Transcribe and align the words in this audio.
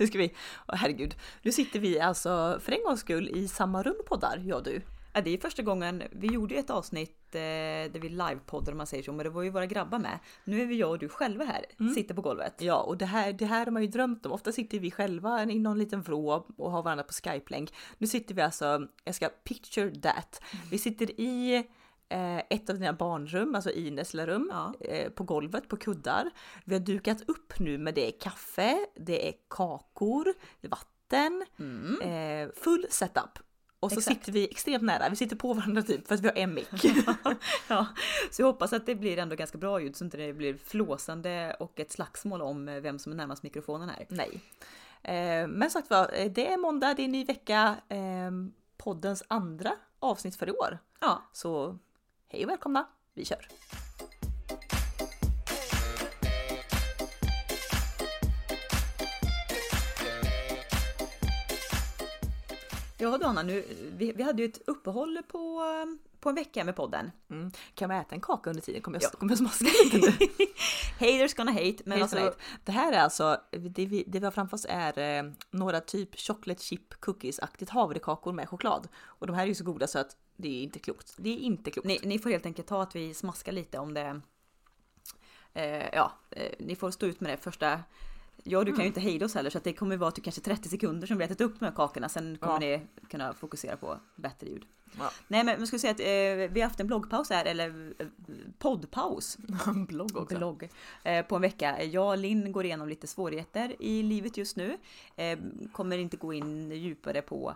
hur 0.00 0.06
ska 0.10 0.18
vi? 0.18 0.34
Åh, 0.68 0.74
herregud, 0.74 1.14
nu 1.42 1.52
sitter 1.52 1.80
vi 1.80 2.00
alltså 2.00 2.58
för 2.62 2.72
en 2.72 2.84
gångs 2.84 3.00
skull 3.00 3.28
i 3.28 3.48
samma 3.48 3.82
rum 3.82 4.02
poddar, 4.06 4.42
jag 4.46 4.58
och 4.58 4.64
du. 4.64 4.82
Ja, 5.12 5.20
det 5.20 5.30
är 5.30 5.38
första 5.38 5.62
gången, 5.62 6.02
vi 6.10 6.26
gjorde 6.26 6.54
ju 6.54 6.60
ett 6.60 6.70
avsnitt 6.70 7.34
eh, 7.34 7.40
där 7.92 8.00
vi 8.00 8.08
livepoddar 8.08 8.72
om 8.72 8.78
man 8.78 8.86
säger 8.86 9.02
så, 9.02 9.12
men 9.12 9.24
det 9.24 9.30
var 9.30 9.42
ju 9.42 9.50
våra 9.50 9.66
grabbar 9.66 9.98
med. 9.98 10.18
Nu 10.44 10.62
är 10.62 10.66
vi 10.66 10.76
jag 10.76 10.90
och 10.90 10.98
du 10.98 11.08
själva 11.08 11.44
här, 11.44 11.92
sitter 11.94 12.14
på 12.14 12.22
golvet. 12.22 12.54
Ja, 12.58 12.82
och 12.82 12.96
det 12.96 13.06
här, 13.06 13.32
det 13.32 13.46
här 13.46 13.64
har 13.64 13.72
man 13.72 13.82
ju 13.82 13.88
drömt 13.88 14.26
om. 14.26 14.32
Ofta 14.32 14.52
sitter 14.52 14.78
vi 14.78 14.90
själva 14.90 15.42
i 15.42 15.58
någon 15.58 15.78
liten 15.78 16.02
vrå 16.02 16.46
och 16.56 16.70
har 16.70 16.82
varandra 16.82 17.04
på 17.04 17.12
Skype-länk. 17.12 17.74
Nu 17.98 18.06
sitter 18.06 18.34
vi 18.34 18.42
alltså, 18.42 18.86
jag 19.04 19.14
ska 19.14 19.28
picture 19.28 20.00
that. 20.00 20.42
Vi 20.70 20.78
sitter 20.78 21.20
i 21.20 21.64
ett 22.50 22.70
av 22.70 22.78
dina 22.78 22.92
barnrum, 22.92 23.54
alltså 23.54 23.70
Ines 23.70 24.14
lilla 24.14 24.26
rum, 24.26 24.50
Ja. 24.52 24.74
eh, 24.80 25.10
på 25.10 25.24
golvet 25.24 25.68
på 25.68 25.76
kuddar. 25.76 26.30
Vi 26.64 26.74
har 26.74 26.80
dukat 26.80 27.22
upp 27.28 27.58
nu 27.58 27.78
med 27.78 27.94
det 27.94 28.06
är 28.08 28.20
kaffe, 28.20 28.86
det 28.96 29.28
är 29.28 29.32
kakor, 29.48 30.34
vatten, 30.68 31.44
eh, 32.02 32.48
full 32.56 32.86
setup. 32.90 33.38
Och 33.80 33.92
så 33.92 33.98
Exakt. 33.98 34.16
sitter 34.18 34.32
vi 34.32 34.48
extremt 34.50 34.82
nära, 34.82 35.08
vi 35.08 35.16
sitter 35.16 35.36
på 35.36 35.52
varandra 35.52 35.82
typ 35.82 36.08
för 36.08 36.14
att 36.14 36.20
vi 36.20 36.28
har 36.28 36.36
en 36.38 36.54
mick. 36.54 36.68
ja, 37.68 37.86
så 38.30 38.42
jag 38.42 38.46
hoppas 38.46 38.72
att 38.72 38.86
det 38.86 38.94
blir 38.94 39.18
ändå 39.18 39.36
ganska 39.36 39.58
bra 39.58 39.80
ljud 39.80 39.96
så 39.96 40.04
inte 40.04 40.16
det 40.16 40.32
blir 40.32 40.54
flåsande 40.54 41.56
och 41.60 41.80
ett 41.80 41.92
slagsmål 41.92 42.42
om 42.42 42.68
eh, 42.68 42.80
vem 42.80 42.98
som 42.98 43.12
är 43.12 43.16
närmast 43.16 43.42
mikrofonen 43.42 43.88
här. 43.88 44.06
Nej. 44.08 44.40
Eh, 45.02 45.48
men 45.48 45.70
sagt 45.70 45.90
var, 45.90 46.10
eh, 46.14 46.30
det 46.32 46.52
är 46.52 46.56
måndag, 46.58 46.94
det 46.94 47.04
är 47.04 47.08
ny 47.08 47.24
vecka. 47.24 47.76
Eh, 47.88 48.30
poddens 48.76 49.22
andra 49.28 49.72
avsnitt 49.98 50.36
för 50.36 50.48
i 50.48 50.52
år. 50.52 50.78
Ja, 51.00 51.22
Så 51.32 51.78
hej 52.32 52.44
och 52.44 52.50
välkomna, 52.50 52.86
vi 53.14 53.24
kör! 53.24 53.48
ja 62.98 63.18
då 63.18 63.26
Anna, 63.26 63.42
nu, 63.42 63.64
vi, 63.96 64.12
vi 64.12 64.22
hade 64.22 64.42
ju 64.42 64.48
ett 64.48 64.68
uppehåll 64.68 65.18
på, 65.28 65.62
på 66.20 66.28
en 66.28 66.34
vecka 66.34 66.64
med 66.64 66.76
podden. 66.76 67.10
Mm. 67.30 67.50
Kan 67.74 67.88
man 67.88 68.00
äta 68.00 68.14
en 68.14 68.20
kaka 68.20 68.50
under 68.50 68.62
tiden? 68.62 68.82
Kommer 68.82 69.00
jag, 69.00 69.10
Ja. 69.12 69.18
kommer 69.18 69.32
jag 69.32 69.38
smaska 69.38 69.66
lite 69.84 69.96
nu? 69.96 70.26
Haters 71.12 71.34
gonna 71.34 71.52
hate, 71.52 71.76
men 71.84 71.92
Hej, 71.92 72.02
alltså, 72.02 72.16
så 72.16 72.32
Det 72.64 72.72
här 72.72 72.92
är 72.92 72.98
alltså, 72.98 73.40
det 73.50 73.86
vi, 73.86 74.04
det 74.06 74.18
vi 74.18 74.24
har 74.24 74.32
framför 74.32 74.54
oss 74.56 74.66
är 74.68 74.98
eh, 74.98 75.32
några 75.50 75.80
typ 75.80 76.20
chocolate 76.20 76.62
chip 76.62 76.94
cookies-aktigt 76.94 77.70
havrekakor 77.70 78.32
med 78.32 78.48
choklad. 78.48 78.88
Och 79.04 79.26
de 79.26 79.36
här 79.36 79.42
är 79.42 79.48
ju 79.48 79.54
så 79.54 79.64
goda 79.64 79.86
så 79.86 79.98
att 79.98 80.16
det 80.40 80.48
är 80.48 80.62
inte 80.62 80.78
klokt. 80.78 81.14
Det 81.16 81.30
är 81.30 81.36
inte 81.38 81.70
klokt. 81.70 81.86
ni, 81.88 82.00
ni 82.04 82.18
får 82.18 82.30
helt 82.30 82.46
enkelt 82.46 82.68
ta 82.68 82.82
att 82.82 82.96
vi 82.96 83.14
smaskar 83.14 83.52
lite 83.52 83.78
om 83.78 83.94
det. 83.94 84.20
Eh, 85.54 85.88
ja, 85.92 86.12
eh, 86.30 86.52
ni 86.58 86.76
får 86.76 86.90
stå 86.90 87.06
ut 87.06 87.20
med 87.20 87.30
det 87.32 87.36
första. 87.36 87.80
Ja, 88.44 88.64
du 88.64 88.72
kan 88.72 88.80
ju 88.80 88.86
inte 88.86 89.00
hejda 89.00 89.26
oss 89.26 89.34
heller 89.34 89.50
så 89.50 89.58
att 89.58 89.64
det 89.64 89.72
kommer 89.72 89.96
vara 89.96 90.10
typ 90.10 90.24
kanske 90.24 90.40
30 90.40 90.68
sekunder 90.68 91.06
som 91.06 91.18
vi 91.18 91.24
ätit 91.24 91.40
upp 91.40 91.60
här 91.60 91.70
kakorna. 91.72 92.08
Sen 92.08 92.38
kommer 92.38 92.66
Ja. 92.70 92.78
ni 92.78 92.86
kunna 93.10 93.34
fokusera 93.34 93.76
på 93.76 94.00
bättre 94.16 94.46
ljud. 94.46 94.66
Ja. 94.98 95.10
Nej, 95.28 95.44
men 95.44 95.58
jag 95.58 95.66
skulle 95.66 95.80
säga 95.80 95.90
att 95.90 96.00
eh, 96.00 96.54
vi 96.54 96.60
har 96.60 96.68
haft 96.68 96.80
en 96.80 96.86
bloggpaus 96.86 97.30
här, 97.30 97.44
eller 97.44 97.94
eh, 97.98 98.06
poddpaus. 98.58 99.38
Blogg 99.88 100.16
också. 100.16 100.36
blogg 100.38 100.68
eh, 101.04 101.26
på 101.26 101.36
en 101.36 101.42
vecka. 101.42 101.82
Jag 101.84 102.08
och 102.08 102.18
Linn 102.18 102.52
går 102.52 102.64
igenom 102.64 102.88
lite 102.88 103.06
svårigheter 103.06 103.76
i 103.82 104.02
livet 104.02 104.36
just 104.36 104.56
nu. 104.56 104.78
Eh, 105.16 105.38
kommer 105.72 105.98
inte 105.98 106.16
gå 106.16 106.32
in 106.32 106.70
djupare 106.72 107.22
på 107.22 107.54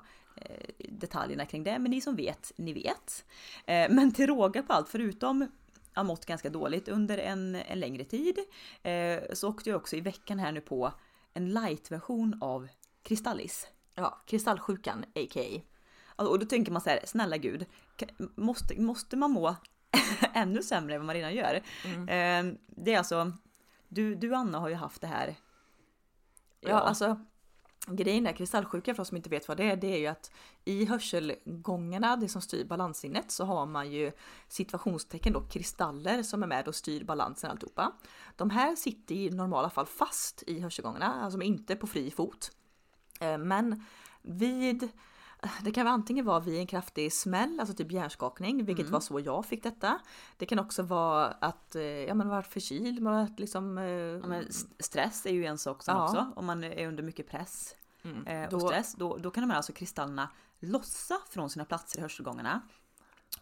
detaljerna 0.89 1.47
kring 1.47 1.65
det, 1.65 1.79
men 1.79 1.91
ni 1.91 2.01
som 2.01 2.17
vet, 2.17 2.53
ni 2.57 2.73
vet. 2.73 3.25
Eh, 3.67 3.91
men 3.91 4.13
till 4.13 4.27
råga 4.27 4.63
på 4.63 4.73
allt, 4.73 4.89
förutom 4.89 5.49
jag 5.95 6.07
mått 6.07 6.27
ganska 6.27 6.51
dåligt 6.51 6.89
under 6.89 7.19
en, 7.19 7.55
en 7.55 7.81
längre 7.81 8.05
tid, 8.05 8.39
eh, 8.83 9.23
så 9.33 9.49
åkte 9.49 9.71
jag 9.71 9.77
också 9.77 9.97
i 9.97 10.01
veckan 10.01 10.39
här 10.39 10.53
nu 10.53 10.61
på 10.61 10.93
en 11.33 11.51
light-version 11.53 12.39
av 12.41 12.69
Kristallis. 13.03 13.69
Ja, 13.95 14.23
kristallsjukan 14.27 15.05
a.k.a. 15.15 15.61
Alltså, 16.17 16.33
Och 16.33 16.39
då 16.39 16.47
tänker 16.47 16.73
man 16.73 16.83
så 16.83 16.91
här, 16.91 17.01
snälla 17.05 17.37
gud, 17.37 17.67
måste, 18.35 18.81
måste 18.81 19.17
man 19.17 19.31
må 19.31 19.57
ännu 20.35 20.63
sämre 20.63 20.95
än 20.95 21.01
vad 21.01 21.07
man 21.07 21.15
redan 21.15 21.35
gör? 21.35 21.55
Eh, 21.85 22.55
Det 22.67 22.95
är 22.95 22.99
alltså, 22.99 23.33
du, 23.89 24.15
du 24.15 24.35
Anna 24.35 24.59
har 24.59 24.69
ju 24.69 24.75
haft 24.75 25.01
det 25.01 25.07
här. 25.07 25.35
Ja, 26.61 26.79
alltså 26.79 27.25
grejen 27.87 28.27
är 28.27 28.33
kristallsjuka 28.33 28.95
för 28.95 29.03
oss 29.03 29.09
som 29.09 29.17
inte 29.17 29.31
vet 29.31 29.49
vad 29.49 29.57
det 29.57 29.71
är, 29.71 29.77
det 29.77 29.95
är 29.95 29.99
ju 29.99 30.07
att 30.07 30.31
i 30.65 30.85
hörselgångarna, 30.85 32.17
det 32.17 32.29
som 32.29 32.43
styr 32.43 32.65
balanssinnet, 32.65 33.31
så 33.31 33.45
har 33.45 33.67
man 33.67 33.93
ju 33.93 34.13
situationstecken 34.49 35.33
då 35.33 35.41
kristaller 35.41 36.23
som 36.23 36.43
är 36.43 36.47
med 36.47 36.69
och 36.69 36.75
styr 36.75 37.05
balansen 37.05 37.51
alltihopa. 37.51 37.93
De 38.37 38.51
här 38.51 38.77
sitter 38.77 39.15
i 39.15 39.31
normala 39.31 39.71
fall 39.71 39.87
fast 39.87 40.43
i 40.47 40.61
hörselgångarna, 40.61 41.15
alltså 41.25 41.39
de 41.39 41.45
är 41.45 41.49
inte 41.49 41.77
på 41.77 41.87
fri 41.87 42.11
fot. 42.11 42.51
Eh, 43.21 43.39
men 43.39 43.85
vid 44.23 44.89
det 45.63 45.73
kan 45.73 45.87
antingen 45.87 46.25
vara 46.25 46.41
vid 46.41 46.59
en 46.59 46.67
kraftig 46.67 47.13
smäll, 47.13 47.61
alltså 47.61 47.75
typ 47.77 47.93
hjärnskakning, 47.93 48.65
vilket 48.65 48.91
var 48.91 49.01
så 49.01 49.21
jag 49.21 49.47
fick 49.47 49.63
detta. 49.63 50.01
Det 50.37 50.47
kan 50.47 50.59
också 50.59 50.83
vara 50.83 51.27
att 51.27 51.75
eh, 51.75 51.83
ja, 51.83 52.15
man 52.15 52.29
varit 52.29 52.47
förkyld, 52.47 53.03
man 53.03 53.15
varit 53.15 53.39
liksom... 53.39 53.79
eh, 53.79 53.85
Ja, 53.85 54.43
stress 54.81 55.27
är 55.27 55.31
ju 55.33 55.45
en 55.47 55.59
sak 55.59 55.83
som 55.83 55.97
Ja. 55.97 56.05
också, 56.05 56.33
om 56.37 56.47
man 56.47 56.65
är 56.65 56.87
under 56.89 57.03
mycket 57.03 57.29
press 57.31 57.75
eh, 58.27 58.51
Då- 58.51 58.57
och 58.57 58.63
stress, 58.63 58.95
då, 58.95 59.17
då 59.17 59.31
kan 59.31 59.43
de 59.43 59.51
här 59.51 59.57
alltså 59.57 59.73
kristallerna 59.73 60.29
lossa 60.61 61.19
från 61.31 61.51
sina 61.51 61.65
platser 61.65 61.99
i 61.99 62.03
hörselgångarna 62.03 62.61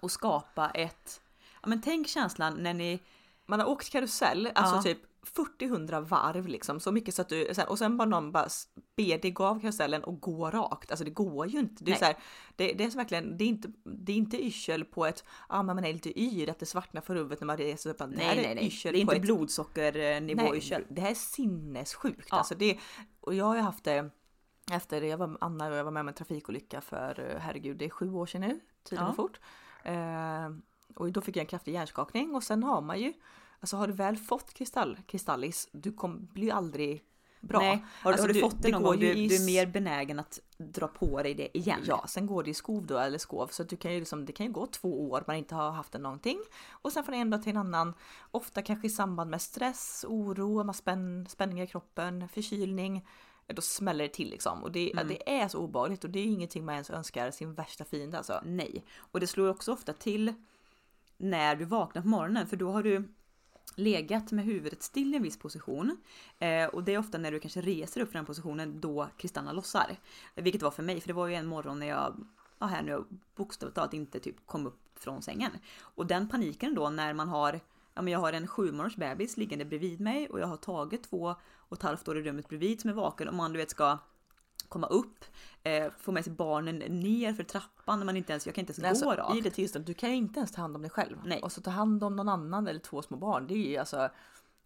och 0.01 0.11
skapa 0.11 0.71
ett, 0.71 1.21
ja 1.63 1.69
men 1.69 1.83
tänk 1.83 2.09
känslan 2.09 2.55
när 2.63 2.75
ni, 2.75 3.03
Man 3.47 3.61
har 3.61 3.67
åkt 3.67 3.91
karusell, 3.91 4.51
alltså 4.55 4.83
typ 4.83 4.99
40-100 5.27 6.00
varv 6.00 6.49
liksom, 6.49 6.81
så 6.81 6.93
mycket 6.93 7.15
så 7.15 7.22
att 7.22 7.28
du, 7.28 7.53
och 7.69 7.78
sen 7.78 7.97
bara 7.97 8.09
någon 8.09 8.33
bara 8.33 8.49
ber 8.97 9.19
dig 9.19 9.31
gå 9.31 9.44
av 9.44 9.60
karusellen 9.60 10.05
och 10.05 10.21
gå 10.21 10.50
rakt. 10.50 10.91
Alltså 10.91 11.05
det 11.05 11.10
går 11.10 11.47
ju 11.47 11.59
inte. 11.59 11.84
Det 11.84 11.93
är, 11.93 11.97
så 11.97 12.05
här, 12.05 12.16
det, 12.56 12.72
det 12.72 12.84
är 12.84 12.91
så 12.91 12.97
verkligen, 12.97 13.37
det 13.37 13.44
är 13.44 13.49
inte, 13.49 13.72
det 13.84 14.12
är 14.12 14.16
inte 14.16 14.44
yrsel 14.44 14.84
på 14.84 15.06
ett, 15.06 15.25
ja 15.49 15.59
ah, 15.59 15.62
men 15.62 15.77
man 15.77 15.84
är 15.84 15.93
lite 15.93 16.21
yr, 16.21 16.50
att 16.50 16.59
det 16.59 16.66
svartnar 16.66 17.00
för 17.00 17.15
huvudet 17.15 17.41
när 17.41 17.47
man 17.47 17.56
reser 17.56 17.91
upp. 17.91 17.99
Det 17.99 18.06
nej 18.06 18.25
här 18.25 18.37
nej 18.37 18.44
är 18.44 18.55
nej, 18.55 18.66
yrsel 18.66 18.93
det 18.93 18.99
är 18.99 19.00
inte 19.00 19.16
ett, 19.16 19.22
blodsockernivå 19.22 20.43
nej, 20.43 20.56
yrsel. 20.56 20.84
det 20.88 21.00
här 21.00 21.10
är 21.10 21.15
sinnessjukt. 21.15 22.28
Ja. 22.31 22.37
Alltså 22.37 22.54
det, 22.54 22.78
och 23.21 23.34
jag 23.34 23.44
har 23.44 23.56
ju 23.56 23.62
haft 23.62 23.84
det 23.84 24.10
efter, 24.72 25.03
jag 25.03 25.16
var, 25.19 25.37
Anna 25.41 25.69
och 25.69 25.75
jag 25.75 25.84
var 25.84 25.91
med 25.91 26.00
om 26.00 26.09
en 26.09 26.15
trafikolycka 26.15 26.81
för, 26.81 27.39
herregud, 27.41 27.77
det 27.77 27.84
är 27.84 27.91
sju 27.91 28.12
år 28.12 28.27
sedan 28.27 28.41
nu, 28.41 28.60
tiden 28.83 29.04
Ja. 29.04 29.06
går 29.06 29.15
fort. 29.15 29.41
Eh, 29.83 30.50
och 30.94 31.12
då 31.12 31.21
fick 31.21 31.37
jag 31.37 31.41
en 31.41 31.47
kraftig 31.47 31.72
hjärnskakning 31.72 32.34
och 32.34 32.43
sen 32.43 32.62
har 32.62 32.81
man 32.81 33.00
ju, 33.00 33.12
alltså 33.62 33.77
har 33.77 33.87
du 33.87 33.93
väl 33.93 34.17
fått 34.17 34.55
kristall, 34.55 34.99
kristallis, 35.06 35.69
du 35.73 35.93
kommer 35.93 36.19
bli 36.21 36.50
aldrig 36.50 37.05
bra. 37.41 37.59
Nej, 37.61 37.84
har, 37.89 38.12
Alltså, 38.12 38.23
har 38.25 38.28
du 38.28 38.34
du- 38.34 38.41
fått 38.41 38.62
det 38.62 38.71
någon 38.71 38.83
gång? 38.83 38.99
Du, 38.99 39.12
i 39.12 39.28
du 39.28 39.37
är 39.37 39.47
mer 39.47 39.67
benägen 39.67 40.19
att 40.19 40.41
dra 40.59 40.89
på 40.89 41.23
dig 41.23 41.34
det 41.34 41.59
igen. 41.59 41.81
Ja, 41.87 42.05
sen 42.09 42.27
går 42.27 42.43
det 42.43 42.51
i 42.51 42.55
skov 42.55 42.87
då 42.87 42.99
eller 42.99 43.19
skov. 43.19 43.47
Så 43.47 43.62
du 43.62 43.77
kan 43.77 43.93
ju 43.93 43.99
liksom, 43.99 44.25
det 44.25 44.33
kan 44.33 44.47
ju 44.47 44.53
gå 44.53 44.67
två 44.67 45.11
år 45.11 45.25
man 45.27 45.37
inte 45.37 45.55
har 45.55 45.71
haft 45.71 45.93
det 45.93 45.99
någonting. 45.99 46.39
Och 46.71 46.93
sen 46.93 47.05
från 47.05 47.15
en 47.15 47.31
dag 47.31 47.43
till 47.43 47.51
en 47.51 47.56
annan, 47.56 47.95
ofta 48.31 48.62
kanske 48.62 48.87
i 48.87 48.91
samband 48.91 49.31
med 49.31 49.43
stress, 49.43 50.05
oro, 50.09 50.65
man 50.65 50.75
spänn, 50.75 51.27
spänningar 51.28 51.65
i 51.65 51.67
kroppen, 51.67 52.28
förkylning, 52.28 53.06
då 53.47 53.62
smäller 53.62 54.05
det 54.05 54.15
till 54.15 54.31
liksom. 54.31 54.62
Och 54.62 54.72
det, 54.72 54.93
ja, 54.97 55.05
det 55.05 55.31
är 55.41 55.49
så 55.49 55.59
obehagligt 55.59 56.05
och 56.05 56.11
det 56.11 56.19
är 56.19 56.25
ingenting 56.25 56.65
man 56.65 56.75
ens 56.75 56.91
önskar 56.91 57.31
sin 57.31 57.55
värsta 57.55 57.84
fiende 57.84 58.19
alltså. 58.19 58.41
Nej, 58.45 58.84
och 58.99 59.21
det 59.21 59.27
slår 59.27 59.49
också 59.49 59.72
ofta 59.72 59.93
till 59.93 60.34
när 61.17 61.56
du 61.56 61.65
vaknar 61.65 62.03
på 62.03 62.09
morgonen 62.09 62.47
för 62.47 62.56
då 62.56 62.71
har 62.72 62.83
du 62.83 63.15
legat 63.75 64.33
med 64.33 64.44
huvudet 64.44 64.83
still 64.83 65.15
i 65.15 65.16
en 65.16 65.22
viss 65.22 65.38
position. 65.38 65.97
Eh, 66.38 66.66
och 66.66 66.84
det 66.84 66.94
är 66.94 66.99
ofta 66.99 67.19
när 67.19 67.33
du 67.33 67.41
kanske 67.41 67.60
reser 67.60 68.00
upp 68.00 68.10
från 68.10 68.19
den 68.19 68.27
positionen 68.27 68.81
då 68.81 69.09
kristallerna 69.16 69.53
lossar. 69.53 69.97
Vilket 70.34 70.62
var 70.62 70.71
för 70.71 70.83
mig, 70.83 71.00
för 71.00 71.09
det 71.09 71.15
var 71.15 71.27
ju 71.27 71.34
en 71.34 71.47
morgon 71.47 71.78
när 71.78 71.87
jag 71.87 72.27
ja, 72.59 72.66
här 72.66 72.83
nu 72.83 73.05
bokstavligt 73.34 73.75
talat 73.75 73.94
inte 73.94 74.21
typ 74.21 74.47
kom 74.47 74.66
upp 74.66 74.78
från 74.94 75.22
sängen. 75.22 75.50
Och 75.81 76.06
den 76.06 76.28
paniken 76.28 76.75
då 76.75 76.91
när 76.91 77.15
man 77.15 77.28
har 77.28 77.60
Ja, 77.94 78.03
men 78.03 78.12
jag 78.12 78.21
har 78.21 78.33
en 78.33 78.47
sju 78.47 78.72
månaders 78.72 78.97
bebis 78.97 79.37
liggande 79.37 79.65
bredvid 79.65 80.00
mig 80.00 80.28
och 80.28 80.41
jag 80.41 80.47
har 80.47 80.56
tagit 80.56 81.10
två 81.10 81.34
och 81.56 81.77
ett 81.77 81.83
halvt 81.83 82.09
år 82.09 82.19
i 82.19 82.22
rummet 82.22 82.49
bredvid 82.49 82.81
som 82.81 82.91
är 82.91 82.94
vaken 82.94 83.28
och 83.28 83.34
man 83.34 83.53
du 83.53 83.59
vet 83.59 83.71
ska 83.71 83.98
komma 84.72 84.86
upp, 84.86 85.24
eh, 85.63 85.92
få 85.98 86.13
med 86.13 86.24
sig 86.24 86.33
barnen 86.33 86.78
ner 86.78 87.33
för 87.33 87.45
trappan 87.45 87.98
när 87.98 88.07
man 88.07 88.16
inte 88.16 88.33
ens, 88.33 88.47
jag 88.47 88.54
kan 88.54 88.63
inte 88.63 88.71
ens 88.71 88.78
Nej, 88.78 89.04
gå 89.04 89.10
alltså, 89.10 89.22
rakt. 89.22 89.39
I 89.39 89.41
det 89.41 89.51
tillståndet, 89.51 89.86
du 89.86 89.95
kan 89.95 90.10
ju 90.10 90.16
inte 90.16 90.39
ens 90.39 90.53
ta 90.53 90.60
hand 90.60 90.77
om 90.77 90.83
dig 90.83 90.91
själv. 90.91 91.16
Nej. 91.24 91.42
Och 91.42 91.53
så 91.53 91.60
ta 91.60 91.71
hand 91.71 92.04
om 92.04 92.16
någon 92.16 92.28
annan 92.28 92.69
eller 92.69 92.80
två 92.80 93.03
små 93.03 93.16
barn, 93.16 93.47
det 93.47 93.54
är 93.54 93.71
ju 93.71 93.77
alltså 93.77 94.10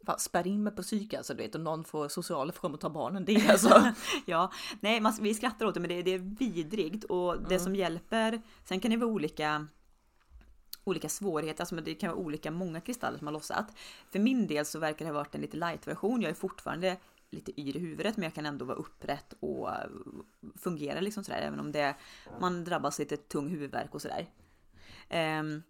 Fan, 0.07 0.19
spärr 0.19 0.47
in 0.47 0.63
mig 0.63 0.75
på 0.75 0.83
psyk 0.83 1.15
alltså, 1.15 1.35
du 1.35 1.43
vet, 1.43 1.55
och 1.55 1.61
någon 1.61 1.85
får 1.85 2.09
sociala 2.09 2.53
får 2.53 2.61
komma 2.61 2.75
och 2.75 2.81
ta 2.81 2.91
barnen. 2.91 3.25
Det 3.25 3.35
är 3.35 3.51
alltså... 3.51 3.93
ja, 4.27 4.53
nej, 4.81 5.01
man, 5.01 5.13
vi 5.21 5.35
skrattar 5.35 5.67
åt 5.67 5.75
det, 5.75 5.81
men 5.81 5.89
det, 5.89 6.03
det 6.03 6.11
är 6.11 6.19
vidrigt 6.19 7.05
och 7.05 7.43
det 7.49 7.59
som 7.59 7.77
hjälper. 7.77 8.43
Sen 8.65 8.81
kan 8.81 8.91
det 8.91 8.97
vara 8.97 9.11
olika 9.11 9.67
olika 10.85 11.09
svårigheter, 11.09 11.63
alltså 11.63 11.77
det 11.77 11.95
kan 11.95 12.11
vara 12.11 12.19
olika 12.19 12.51
många 12.51 12.81
kristaller 12.81 13.19
som 13.19 13.27
har 13.27 13.33
lossat. 13.33 13.67
För 14.11 14.19
min 14.19 14.47
del 14.47 14.67
så 14.67 14.79
verkar 14.79 15.05
det 15.05 15.11
ha 15.11 15.19
varit 15.19 15.35
en 15.35 15.41
lite 15.41 15.57
light 15.57 15.87
version. 15.87 16.23
Jag 16.23 16.31
är 16.31 16.35
fortfarande 16.35 16.97
lite 17.37 17.61
yr 17.61 17.77
i 17.77 17.79
huvudet 17.79 18.17
men 18.17 18.25
jag 18.25 18.35
kan 18.35 18.47
ändå 18.47 18.65
vara 18.65 18.77
upprätt 18.77 19.35
och 19.41 19.71
fungera 20.57 21.01
liksom 21.01 21.25
sådär 21.25 21.41
även 21.41 21.61
om 21.61 21.73
det 21.73 21.95
man 22.41 22.65
drabbas 22.65 22.99
lite 22.99 23.17
tung 23.17 23.49
huvudvärk 23.49 23.95
och 23.95 24.03
sådär. 24.03 24.27
Ehm, 25.09 25.63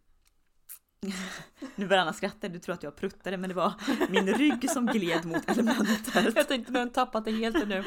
nu 1.75 1.87
börjar 1.87 2.03
Anna 2.03 2.13
skratta, 2.13 2.49
du 2.49 2.59
tror 2.59 2.75
att 2.75 2.83
jag 2.83 2.97
pruttade 2.97 3.37
men 3.37 3.49
det 3.49 3.55
var 3.55 3.75
min 4.09 4.35
rygg 4.35 4.71
som 4.71 4.87
gled 4.87 5.25
mot 5.25 5.51
elementet. 5.51 6.15
Jag 6.35 6.49
tänkte 6.49 6.73
nu 6.73 6.79
har 6.79 6.87
tappat 6.87 7.25
det 7.25 7.31
helt 7.31 7.69
nu. 7.69 7.85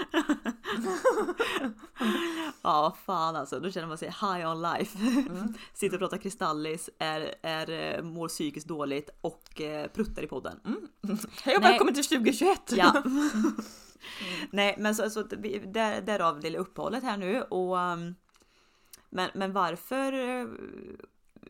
ja 2.61 2.97
fan 3.05 3.35
alltså, 3.35 3.59
då 3.59 3.71
känner 3.71 3.87
man 3.87 3.97
sig 3.97 4.07
high 4.07 4.51
on 4.51 4.61
life. 4.61 4.99
Mm. 4.99 5.53
Sitter 5.73 5.95
och 5.95 5.99
pratar 5.99 6.17
kristallis, 6.17 6.89
är, 6.99 7.35
är, 7.41 7.69
eh, 7.69 8.03
mår 8.03 8.27
psykiskt 8.27 8.67
dåligt 8.67 9.09
och 9.21 9.61
eh, 9.61 9.87
pruttar 9.87 10.23
i 10.23 10.27
podden. 10.27 10.59
Mm. 10.65 11.17
Hej 11.43 11.57
och 11.57 11.63
välkommen 11.63 11.93
till 11.93 12.03
2021! 12.03 12.61
Ja. 12.71 13.03
Nej 14.51 14.75
men 14.79 14.95
så, 14.95 15.09
så 15.09 15.23
där, 15.23 16.01
därav 16.01 16.39
det 16.39 16.57
uppehållet 16.57 17.03
här 17.03 17.17
nu 17.17 17.41
och 17.41 17.77
um, 17.77 18.15
men, 19.09 19.29
men 19.33 19.53
varför 19.53 20.13
eh, 20.13 20.47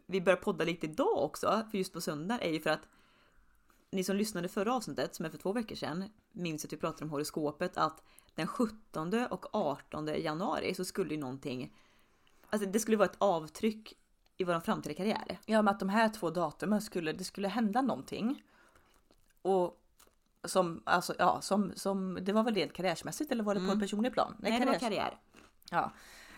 vi 0.09 0.21
börjar 0.21 0.37
podda 0.37 0.65
lite 0.65 0.85
idag 0.85 1.23
också, 1.23 1.65
för 1.71 1.77
just 1.77 1.93
på 1.93 2.01
söndag 2.01 2.39
är 2.41 2.49
ju 2.51 2.59
för 2.59 2.69
att 2.69 2.87
ni 3.91 4.03
som 4.03 4.15
lyssnade 4.15 4.47
förra 4.47 4.73
avsnittet, 4.73 5.15
som 5.15 5.25
är 5.25 5.29
för 5.29 5.37
två 5.37 5.53
veckor 5.53 5.75
sedan, 5.75 6.09
minns 6.31 6.65
att 6.65 6.73
vi 6.73 6.77
pratade 6.77 7.03
om 7.03 7.09
horoskopet 7.09 7.77
att 7.77 8.03
den 8.35 8.47
17 8.47 9.13
och 9.29 9.55
18 9.55 10.07
januari 10.07 10.73
så 10.73 10.85
skulle 10.85 11.13
ju 11.13 11.19
någonting, 11.19 11.75
alltså 12.49 12.69
det 12.69 12.79
skulle 12.79 12.97
vara 12.97 13.09
ett 13.09 13.17
avtryck 13.17 13.93
i 14.37 14.43
vår 14.43 14.59
framtida 14.59 14.95
karriär. 14.95 15.39
Ja, 15.45 15.61
men 15.61 15.73
att 15.73 15.79
de 15.79 15.89
här 15.89 16.09
två 16.09 16.29
datumen 16.29 16.81
skulle, 16.81 17.13
det 17.13 17.23
skulle 17.23 17.47
hända 17.47 17.81
någonting. 17.81 18.43
Och 19.41 19.81
som, 20.43 20.83
alltså 20.85 21.15
ja, 21.19 21.41
som, 21.41 21.71
som, 21.75 22.17
det 22.21 22.33
var 22.33 22.43
väl 22.43 22.55
rent 22.55 22.73
karriärsmässigt 22.73 23.31
eller 23.31 23.43
var 23.43 23.53
det 23.53 23.59
på 23.59 23.63
mm. 23.63 23.73
en 23.73 23.79
personlig 23.79 24.13
plan? 24.13 24.35
Nej, 24.39 24.51
Nej 24.51 24.59
det 24.59 24.65
var 24.65 24.79
karriär. 24.79 25.17
Ja. 25.71 25.91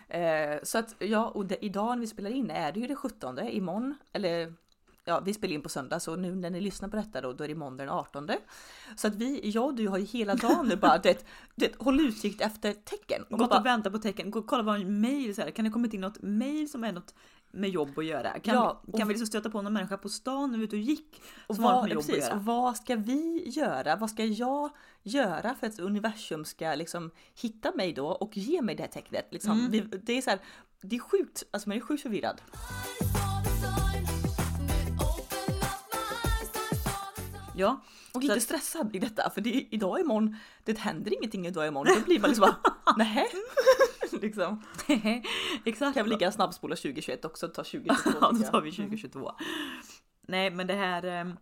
Eh, 0.08 0.58
så 0.62 0.78
att 0.78 0.94
ja, 0.98 1.28
och 1.28 1.46
det, 1.46 1.64
idag 1.64 1.88
när 1.88 2.00
vi 2.00 2.06
spelar 2.06 2.30
in 2.30 2.50
är 2.50 2.72
det 2.72 2.80
ju 2.80 2.86
det 2.86 2.96
17 2.96 3.38
imorgon, 3.38 3.94
eller 4.12 4.54
ja, 5.04 5.20
vi 5.20 5.34
spelar 5.34 5.54
in 5.54 5.62
på 5.62 5.68
söndag 5.68 6.00
så 6.00 6.16
nu 6.16 6.34
när 6.34 6.50
ni 6.50 6.60
lyssnar 6.60 6.88
på 6.88 6.96
detta 6.96 7.20
då, 7.20 7.32
då 7.32 7.44
är 7.44 7.48
det 7.48 7.54
måndag 7.54 7.84
den 7.84 7.92
18. 7.92 8.30
Så 8.96 9.06
att 9.06 9.14
vi, 9.14 9.50
jag 9.50 9.64
och 9.64 9.74
du 9.74 9.88
har 9.88 9.98
ju 9.98 10.04
hela 10.04 10.34
dagen 10.34 10.66
nu 10.68 10.76
bara 10.76 10.98
det, 11.02 11.26
det, 11.54 11.72
håll 11.78 12.00
utsikt 12.00 12.40
efter 12.40 12.72
tecken. 12.72 13.22
Och 13.30 13.38
Gått 13.38 13.54
och 13.54 13.66
vänta 13.66 13.90
på 13.90 13.98
tecken, 13.98 14.30
gå 14.30 14.38
och 14.38 14.46
kolla 14.46 14.62
vad 14.62 14.80
en 14.80 15.00
mail 15.00 15.34
så 15.34 15.42
här. 15.42 15.50
kan 15.50 15.64
det 15.64 15.70
kommit 15.70 15.94
in 15.94 16.00
något 16.00 16.22
mail 16.22 16.70
som 16.70 16.84
är 16.84 16.92
något 16.92 17.14
med 17.52 17.70
jobb 17.70 17.98
att 17.98 18.04
göra? 18.04 18.40
Kan, 18.40 18.54
ja, 18.54 18.82
vi, 18.86 18.98
kan 18.98 19.08
vi 19.08 19.14
liksom 19.14 19.26
stöta 19.26 19.50
på 19.50 19.62
någon 19.62 19.72
människa 19.72 19.96
på 19.96 20.08
stan 20.08 20.50
när 20.50 20.58
vi 20.58 20.64
ute 20.64 20.76
och 20.76 20.82
gick? 20.82 21.22
Och 21.46 21.56
vad, 21.56 21.82
med 21.82 21.92
jobb 21.92 22.06
precis, 22.06 22.24
att 22.24 22.28
göra? 22.28 22.36
Och 22.36 22.44
vad 22.44 22.76
ska 22.76 22.96
vi 22.96 23.48
göra? 23.48 23.96
Vad 23.96 24.10
ska 24.10 24.24
jag 24.24 24.70
göra 25.02 25.54
för 25.54 25.66
att 25.66 25.78
universum 25.78 26.44
ska 26.44 26.74
liksom 26.74 27.10
hitta 27.40 27.72
mig 27.72 27.92
då 27.92 28.06
och 28.06 28.36
ge 28.36 28.62
mig 28.62 28.74
det 28.74 28.82
här 28.82 28.90
tecknet? 28.90 29.28
Liksom. 29.30 29.58
Mm. 29.58 29.70
Vi, 29.70 29.80
det 29.80 30.12
är 30.12 30.22
så 30.22 30.30
här, 30.30 30.38
det 30.80 30.96
är 30.96 31.00
sjukt, 31.00 31.42
alltså 31.50 31.68
man 31.68 31.78
är 31.78 31.80
sjukt 31.80 32.02
förvirrad. 32.02 32.40
Ja. 37.56 37.80
Och 38.14 38.22
lite 38.22 38.40
stressad 38.40 38.96
i 38.96 38.98
detta 38.98 39.30
för 39.30 39.40
det 39.40 39.56
är 39.56 39.66
idag 39.70 40.00
imorgon, 40.00 40.36
det 40.64 40.78
händer 40.78 41.14
ingenting 41.14 41.46
idag 41.46 41.66
imorgon. 41.66 41.94
Då 41.98 42.04
blir 42.04 42.20
man 42.20 42.30
liksom 42.30 42.50
bara, 42.62 42.94
nähä? 42.96 43.26
liksom. 44.22 44.62
Exakt. 45.64 45.94
Kan 45.94 46.04
vi 46.04 46.10
lika 46.10 46.32
snabbspola 46.32 46.76
2021 46.76 47.24
också 47.24 47.48
ta 47.48 47.64
2022? 47.64 48.10
ja, 48.20 48.32
då 48.32 48.50
tar 48.50 48.60
vi 48.60 48.72
2022. 48.72 49.18
Mm. 49.18 49.32
Nej, 50.22 50.50
men 50.50 50.66
det 50.66 50.74
här. 50.74 51.04
Ehm, 51.04 51.36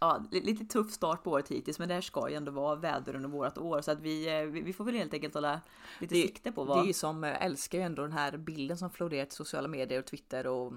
ja, 0.00 0.24
lite 0.30 0.64
tuff 0.64 0.92
start 0.92 1.22
på 1.22 1.30
året 1.30 1.48
hittills, 1.48 1.78
men 1.78 1.88
det 1.88 1.94
här 1.94 2.00
ska 2.00 2.28
ju 2.28 2.34
ändå 2.34 2.52
vara 2.52 2.74
väder 2.74 3.16
under 3.16 3.28
vårt 3.28 3.58
år 3.58 3.82
så 3.82 3.90
att 3.90 4.00
vi, 4.00 4.40
eh, 4.40 4.44
vi, 4.44 4.72
får 4.72 4.84
väl 4.84 4.94
helt 4.94 5.14
enkelt 5.14 5.34
hålla 5.34 5.60
lite 5.98 6.14
det, 6.14 6.22
sikte 6.22 6.52
på 6.52 6.64
vad. 6.64 6.84
Det 6.84 6.90
är 6.90 6.92
som 6.92 7.24
eh, 7.24 7.44
älskar 7.44 7.78
ju 7.78 7.84
ändå 7.84 8.02
den 8.02 8.12
här 8.12 8.36
bilden 8.36 8.78
som 8.78 8.90
florerar 8.90 9.26
i 9.26 9.30
sociala 9.30 9.68
medier 9.68 9.98
och 9.98 10.06
Twitter 10.06 10.46
och 10.46 10.72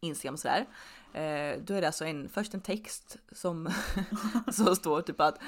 Instagram 0.00 0.34
och 0.34 0.40
sådär. 0.40 0.66
Eh, 1.12 1.58
då 1.64 1.74
är 1.74 1.80
det 1.80 1.86
alltså 1.86 2.04
en, 2.04 2.28
först 2.28 2.54
en 2.54 2.60
text 2.60 3.16
som, 3.32 3.70
som 4.52 4.76
står 4.76 5.02
typ 5.02 5.20
att 5.20 5.38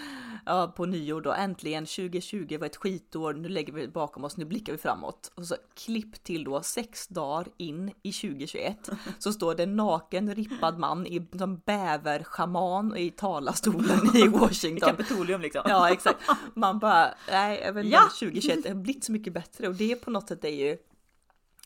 ja, 0.46 0.72
på 0.76 0.86
nyår 0.86 1.20
då 1.20 1.32
äntligen 1.32 1.86
2020 1.86 2.56
var 2.60 2.66
ett 2.66 2.76
skitår, 2.76 3.34
nu 3.34 3.48
lägger 3.48 3.72
vi 3.72 3.88
bakom 3.88 4.24
oss, 4.24 4.36
nu 4.36 4.44
blickar 4.44 4.72
vi 4.72 4.78
framåt. 4.78 5.32
Och 5.34 5.46
så 5.46 5.56
klipp 5.74 6.24
till 6.24 6.44
då 6.44 6.62
sex 6.62 7.08
dagar 7.08 7.48
in 7.56 7.92
i 8.02 8.12
2021 8.12 8.90
så 9.18 9.32
står 9.32 9.54
det 9.54 9.62
en 9.62 9.76
naken 9.76 10.34
rippad 10.34 10.78
man 10.78 11.06
i 11.06 11.28
som 11.38 11.56
bäverschaman 11.56 12.96
i 12.96 13.10
talarstolen 13.10 14.16
i 14.16 14.28
Washington. 14.28 14.88
I 14.88 14.92
Kapitolium 14.92 15.40
liksom. 15.40 15.62
Ja 15.64 15.90
exakt. 15.90 16.18
Man 16.54 16.78
bara, 16.78 17.14
nej, 17.30 17.64
inte, 17.68 17.80
ja! 17.80 18.02
2021 18.18 18.68
har 18.68 18.74
blivit 18.74 19.04
så 19.04 19.12
mycket 19.12 19.32
bättre 19.32 19.68
och 19.68 19.74
det 19.74 19.96
på 19.96 20.10
något 20.10 20.28
sätt 20.28 20.44
är 20.44 20.48
ju 20.48 20.78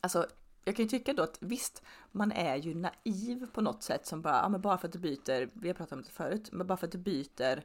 Alltså 0.01 0.27
jag 0.67 0.77
kan 0.77 0.85
ju 0.85 0.89
tycka 0.89 1.13
då 1.13 1.23
att 1.23 1.39
visst, 1.41 1.83
man 2.13 2.33
är 2.33 2.57
ju 2.57 2.75
naiv 2.75 3.47
på 3.53 3.61
något 3.61 3.83
sätt 3.83 4.07
som 4.07 4.23
bara, 4.23 4.37
ja 4.37 4.49
men 4.49 4.61
bara 4.61 4.79
för 4.79 4.89
att 4.89 4.93
du 4.93 4.99
byter, 4.99 5.51
vi 5.53 5.69
har 5.69 5.75
pratat 5.75 5.93
om 5.93 6.03
det 6.03 6.11
förut, 6.11 6.49
men 6.53 6.67
bara 6.67 6.77
för 6.77 6.87
att 6.87 6.93
du 6.93 6.99
byter, 6.99 7.65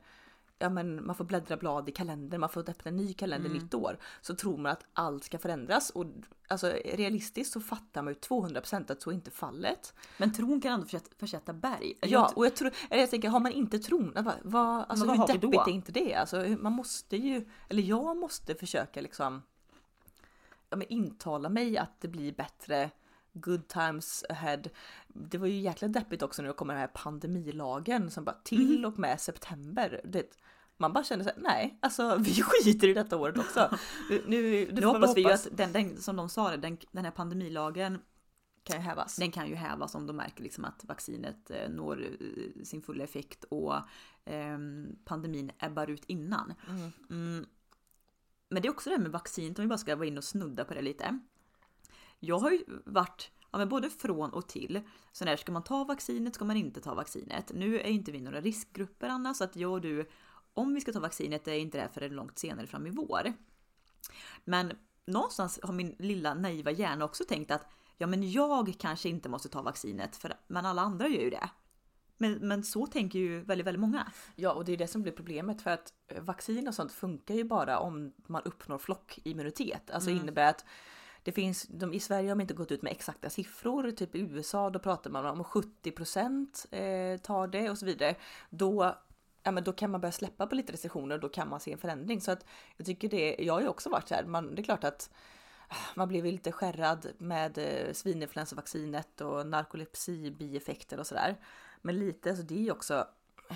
ja 0.59 0.69
men 0.69 1.05
man 1.05 1.15
får 1.15 1.25
bläddra 1.25 1.57
blad 1.57 1.89
i 1.89 1.91
kalendern, 1.91 2.39
man 2.39 2.49
får 2.49 2.69
öppna 2.69 2.89
en 2.89 2.95
ny 2.95 3.13
kalender 3.13 3.49
mm. 3.49 3.61
nytt 3.61 3.73
år, 3.73 3.97
så 4.21 4.35
tror 4.35 4.57
man 4.57 4.71
att 4.71 4.85
allt 4.93 5.23
ska 5.23 5.37
förändras 5.37 5.89
och 5.89 6.05
alltså 6.47 6.73
realistiskt 6.85 7.53
så 7.53 7.61
fattar 7.61 8.01
man 8.01 8.13
ju 8.13 8.19
200% 8.19 8.91
att 8.91 9.01
så 9.01 9.09
är 9.09 9.13
inte 9.13 9.31
fallet. 9.31 9.93
Men 10.17 10.33
tron 10.33 10.61
kan 10.61 10.73
ändå 10.73 10.99
försätta 11.17 11.53
berg. 11.53 11.93
Ja, 12.01 12.31
och 12.35 12.45
jag 12.45 12.55
tror, 12.55 12.71
jag 12.89 13.09
tänker, 13.09 13.29
har 13.29 13.39
man 13.39 13.51
inte 13.51 13.79
tron, 13.79 14.11
vad, 14.15 14.33
vad, 14.43 14.85
alltså 14.89 15.05
hur 15.05 15.27
deppigt 15.27 15.67
är 15.67 15.71
inte 15.71 15.91
det? 15.91 16.15
Alltså 16.15 16.37
man 16.59 16.73
måste 16.73 17.17
ju, 17.17 17.49
eller 17.69 17.83
jag 17.83 18.17
måste 18.17 18.55
försöka 18.55 19.01
liksom 19.01 19.41
men 20.77 20.87
intala 20.87 21.49
mig 21.49 21.77
att 21.77 22.01
det 22.01 22.07
blir 22.07 22.31
bättre 22.31 22.91
good 23.33 23.67
times 23.67 24.25
ahead. 24.29 24.61
Det 25.07 25.37
var 25.37 25.47
ju 25.47 25.59
jäkla 25.59 25.87
deppigt 25.87 26.21
också 26.21 26.41
när 26.41 26.49
det 26.49 26.55
kommer 26.55 26.73
den 26.73 26.81
här 26.81 26.87
pandemilagen 26.87 28.11
som 28.11 28.25
bara 28.25 28.37
till 28.43 28.77
mm. 28.77 28.91
och 28.91 28.99
med 28.99 29.21
september. 29.21 30.01
Det, 30.03 30.37
man 30.77 30.93
bara 30.93 31.03
känner 31.03 31.23
såhär, 31.23 31.39
nej, 31.41 31.77
alltså 31.81 32.15
vi 32.19 32.43
skiter 32.43 32.87
i 32.87 32.93
detta 32.93 33.17
året 33.17 33.37
också. 33.37 33.77
Nu, 34.09 34.23
nu, 34.27 34.71
nu 34.73 34.85
hoppas 34.85 35.17
vi 35.17 35.21
ju 35.21 35.31
att 35.31 35.47
den, 35.51 35.71
den, 35.71 36.01
som 36.01 36.15
de 36.15 36.29
sa 36.29 36.49
det, 36.49 36.57
den, 36.57 36.77
den 36.91 37.05
här 37.05 37.11
pandemilagen 37.11 37.99
kan 38.63 38.75
ju 38.77 38.81
hävas. 38.81 39.15
Den 39.15 39.31
kan 39.31 39.49
ju 39.49 39.55
hävas 39.55 39.95
om 39.95 40.07
de 40.07 40.15
märker 40.15 40.43
liksom 40.43 40.65
att 40.65 40.85
vaccinet 40.85 41.51
eh, 41.51 41.69
når 41.69 42.03
eh, 42.03 42.63
sin 42.63 42.81
fulla 42.81 43.03
effekt 43.03 43.43
och 43.43 43.75
eh, 44.25 44.57
pandemin 45.05 45.51
ebbar 45.59 45.89
ut 45.89 46.05
innan. 46.05 46.53
Mm. 46.69 46.91
Mm. 47.09 47.45
Men 48.51 48.61
det 48.61 48.67
är 48.67 48.71
också 48.71 48.89
det 48.89 48.95
här 48.95 49.03
med 49.03 49.11
vaccinet, 49.11 49.59
om 49.59 49.63
vi 49.63 49.69
bara 49.69 49.77
ska 49.77 49.95
vara 49.95 50.07
inne 50.07 50.17
och 50.17 50.23
snudda 50.23 50.65
på 50.65 50.73
det 50.73 50.81
lite. 50.81 51.19
Jag 52.19 52.39
har 52.39 52.51
ju 52.51 52.63
varit 52.85 53.31
ja, 53.51 53.57
men 53.57 53.69
både 53.69 53.89
från 53.89 54.29
och 54.29 54.47
till. 54.47 54.81
Så 55.11 55.25
när 55.25 55.35
ska 55.35 55.51
man 55.51 55.63
ta 55.63 55.83
vaccinet? 55.83 56.35
Ska 56.35 56.45
man 56.45 56.57
inte 56.57 56.81
ta 56.81 56.93
vaccinet? 56.93 57.51
Nu 57.55 57.79
är 57.79 57.87
inte 57.87 58.11
vi 58.11 58.21
några 58.21 58.41
riskgrupper 58.41 59.09
Anna, 59.09 59.33
så 59.33 59.43
att 59.43 59.55
jag 59.55 59.71
och 59.71 59.81
du, 59.81 60.09
om 60.53 60.73
vi 60.73 60.81
ska 60.81 60.93
ta 60.93 60.99
vaccinet, 60.99 61.47
är 61.47 61.53
inte 61.53 61.77
det 61.77 61.89
förrän 61.93 62.13
långt 62.15 62.39
senare 62.39 62.67
fram 62.67 62.87
i 62.87 62.89
vår. 62.89 63.33
Men 64.43 64.71
någonstans 65.05 65.59
har 65.63 65.73
min 65.73 65.95
lilla 65.99 66.33
naiva 66.33 66.71
hjärna 66.71 67.05
också 67.05 67.23
tänkt 67.23 67.51
att 67.51 67.71
ja, 67.97 68.07
men 68.07 68.31
jag 68.31 68.75
kanske 68.79 69.09
inte 69.09 69.29
måste 69.29 69.49
ta 69.49 69.61
vaccinet, 69.61 70.15
för, 70.15 70.33
men 70.47 70.65
alla 70.65 70.81
andra 70.81 71.07
gör 71.07 71.21
ju 71.21 71.29
det. 71.29 71.49
Men, 72.21 72.33
men 72.33 72.63
så 72.63 72.87
tänker 72.87 73.19
ju 73.19 73.39
väldigt, 73.39 73.67
väldigt 73.67 73.79
många. 73.79 74.11
Ja, 74.35 74.51
och 74.51 74.65
det 74.65 74.71
är 74.71 74.77
det 74.77 74.87
som 74.87 75.01
blir 75.01 75.13
problemet 75.13 75.61
för 75.61 75.71
att 75.71 75.93
eh, 76.07 76.21
vaccin 76.21 76.67
och 76.67 76.73
sånt 76.73 76.91
funkar 76.91 77.35
ju 77.35 77.43
bara 77.43 77.79
om 77.79 78.13
man 78.27 78.41
uppnår 78.45 78.77
flockimmunitet. 78.77 79.91
Alltså 79.91 80.09
mm. 80.09 80.21
innebär 80.21 80.49
att 80.49 80.65
det 81.23 81.31
finns, 81.31 81.63
de, 81.63 81.93
i 81.93 81.99
Sverige 81.99 82.29
har 82.29 82.35
de 82.35 82.41
inte 82.41 82.53
gått 82.53 82.71
ut 82.71 82.81
med 82.81 82.91
exakta 82.91 83.29
siffror, 83.29 83.91
typ 83.91 84.15
i 84.15 84.19
USA 84.19 84.69
då 84.69 84.79
pratar 84.79 85.09
man 85.09 85.25
om 85.25 85.43
70 85.43 85.91
procent 85.91 86.65
eh, 86.71 87.17
tar 87.17 87.47
det 87.47 87.69
och 87.69 87.77
så 87.77 87.85
vidare. 87.85 88.15
Då 88.49 88.95
ja, 89.43 89.51
men 89.51 89.63
då 89.63 89.73
kan 89.73 89.91
man 89.91 90.01
börja 90.01 90.11
släppa 90.11 90.47
på 90.47 90.55
lite 90.55 90.73
restriktioner 90.73 91.15
och 91.15 91.21
då 91.21 91.29
kan 91.29 91.49
man 91.49 91.59
se 91.59 91.71
en 91.71 91.77
förändring. 91.77 92.21
Så 92.21 92.31
att 92.31 92.45
jag 92.77 92.85
tycker 92.85 93.09
det, 93.09 93.35
jag 93.39 93.53
har 93.53 93.61
ju 93.61 93.67
också 93.67 93.89
varit 93.89 94.07
så 94.07 94.15
här, 94.15 94.23
man, 94.23 94.55
det 94.55 94.61
är 94.61 94.63
klart 94.63 94.83
att 94.83 95.09
man 95.95 96.07
blev 96.07 96.25
lite 96.25 96.51
skärrad 96.51 97.07
med 97.17 97.57
eh, 97.57 97.93
svininfluensavaccinet 97.93 99.21
och 99.21 99.47
narkolepsi 99.47 100.31
bieffekter 100.31 100.99
och 100.99 101.07
sådär. 101.07 101.37
Men 101.81 101.99
lite, 101.99 102.29
alltså 102.29 102.43
det 102.43 102.55
är 102.55 102.63
ju 102.63 102.71
också, 102.71 103.07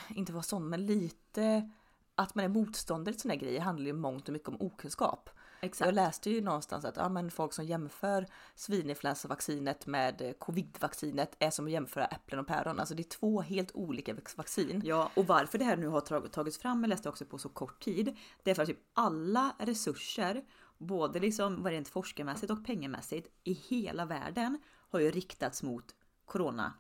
inte 0.10 0.34
vara 0.34 0.44
sån, 0.44 0.70
men 0.70 0.86
lite 0.86 1.70
att 2.16 2.36
man 2.36 2.46
är 2.46 2.50
motståndare 2.50 3.14
till 3.14 3.22
såna 3.22 3.34
här 3.34 3.42
grejer 3.42 3.62
handlar 3.62 3.86
ju 3.86 3.94
mångt 3.94 4.28
och 4.28 4.34
mycket 4.34 4.50
om 4.50 4.62
okunskap. 4.62 5.30
Exakt. 5.62 5.88
Jag 5.88 5.96
läste 5.96 6.30
ju 6.30 6.42
någonstans 6.42 6.86
att 6.86 6.98
ja, 6.98 7.10
men 7.10 7.32
folk 7.32 7.54
som 7.54 7.66
jämför 7.66 8.28
svininfluensavaccinet 8.56 9.86
med 9.86 10.34
covidvaccinet 10.40 11.36
är 11.40 11.50
som 11.50 11.66
att 11.66 11.72
jämföra 11.72 12.06
äpplen 12.06 12.40
och 12.40 12.48
päron. 12.48 12.80
Alltså 12.80 12.96
det 12.96 13.02
är 13.02 13.10
två 13.10 13.42
helt 13.42 13.72
olika 13.76 14.16
vaccin. 14.36 14.82
Ja, 14.86 15.12
och 15.16 15.28
varför 15.28 15.58
det 15.58 15.66
här 15.66 15.78
nu 15.78 15.88
har 15.88 16.28
tagits 16.28 16.58
fram, 16.58 16.84
jag 16.84 16.90
läste 16.90 17.10
också 17.10 17.26
på 17.26 17.38
så 17.38 17.50
kort 17.50 17.84
tid, 17.84 18.18
det 18.44 18.52
är 18.52 18.56
för 18.56 18.62
att 18.62 18.70
typ 18.70 18.90
alla 18.94 19.56
resurser, 19.60 20.44
både 20.78 21.20
liksom 21.20 21.68
rent 21.68 21.88
forskarmässigt 21.88 22.52
och 22.52 22.66
pengamässigt 22.66 23.28
i 23.44 23.54
hela 23.54 24.06
världen 24.06 24.60
har 24.92 25.00
ju 25.00 25.12
riktats 25.12 25.64
mot 25.64 25.96
corona 26.26 26.74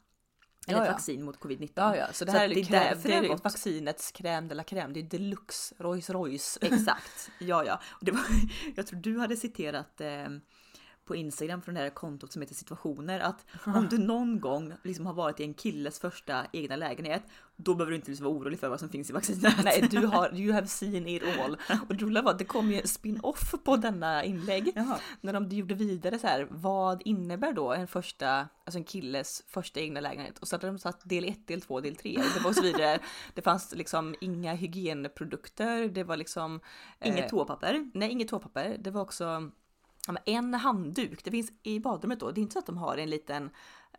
eller 0.67 0.79
ja, 0.79 0.85
ja. 0.85 0.91
vaccin 0.91 1.23
mot 1.23 1.39
covid-19. 1.39 1.69
Ja, 1.75 1.95
ja, 1.95 2.07
så 2.13 2.25
det 2.25 2.31
här 2.31 2.47
så 2.47 2.51
är, 2.51 2.55
det, 2.55 2.63
kräm, 2.63 2.97
det 3.03 3.13
är 3.13 3.43
vaccinets 3.43 4.13
crème 4.13 4.47
de 4.47 4.55
la 4.55 4.63
crème. 4.63 4.93
Det 4.93 4.99
är 4.99 5.03
deluxe 5.03 5.75
Rolls 5.77 6.09
Royce. 6.09 6.59
Exakt. 6.61 7.31
Ja, 7.39 7.63
ja. 7.65 7.81
Och 7.89 8.05
det 8.05 8.11
var, 8.11 8.21
jag 8.75 8.87
tror 8.87 8.99
du 8.99 9.19
hade 9.19 9.37
citerat 9.37 10.01
eh, 10.01 10.27
på 11.05 11.15
Instagram 11.15 11.61
från 11.61 11.75
det 11.75 11.81
här 11.81 11.89
kontot 11.89 12.31
som 12.31 12.41
heter 12.41 12.55
situationer 12.55 13.19
att 13.19 13.45
om 13.65 13.87
du 13.89 13.97
någon 13.97 14.39
gång 14.39 14.73
liksom 14.83 15.05
har 15.05 15.13
varit 15.13 15.39
i 15.39 15.43
en 15.43 15.53
killes 15.53 15.99
första 15.99 16.45
egna 16.51 16.75
lägenhet 16.75 17.23
då 17.57 17.75
behöver 17.75 17.91
du 17.91 17.95
inte 17.95 18.11
liksom 18.11 18.25
vara 18.25 18.35
orolig 18.35 18.59
för 18.59 18.69
vad 18.69 18.79
som 18.79 18.89
finns 18.89 19.09
i 19.09 19.13
vaccinet. 19.13 19.53
Nej, 19.63 19.87
du 19.91 20.05
har, 20.05 20.35
you 20.35 20.53
have 20.53 20.67
seen 20.67 21.07
it 21.07 21.23
all. 21.39 21.57
Och 21.89 21.95
det 21.95 22.05
roliga 22.05 22.23
var 22.23 22.31
att 22.31 22.39
det 22.39 22.45
kom 22.45 22.71
ju 22.71 22.81
spin-off 22.81 23.53
på 23.63 23.77
denna 23.77 24.23
inlägg. 24.23 24.71
Jaha. 24.75 24.99
När 25.21 25.33
de 25.33 25.49
gjorde 25.49 25.75
vidare 25.75 26.19
så 26.19 26.27
här, 26.27 26.47
vad 26.49 27.01
innebär 27.05 27.53
då 27.53 27.73
en 27.73 27.87
första, 27.87 28.47
alltså 28.65 28.77
en 28.77 28.83
killes 28.83 29.43
första 29.47 29.79
egna 29.79 29.99
lägenhet? 29.99 30.39
Och 30.39 30.47
så 30.47 30.55
hade 30.55 30.67
de 30.67 30.79
satt 30.79 31.09
del 31.09 31.25
1, 31.25 31.47
del 31.47 31.61
2, 31.61 31.81
del 31.81 31.95
3. 31.95 32.21
Det 32.33 32.39
var 32.43 32.49
och 32.49 32.55
så 32.55 32.61
vidare. 32.61 32.99
Det 33.33 33.41
fanns 33.41 33.75
liksom 33.75 34.15
inga 34.21 34.53
hygienprodukter, 34.53 35.87
det 35.87 36.03
var 36.03 36.17
liksom... 36.17 36.59
Inget 37.03 37.23
eh, 37.25 37.29
toapapper. 37.29 37.91
Nej, 37.93 38.11
inget 38.11 38.27
toapapper. 38.27 38.77
Det 38.79 38.91
var 38.91 39.01
också 39.01 39.51
ja, 40.07 40.17
en 40.25 40.53
handduk. 40.53 41.23
Det 41.23 41.31
finns 41.31 41.51
i 41.63 41.79
badrummet 41.79 42.19
då. 42.19 42.31
Det 42.31 42.39
är 42.39 42.41
inte 42.41 42.53
så 42.53 42.59
att 42.59 42.65
de 42.65 42.77
har 42.77 42.97
en 42.97 43.09
liten 43.09 43.49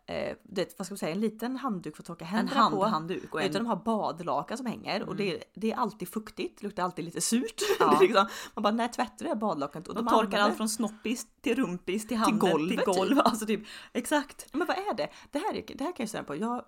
eh, 0.05 0.35
det, 0.43 0.73
vad 0.77 0.85
ska 0.87 0.93
man 0.93 0.97
säga, 0.97 1.11
en 1.11 1.19
liten 1.19 1.55
handduk 1.57 1.95
för 1.95 2.03
att 2.03 2.07
torka 2.07 2.25
En 2.25 2.31
händerna 2.31 2.61
hand, 2.61 2.75
på. 2.75 2.85
handduk 2.85 3.33
och 3.33 3.41
en... 3.41 3.49
Utan 3.49 3.63
de 3.63 3.69
har 3.69 3.75
badlakan 3.75 4.57
som 4.57 4.65
hänger 4.65 5.03
och 5.03 5.15
det, 5.15 5.31
är- 5.35 5.43
det 5.53 5.71
är 5.71 5.75
alltid 5.75 6.07
fuktigt, 6.09 6.63
luktar 6.63 6.83
alltid 6.83 7.05
lite 7.05 7.21
surt. 7.21 7.61
Ja. 7.79 7.97
Liksom, 8.01 8.27
man 8.55 8.63
bara, 8.63 8.73
när 8.73 8.87
tvättar 8.87 9.23
det 9.23 9.27
här 9.29 9.35
badlakanet? 9.35 9.87
Och 9.87 9.95
de 9.95 10.05
de 10.05 10.09
torkar 10.11 10.23
använder- 10.23 10.43
allt 10.43 10.57
från 10.57 10.69
snoppis 10.69 11.27
till 11.41 11.55
rumpis 11.55 12.07
till 12.07 12.17
handen 12.17 12.39
till, 12.39 12.51
golvet, 12.51 12.85
golv. 12.85 13.09
typ. 13.09 13.19
Alltså 13.25 13.45
typ, 13.45 13.61
exakt. 13.93 14.47
Men 14.53 14.67
vad 14.67 14.77
är 14.77 14.93
det? 14.93 15.09
Det 15.31 15.39
här, 15.39 15.53
är, 15.55 15.63
det 15.77 15.83
här 15.83 15.91
kan 15.91 16.03
jag 16.03 16.09
säga 16.09 16.23
på. 16.23 16.35
Jag, 16.35 16.63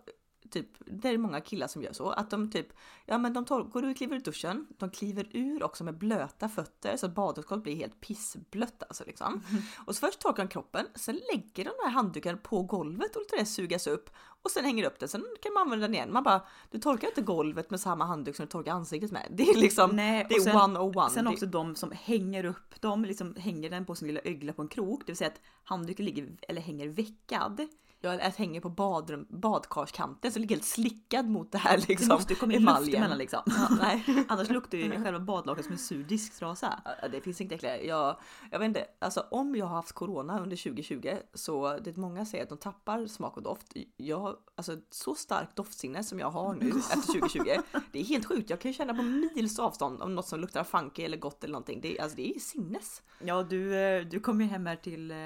typ, 0.52 0.68
det 0.86 1.10
är 1.10 1.18
många 1.18 1.42
killar 1.42 1.68
som 1.68 1.82
gör 1.84 1.94
så. 1.94 2.10
Att 2.10 2.30
de 2.30 2.52
typ, 2.52 2.68
ja 3.06 3.18
men 3.18 3.34
de 3.34 3.46
tor- 3.46 3.64
går 3.64 3.86
ut, 3.86 3.98
kliver 3.98 4.16
ur 4.16 4.20
duschen. 4.20 4.68
De 4.78 4.90
kliver 4.90 5.28
ur 5.32 5.64
också 5.64 5.84
med 5.84 5.98
blöta 5.98 6.50
fötter 6.50 6.98
så 6.98 7.06
att 7.06 7.16
badrumsgolvet 7.16 7.64
blir 7.64 7.76
helt 7.76 8.02
pissblött 8.02 8.84
alltså 8.84 9.04
liksom. 9.08 9.44
Och 9.86 9.96
så 9.96 10.00
först 10.08 10.20
torkar 10.20 10.44
de 10.44 10.50
kroppen, 10.50 10.86
sen 10.96 11.16
lägger 11.34 11.64
de 11.64 11.70
den 11.70 11.86
här 11.86 11.90
handduken 11.90 12.38
på 12.38 12.62
golvet 12.64 13.16
och 13.16 13.22
låter 13.22 13.38
det 13.38 13.46
sugas 13.46 13.88
upp. 13.88 14.10
Och 14.42 14.52
sen 14.52 14.66
hänger 14.66 14.84
upp 14.86 15.00
den, 15.00 15.10
sen 15.10 15.26
kan 15.42 15.54
man 15.54 15.62
använda 15.62 15.88
den 15.88 15.96
igen. 15.96 16.14
Man 16.14 16.24
bara, 16.24 16.42
du 16.72 16.80
torkar 16.80 17.08
inte 17.08 17.22
golvet 17.22 17.70
med 17.70 17.80
samma 17.80 18.06
handduk 18.06 18.36
som 18.36 18.46
du 18.46 18.50
torkar 18.52 18.72
ansiktet 18.74 19.12
med. 19.12 19.28
Det 19.32 19.44
är 19.44 19.58
liksom, 19.58 19.96
Nej, 19.96 20.26
det 20.30 20.36
är 20.36 20.40
sen- 20.40 20.56
one 20.56 20.80
oh 20.80 20.98
one. 20.98 21.10
Sen 21.10 21.28
också 21.28 21.46
de 21.46 21.76
som 21.76 21.92
hänger 21.96 22.44
upp, 22.46 22.82
de 22.82 23.06
liksom 23.06 23.36
hänger 23.36 23.70
den 23.70 23.86
på 23.86 23.96
sin 23.96 24.08
lilla 24.08 24.20
ögla 24.24 24.54
på 24.54 24.62
en 24.62 24.68
krok. 24.68 25.02
Det 25.06 25.12
vill 25.12 25.18
säga 25.18 25.28
att 25.30 25.42
handduken 25.64 26.06
ligger, 26.06 26.38
eller 26.48 26.62
hänger 26.62 26.88
veckad. 26.88 27.68
Ja, 28.02 28.12
eller 28.14 28.24
att 28.28 28.36
hänger 28.36 28.62
på 28.62 28.70
badrum, 28.70 29.28
badkarskanten 29.30 30.32
så 30.32 30.40
ligger 30.40 30.56
helt 30.56 30.66
slickad 30.66 31.30
mot 31.30 31.52
det 31.52 31.58
här 31.58 31.78
liksom. 31.88 32.08
Det 32.08 32.14
måste 32.14 32.36
komma 32.36 32.54
in 32.54 32.62
luft 32.62 32.94
emellan 32.96 33.18
liksom. 33.18 33.40
Ja, 33.46 33.68
nej. 33.82 34.26
Annars 34.30 34.50
luktar 34.50 34.78
ju 34.78 35.04
själva 35.04 35.20
badlakan 35.20 35.64
som 35.64 35.72
en 35.72 35.78
sur 35.78 36.04
disktrasa. 36.04 36.82
Ja, 37.02 37.08
Det 37.08 37.22
finns 37.22 37.42
inte 37.42 37.56
äckligare. 37.56 37.86
Jag, 37.86 38.18
jag 38.52 38.60
vet 38.60 38.66
inte, 38.66 38.86
alltså 39.00 39.26
om 39.32 39.56
jag 39.56 39.66
har 39.66 39.76
haft 39.76 39.92
corona 39.92 40.40
under 40.40 40.58
2020 40.58 41.18
så 41.34 41.78
det 41.78 41.98
många 41.98 42.26
säger 42.26 42.44
att 42.44 42.50
de 42.50 42.58
tappar 42.58 43.08
smak 43.08 43.38
och 43.38 43.44
doft. 43.44 43.74
Jag, 43.98 44.36
alltså 44.56 44.78
så 44.90 45.16
starkt 45.16 45.56
doftsinne 45.56 46.04
som 46.04 46.20
jag 46.20 46.30
har 46.32 46.54
nu 46.56 46.70
efter 46.78 47.02
2020. 47.20 47.44
Det 47.92 48.00
är 48.00 48.04
helt 48.04 48.26
sjukt. 48.26 48.50
Jag 48.50 48.62
kan 48.62 48.72
ju 48.72 48.78
känna 48.78 48.94
på 48.94 49.02
mils 49.02 49.60
avstånd 49.60 50.02
om 50.02 50.16
något 50.16 50.28
som 50.28 50.40
luktar 50.40 50.64
funky 50.64 51.04
eller 51.04 51.18
gott 51.18 51.44
eller 51.44 51.52
någonting. 51.52 51.82
Det, 51.82 51.98
är- 51.98 52.02
alltså 52.04 52.16
det 52.18 52.36
är 52.36 52.40
sinnes. 52.40 53.02
Ja, 53.24 53.44
du, 53.44 53.76
eh, 53.78 54.06
du 54.06 54.20
kom 54.20 54.42
ju 54.42 54.48
hem 54.48 54.66
här 54.66 54.76
till 54.76 55.12
eh, 55.12 55.18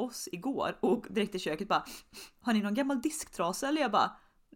oss 0.00 0.28
igår 0.32 0.76
och 0.80 1.06
direkt 1.10 1.34
i 1.34 1.38
köket 1.38 1.68
bara 1.68 1.84
Har 2.40 2.52
ni 2.52 2.62
någon 2.62 2.74
gammal 2.74 3.00
disktrasa? 3.00 3.68
Eller 3.68 3.80
jag 3.80 3.90
bara 3.90 4.10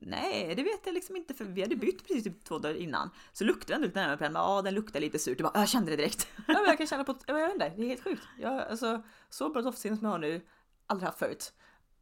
Nej, 0.04 0.54
det 0.54 0.62
vet 0.62 0.80
jag 0.84 0.94
liksom 0.94 1.16
inte 1.16 1.34
för 1.34 1.44
vi 1.44 1.62
hade 1.62 1.76
bytt 1.76 2.06
precis 2.08 2.24
typ 2.24 2.44
två 2.44 2.58
dagar 2.58 2.74
innan. 2.74 3.10
Så 3.32 3.44
luktade 3.44 3.74
den 3.74 3.82
lite 3.82 4.00
närmare 4.00 4.16
på 4.16 4.24
den. 4.24 4.34
Ja, 4.34 4.62
den 4.62 4.74
luktar 4.74 5.00
lite 5.00 5.18
surt. 5.18 5.40
Jag 5.40 5.52
bara, 5.52 5.60
jag 5.60 5.68
kände 5.68 5.90
det 5.90 5.96
direkt. 5.96 6.28
Ja, 6.36 6.42
men 6.46 6.64
jag 6.64 6.78
kan 6.78 6.86
känna 6.86 7.04
på, 7.04 7.16
jag 7.26 7.34
vet 7.34 7.52
inte, 7.52 7.72
det 7.76 7.82
är 7.82 7.88
helt 7.88 8.04
sjukt. 8.04 8.22
Jag, 8.38 8.60
alltså, 8.60 9.02
så 9.28 9.48
bra 9.50 9.62
doftsinne 9.62 9.96
som 9.96 10.04
jag 10.04 10.12
har 10.12 10.18
nu, 10.18 10.46
aldrig 10.86 11.06
haft 11.06 11.18
förut. 11.18 11.52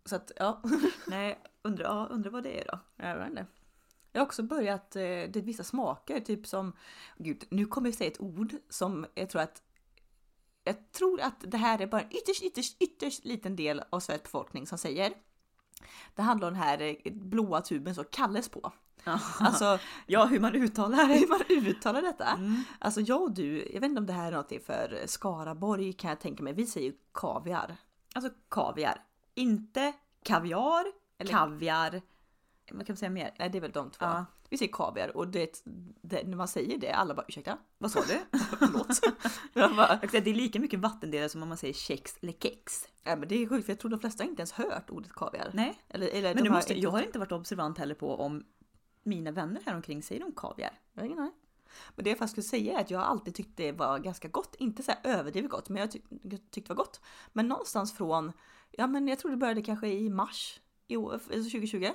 Så 0.04 0.16
att 0.16 0.32
ja, 0.37 0.62
Nej, 1.06 1.38
undrar, 1.62 1.85
ja, 1.85 2.09
undrar 2.11 2.30
vad 2.30 2.42
det 2.42 2.61
är 2.61 2.64
då. 2.64 2.78
jag 2.97 3.18
vet 3.18 3.28
inte. 3.28 3.47
Jag 4.12 4.20
har 4.20 4.26
också 4.26 4.42
börjat, 4.42 4.97
eh, 4.97 5.00
det 5.02 5.37
är 5.37 5.42
vissa 5.42 5.64
smaker, 5.64 6.20
typ 6.20 6.47
som, 6.47 6.73
gud, 7.16 7.44
nu 7.50 7.66
kommer 7.66 7.88
jag 7.88 7.94
säga 7.94 8.11
ett 8.11 8.20
ord 8.20 8.54
som 8.68 9.06
jag 9.14 9.30
tror 9.30 9.42
att 9.42 9.62
jag 10.64 10.93
tror 10.93 11.21
att 11.21 11.35
det 11.40 11.57
här 11.57 11.81
är 11.81 11.87
bara 11.87 12.00
en 12.00 12.12
ytterst, 12.17 12.43
ytterst, 12.43 12.76
ytterst 12.83 13.25
liten 13.25 13.57
del 13.57 13.83
av 13.90 14.00
Sveriges 14.00 14.23
befolkning 14.23 14.67
som 14.67 14.79
säger. 14.79 15.12
Det 16.14 16.23
handlar 16.23 16.49
om 16.49 16.55
den 16.55 16.62
här 16.62 16.81
eh, 16.81 17.12
blåa 17.12 17.61
tuben 17.61 17.95
som 17.95 18.05
kalles 18.11 18.49
på. 18.49 18.73
Alltså 19.38 19.79
Ja, 20.07 20.25
hur 20.25 20.40
man 20.40 20.55
uttalar 20.55 21.07
hur 21.07 21.29
man 21.29 21.67
uttalar 21.67 22.02
detta. 22.02 22.26
Mm. 22.26 22.62
Alltså 22.79 23.00
jag 23.00 23.23
och 23.23 23.33
du, 23.33 23.57
jag 23.73 23.81
vet 23.81 23.88
inte 23.88 23.99
om 24.00 24.07
det 24.07 24.12
här 24.12 24.33
är 24.33 24.37
något 24.37 24.64
för 24.67 25.02
Skaraborg 25.07 25.93
kan 25.93 26.11
jag 26.11 26.21
tänka 26.21 26.43
mig. 26.43 26.52
Vi 26.52 26.67
säger 26.67 26.93
kaviar. 27.12 27.76
Alltså 28.14 28.31
kaviar. 28.49 29.05
Inte 29.35 29.93
kaviar, 30.23 30.85
Eller- 31.19 31.31
kaviar. 31.31 32.02
Vad 32.73 32.87
kan 32.87 32.93
man 32.93 32.97
säga 32.97 33.11
mer? 33.11 33.35
Nej, 33.38 33.50
det 33.50 33.59
är 33.59 33.62
väl 33.62 33.73
de 33.73 33.90
två. 33.90 34.05
Ja. 34.05 34.25
Vi 34.50 34.59
säger 34.59 34.73
kaviar 34.73 35.16
och 35.16 35.28
det, 35.28 35.62
det, 36.02 36.23
när 36.26 36.37
man 36.37 36.49
säger 36.49 36.78
det, 36.78 36.92
alla 36.92 37.14
bara 37.14 37.25
ursäkta? 37.28 37.59
Vad 37.78 37.90
sa 37.90 38.00
du? 38.00 38.19
Förlåt. 38.59 39.00
jag 39.52 39.76
bara, 39.76 39.97
Det 40.12 40.30
är 40.30 40.35
lika 40.35 40.61
mycket 40.61 40.80
vattendelare 40.80 41.28
som 41.28 41.42
om 41.42 41.49
man 41.49 41.59
säger 41.59 41.75
kex 41.75 42.19
eller 42.23 42.33
kex. 42.33 42.88
ja, 43.04 43.16
men 43.16 43.28
det 43.28 43.35
är 43.42 43.47
sjukt 43.49 43.66
för 43.66 43.73
jag 43.73 43.80
tror 43.80 43.90
de 43.90 44.00
flesta 44.00 44.25
inte 44.25 44.40
ens 44.40 44.52
hört 44.52 44.90
ordet 44.90 45.12
kaviar. 45.12 45.50
Nej, 45.54 45.80
Eller, 45.88 46.07
eller 46.09 46.35
men 46.35 46.45
de 46.45 46.50
måste, 46.50 46.73
inte- 46.73 46.83
jag 46.83 46.90
har 46.90 47.02
inte 47.02 47.19
varit 47.19 47.33
observant 47.33 47.78
heller 47.78 47.95
på 47.95 48.14
om 48.16 48.45
mina 49.02 49.30
vänner 49.30 49.62
här 49.66 49.75
omkring 49.76 50.02
säger 50.02 50.21
de 50.21 50.33
kaviar. 50.33 50.78
Jag 50.92 51.00
har 51.02 51.07
ingen 51.07 51.19
aning. 51.19 51.33
Men 51.97 52.04
det 52.04 52.11
jag 52.11 52.19
faktiskt 52.19 52.33
skulle 52.49 52.62
säga 52.62 52.78
är 52.78 52.80
att 52.85 52.90
jag 52.90 53.02
alltid 53.02 53.35
tyckt 53.35 53.57
det 53.57 53.73
var 53.73 53.99
ganska 53.99 54.28
gott. 54.28 54.54
Inte 54.59 54.83
så 54.83 54.92
överdrivet 55.04 55.50
gott, 55.50 55.69
men 55.69 55.80
jag, 55.80 55.90
tyck, 55.90 56.04
jag 56.23 56.50
tyckte 56.50 56.61
det 56.61 56.76
var 56.76 56.85
gott. 56.85 57.00
Men 57.33 57.49
någonstans 57.49 57.97
från, 57.97 58.33
ja 58.71 58.87
men 58.87 59.09
jag 59.09 59.19
tror 59.19 59.30
det 59.30 59.37
började 59.37 59.62
kanske 59.62 59.88
i 59.88 60.11
mars 60.11 60.61
i 60.90 60.97
år, 60.97 61.12
alltså 61.12 61.37
2020. 61.37 61.90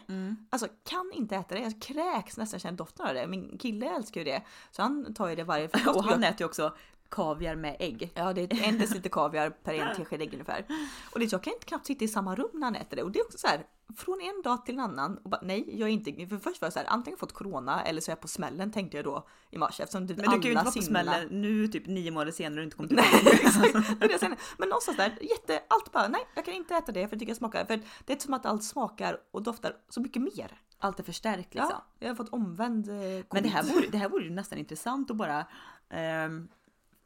Alltså 0.50 0.68
kan 0.84 1.12
inte 1.14 1.36
äta 1.36 1.56
det. 1.56 1.62
Jag 1.62 1.82
kräks 1.82 2.38
nästan 2.38 2.60
känner 2.60 2.78
doften 2.78 3.08
av 3.08 3.14
det. 3.14 3.28
Min 3.28 3.58
kille 3.58 3.96
älskar 3.96 4.22
ju 4.22 4.26
det. 4.26 4.42
Så 4.72 4.82
han 4.82 5.14
tar 5.14 5.28
ju 5.28 5.36
det 5.36 5.44
varje 5.44 5.70
frukost. 5.70 5.98
Och 5.98 6.04
han 6.04 6.24
äter 6.24 6.42
ju 6.42 6.46
också 6.46 6.76
kaviar 7.16 7.56
med 7.56 7.76
ägg. 7.80 8.12
Ja, 8.16 8.34
det 8.34 8.42
är 8.42 8.68
en 8.70 8.78
deciliter 8.78 9.10
kaviar 9.10 9.50
per 9.50 9.74
en 9.74 9.96
tesked 9.96 10.22
ägg 10.22 10.34
ungefär. 10.34 10.66
Och 11.12 11.20
det, 11.20 11.32
jag 11.32 11.44
kan 11.44 11.54
inte 11.54 11.66
knappt 11.66 11.86
sitta 11.86 12.06
i 12.06 12.08
samma 12.08 12.36
rum 12.36 12.50
när 12.54 12.64
han 12.64 12.76
äter 12.76 12.98
det. 12.98 13.04
Och 13.04 13.12
det 13.12 13.20
är 13.20 13.26
också 13.26 13.38
så 13.38 13.48
här, 13.48 13.66
från 13.98 14.22
en 14.22 14.42
dag 14.42 14.66
till 14.66 14.76
en 14.76 14.82
annan. 14.82 15.18
Och 15.18 15.30
bara, 15.30 15.42
nej, 15.44 15.80
jag 15.80 15.90
är 15.90 15.94
inte, 15.94 16.28
för 16.28 16.38
först 16.38 16.62
var 16.62 16.66
jag 16.66 16.74
så 16.74 16.80
här, 16.80 16.88
antingen 16.90 17.18
fått 17.20 17.34
corona 17.34 17.84
eller 17.84 18.02
så 18.02 18.12
är 18.12 18.16
jag 18.16 18.22
på 18.22 18.28
smällen 18.28 18.72
tänkte 18.72 18.98
jag 18.98 19.04
då 19.06 19.28
i 19.52 19.58
mars. 19.58 19.80
Eftersom 19.80 20.08
typ 20.08 20.18
Men 20.18 20.26
du 20.26 20.32
kan 20.32 20.42
ju 20.42 20.50
inte 20.52 20.64
vara 20.64 20.74
på 20.74 20.82
smällen 20.82 21.28
nu 21.42 21.68
typ 21.68 21.88
nio 21.88 22.12
månader 22.12 22.32
senare 22.32 22.60
och 22.60 22.64
inte 22.64 22.76
kommit 22.78 22.90
tillbaka. 22.90 23.10
Det 24.00 24.08
det 24.08 24.22
jag. 24.22 24.38
Men 24.58 24.70
någonstans 24.70 24.98
där, 24.98 25.18
jätte, 25.22 25.62
allt 25.68 25.92
bara, 25.92 26.08
nej, 26.08 26.22
jag 26.36 26.46
kan 26.46 26.54
inte 26.54 26.76
äta 26.76 26.92
det 26.92 27.08
för 27.08 27.16
jag 27.16 27.20
tycker 27.20 27.34
det 27.34 27.38
smakar, 27.38 27.66
för 27.66 27.80
det 28.06 28.14
är 28.14 28.20
som 28.20 28.34
att 28.34 28.46
allt 28.46 28.64
smakar 28.64 29.18
och 29.32 29.44
doftar 29.44 29.76
så 29.90 30.02
mycket 30.02 30.22
mer. 30.22 30.62
Allt 30.80 31.00
är 31.00 31.04
förstärkt 31.04 31.54
liksom. 31.54 31.72
Ja, 31.72 31.86
jag 32.00 32.08
har 32.08 32.16
fått 32.16 32.30
omvänd 32.30 32.90
eh, 32.90 33.26
Men 33.32 33.44
det 33.44 33.50
här, 33.50 33.64
vore, 33.64 33.88
det 33.88 33.98
här 33.98 34.10
vore 34.10 34.24
ju 34.24 34.30
nästan 34.30 34.60
intressant 34.60 35.12
att 35.12 35.18
bara... 35.18 35.46
ehm, 35.90 36.48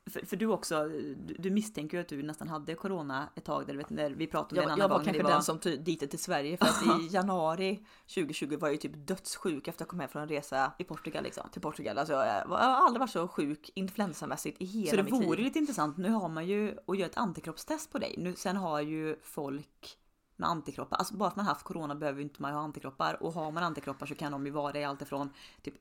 för, 0.09 0.25
för 0.25 0.35
du 0.37 0.45
också, 0.45 0.87
du, 0.87 1.15
du 1.39 1.49
misstänker 1.49 1.97
ju 1.97 2.01
att 2.01 2.07
du 2.07 2.23
nästan 2.23 2.47
hade 2.47 2.75
corona 2.75 3.29
ett 3.35 3.43
tag 3.45 3.67
där, 3.67 3.75
vet, 3.75 3.89
när 3.89 4.09
vi 4.09 4.27
pratade 4.27 4.61
om 4.61 4.67
det 4.67 4.73
en 4.73 4.79
annan 4.79 4.79
jag 4.79 4.89
var 4.89 4.95
gång. 4.97 5.05
kanske 5.05 5.23
vi 5.23 5.29
den 5.29 5.43
som 5.43 5.59
dit 5.83 6.09
till 6.09 6.19
Sverige 6.19 6.57
för 6.57 6.65
att 6.65 7.01
i 7.01 7.07
januari 7.11 7.85
2020 8.15 8.57
var 8.59 8.67
jag 8.67 8.73
ju 8.73 8.77
typ 8.77 9.07
dödssjuk 9.07 9.67
efter 9.67 9.71
att 9.71 9.79
jag 9.79 9.87
kom 9.87 9.99
hem 9.99 10.09
från 10.09 10.21
en 10.21 10.29
resa 10.29 10.71
i 10.77 10.83
Portugal 10.83 11.23
liksom. 11.23 11.49
till 11.51 11.61
Portugal. 11.61 11.97
Alltså 11.97 12.13
jag, 12.13 12.47
var- 12.47 12.59
jag 12.59 12.65
har 12.65 12.85
aldrig 12.85 12.99
varit 12.99 13.09
så 13.11 13.27
sjuk 13.27 13.71
influensamässigt 13.75 14.61
i 14.61 14.65
hela 14.65 14.89
Så 14.89 14.95
det 14.95 15.03
mitt 15.03 15.13
vore 15.13 15.35
liv. 15.37 15.45
lite 15.45 15.59
intressant. 15.59 15.97
Nu 15.97 16.09
har 16.09 16.29
man 16.29 16.47
ju 16.47 16.77
och 16.85 16.95
gör 16.95 17.05
ett 17.05 17.17
antikroppstest 17.17 17.91
på 17.91 17.97
dig. 17.99 18.15
Nu, 18.17 18.35
sen 18.35 18.55
har 18.57 18.81
ju 18.81 19.15
folk 19.23 19.97
med 20.35 20.49
antikroppar, 20.49 20.97
alltså 20.97 21.15
bara 21.15 21.29
för 21.29 21.31
att 21.31 21.35
man 21.35 21.45
haft 21.45 21.63
corona 21.63 21.95
behöver 21.95 22.17
ju 22.19 22.23
inte 22.23 22.41
man 22.41 22.53
ha 22.53 22.59
antikroppar 22.61 23.23
och 23.23 23.33
har 23.33 23.51
man 23.51 23.63
antikroppar 23.63 24.05
så 24.05 24.15
kan 24.15 24.31
de 24.31 24.45
ju 24.45 24.51
vara 24.51 24.79
i 24.79 24.83
allt 24.83 25.01
ifrån 25.01 25.29
typ 25.61 25.73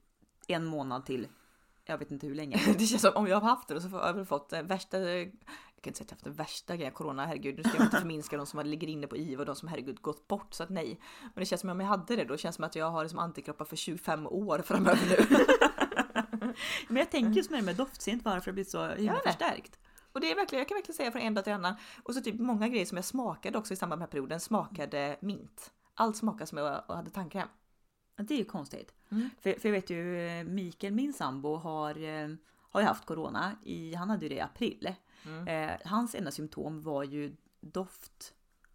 en 0.47 0.65
månad 0.65 1.07
till 1.07 1.27
jag 1.89 1.99
vet 1.99 2.11
inte 2.11 2.27
hur 2.27 2.35
länge. 2.35 2.57
Det 2.79 2.87
känns 2.87 3.03
som 3.03 3.13
om 3.15 3.27
jag 3.27 3.41
har 3.41 3.49
haft 3.49 3.69
det 3.69 3.81
så 3.81 3.89
har 3.89 4.07
jag 4.07 4.15
väl 4.15 4.25
fått 4.25 4.53
eh, 4.53 4.63
värsta 4.63 4.99
jag 5.79 5.83
kan 5.83 5.91
inte 5.91 5.99
säga 5.99 6.05
att 6.05 6.11
jag 6.11 6.17
haft 6.17 6.25
den 6.25 6.35
värsta 6.35 6.77
grejen, 6.77 6.93
corona, 6.93 7.27
herregud. 7.27 7.57
Nu 7.57 7.63
ska 7.63 7.77
jag 7.77 7.87
inte 7.87 7.97
förminska 8.01 8.37
de 8.37 8.47
som 8.47 8.67
ligger 8.67 8.89
inne 8.89 9.07
på 9.07 9.17
IVA 9.17 9.41
och 9.43 9.47
de 9.47 9.57
som 9.57 9.69
herregud 9.69 10.03
gått 10.03 10.29
bort, 10.29 10.55
så 10.55 10.63
att 10.63 10.71
nej. 10.71 11.01
Men 11.23 11.33
det 11.35 11.47
känns 11.47 11.61
som 11.61 11.71
om 11.71 11.81
jag 11.81 11.87
hade 11.87 12.17
det 12.17 12.25
då, 12.25 12.37
känns 12.37 12.57
som 12.57 12.65
att 12.65 12.77
jag 12.77 12.91
har 12.91 13.03
det 13.03 13.09
som 13.09 13.19
antikroppar 13.19 13.65
för 13.65 13.77
25 13.77 14.27
år 14.27 14.59
framöver 14.59 15.01
nu. 15.09 15.37
Men 16.89 16.97
jag 16.97 17.11
tänker 17.11 17.37
just 17.37 17.51
med 17.51 17.61
det 17.61 17.65
med 17.65 17.77
doftsinnet 17.77 18.25
varför 18.25 18.51
det 18.51 18.55
blir 18.55 18.65
så 18.65 18.89
himla 18.89 19.13
det. 19.13 19.31
förstärkt. 19.31 19.79
Och 20.13 20.21
det 20.21 20.31
är 20.31 20.37
verkligen, 20.37 20.61
jag 20.61 20.69
kan 20.69 20.77
verkligen 20.77 20.97
säga 20.97 21.13
från 21.13 21.23
en 21.23 21.35
dag 21.35 21.45
till 21.45 21.53
en 21.53 21.65
annan. 21.65 21.75
Och 22.03 22.15
så 22.15 22.21
typ 22.21 22.41
många 22.41 22.69
grejer 22.69 22.87
som 22.87 22.97
jag 22.97 23.05
smakade 23.05 23.59
också 23.59 23.75
i 23.75 23.77
samband 23.77 24.01
med 24.01 24.11
perioden 24.11 24.41
smakade 24.41 25.17
mint. 25.21 25.73
Allt 25.95 26.17
smakade 26.17 26.47
som 26.47 26.59
jag 26.59 26.83
hade 26.89 27.11
tandkräm. 27.11 27.49
Det 28.19 28.35
är 28.35 28.39
ju 28.39 28.45
konstigt. 28.45 28.95
Mm. 29.11 29.31
För, 29.41 29.53
för 29.53 29.69
jag 29.69 29.73
vet 29.73 29.91
ju 29.91 30.29
eh, 30.29 30.45
Mikael, 30.45 30.93
min 30.93 31.13
sambo, 31.13 31.57
har, 31.57 32.03
eh, 32.03 32.29
har 32.71 32.81
ju 32.81 32.87
haft 32.87 33.05
corona. 33.05 33.53
I, 33.63 33.95
han 33.95 34.11
hade 34.11 34.23
ju 34.23 34.29
det 34.29 34.35
i 34.35 34.41
april. 34.41 34.95
Mm. 35.27 35.49
Eh, 35.49 35.77
hans 35.85 36.15
enda 36.15 36.31
symptom 36.31 36.83
var 36.83 37.05
ju 37.05 37.37
doft 37.61 38.35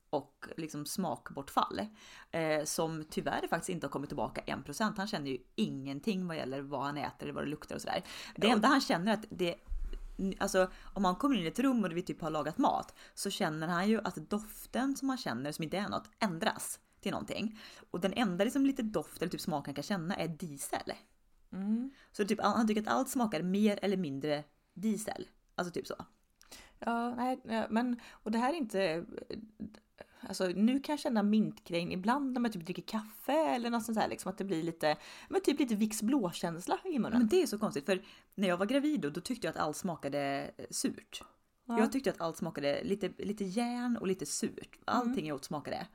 och 0.10 0.48
liksom 0.58 0.86
smakbortfall. 0.86 1.82
Eh, 2.32 2.64
som 2.64 3.06
tyvärr 3.10 3.48
faktiskt 3.48 3.70
inte 3.70 3.88
har 3.88 3.92
kommit 3.92 4.10
tillbaka 4.10 4.42
1%. 4.42 4.94
Han 4.98 5.08
känner 5.08 5.32
ju 5.32 5.38
ingenting 5.56 6.28
vad 6.28 6.38
gäller 6.38 6.62
vad 6.62 6.84
han 6.84 6.98
äter 6.98 7.24
eller 7.24 7.34
vad 7.34 7.44
det 7.44 7.50
luktar 7.50 7.76
och 7.76 7.82
sådär. 7.82 8.04
Det 8.36 8.50
enda 8.50 8.68
han 8.68 8.82
känner 8.82 9.12
är 9.12 9.18
att 9.18 9.26
det 9.30 9.56
Alltså 10.40 10.72
om 10.84 11.02
man 11.02 11.16
kommer 11.16 11.36
in 11.36 11.44
i 11.44 11.48
ett 11.48 11.60
rum 11.60 11.84
och 11.84 11.98
vi 11.98 12.02
typ 12.02 12.22
har 12.22 12.30
lagat 12.30 12.58
mat 12.58 12.96
så 13.14 13.30
känner 13.30 13.68
han 13.68 13.90
ju 13.90 14.02
att 14.04 14.16
doften 14.16 14.96
som 14.96 15.08
man 15.08 15.18
känner 15.18 15.52
som 15.52 15.64
inte 15.64 15.78
är 15.78 15.90
något 15.90 16.10
ändras 16.20 16.80
till 17.04 17.12
någonting. 17.12 17.60
Och 17.92 18.00
den 18.00 18.14
enda 18.14 18.44
liksom 18.44 18.66
lite 18.66 18.84
doft 18.84 19.22
eller 19.22 19.32
typ 19.32 19.42
smak 19.42 19.66
han 19.66 19.76
kan 19.76 19.84
känna 19.84 20.16
är 20.16 20.28
diesel. 20.28 20.94
Mm. 21.52 21.92
Så 22.12 22.26
typ 22.26 22.42
han 22.42 22.68
tycker 22.68 22.82
att 22.82 22.88
allt 22.88 23.10
smakar 23.10 23.42
mer 23.42 23.80
eller 23.82 23.98
mindre 23.98 24.44
diesel. 24.74 25.28
Alltså 25.56 25.74
typ 25.74 25.88
så. 25.88 25.96
Ja, 26.80 27.16
nej, 27.16 27.68
men 27.70 28.00
och 28.10 28.32
det 28.32 28.38
här 28.38 28.54
är 28.54 28.58
inte. 28.58 29.06
Alltså 30.28 30.48
nu 30.48 30.80
kan 30.80 30.94
jag 30.94 31.00
känna 31.00 31.24
mintgrejen 31.24 31.92
ibland 31.92 32.34
när 32.34 32.42
man 32.42 32.52
typ 32.52 32.66
dricker 32.66 32.82
kaffe 32.82 33.34
eller 33.34 33.70
något 33.70 33.86
sånt 33.86 33.98
här 33.98 34.08
liksom 34.08 34.32
att 34.32 34.38
det 34.38 34.44
blir 34.44 34.64
lite, 34.64 34.98
men 35.30 35.42
typ 35.42 35.60
lite 35.60 35.76
Vicks 35.76 36.02
blå-känsla 36.02 36.80
i 36.86 37.00
munnen. 37.00 37.20
Men 37.20 37.28
det 37.28 37.42
är 37.42 37.48
så 37.48 37.60
konstigt 37.60 37.86
för 37.86 38.04
när 38.36 38.48
jag 38.48 38.58
var 38.58 38.66
gravid 38.66 39.00
då, 39.00 39.10
då 39.10 39.22
tyckte 39.22 39.48
jag 39.48 39.52
att 39.52 39.62
allt 39.62 39.78
smakade 39.78 40.52
surt. 40.70 41.24
Ja. 41.66 41.80
Jag 41.80 41.92
tyckte 41.92 42.10
att 42.10 42.22
allt 42.22 42.38
smakade 42.38 42.84
lite, 42.84 43.12
lite 43.18 43.44
järn 43.44 43.98
och 43.98 44.08
lite 44.08 44.26
surt. 44.26 44.80
Allting 44.86 45.28
jag 45.28 45.36
åt 45.36 45.46
smakade. 45.46 45.88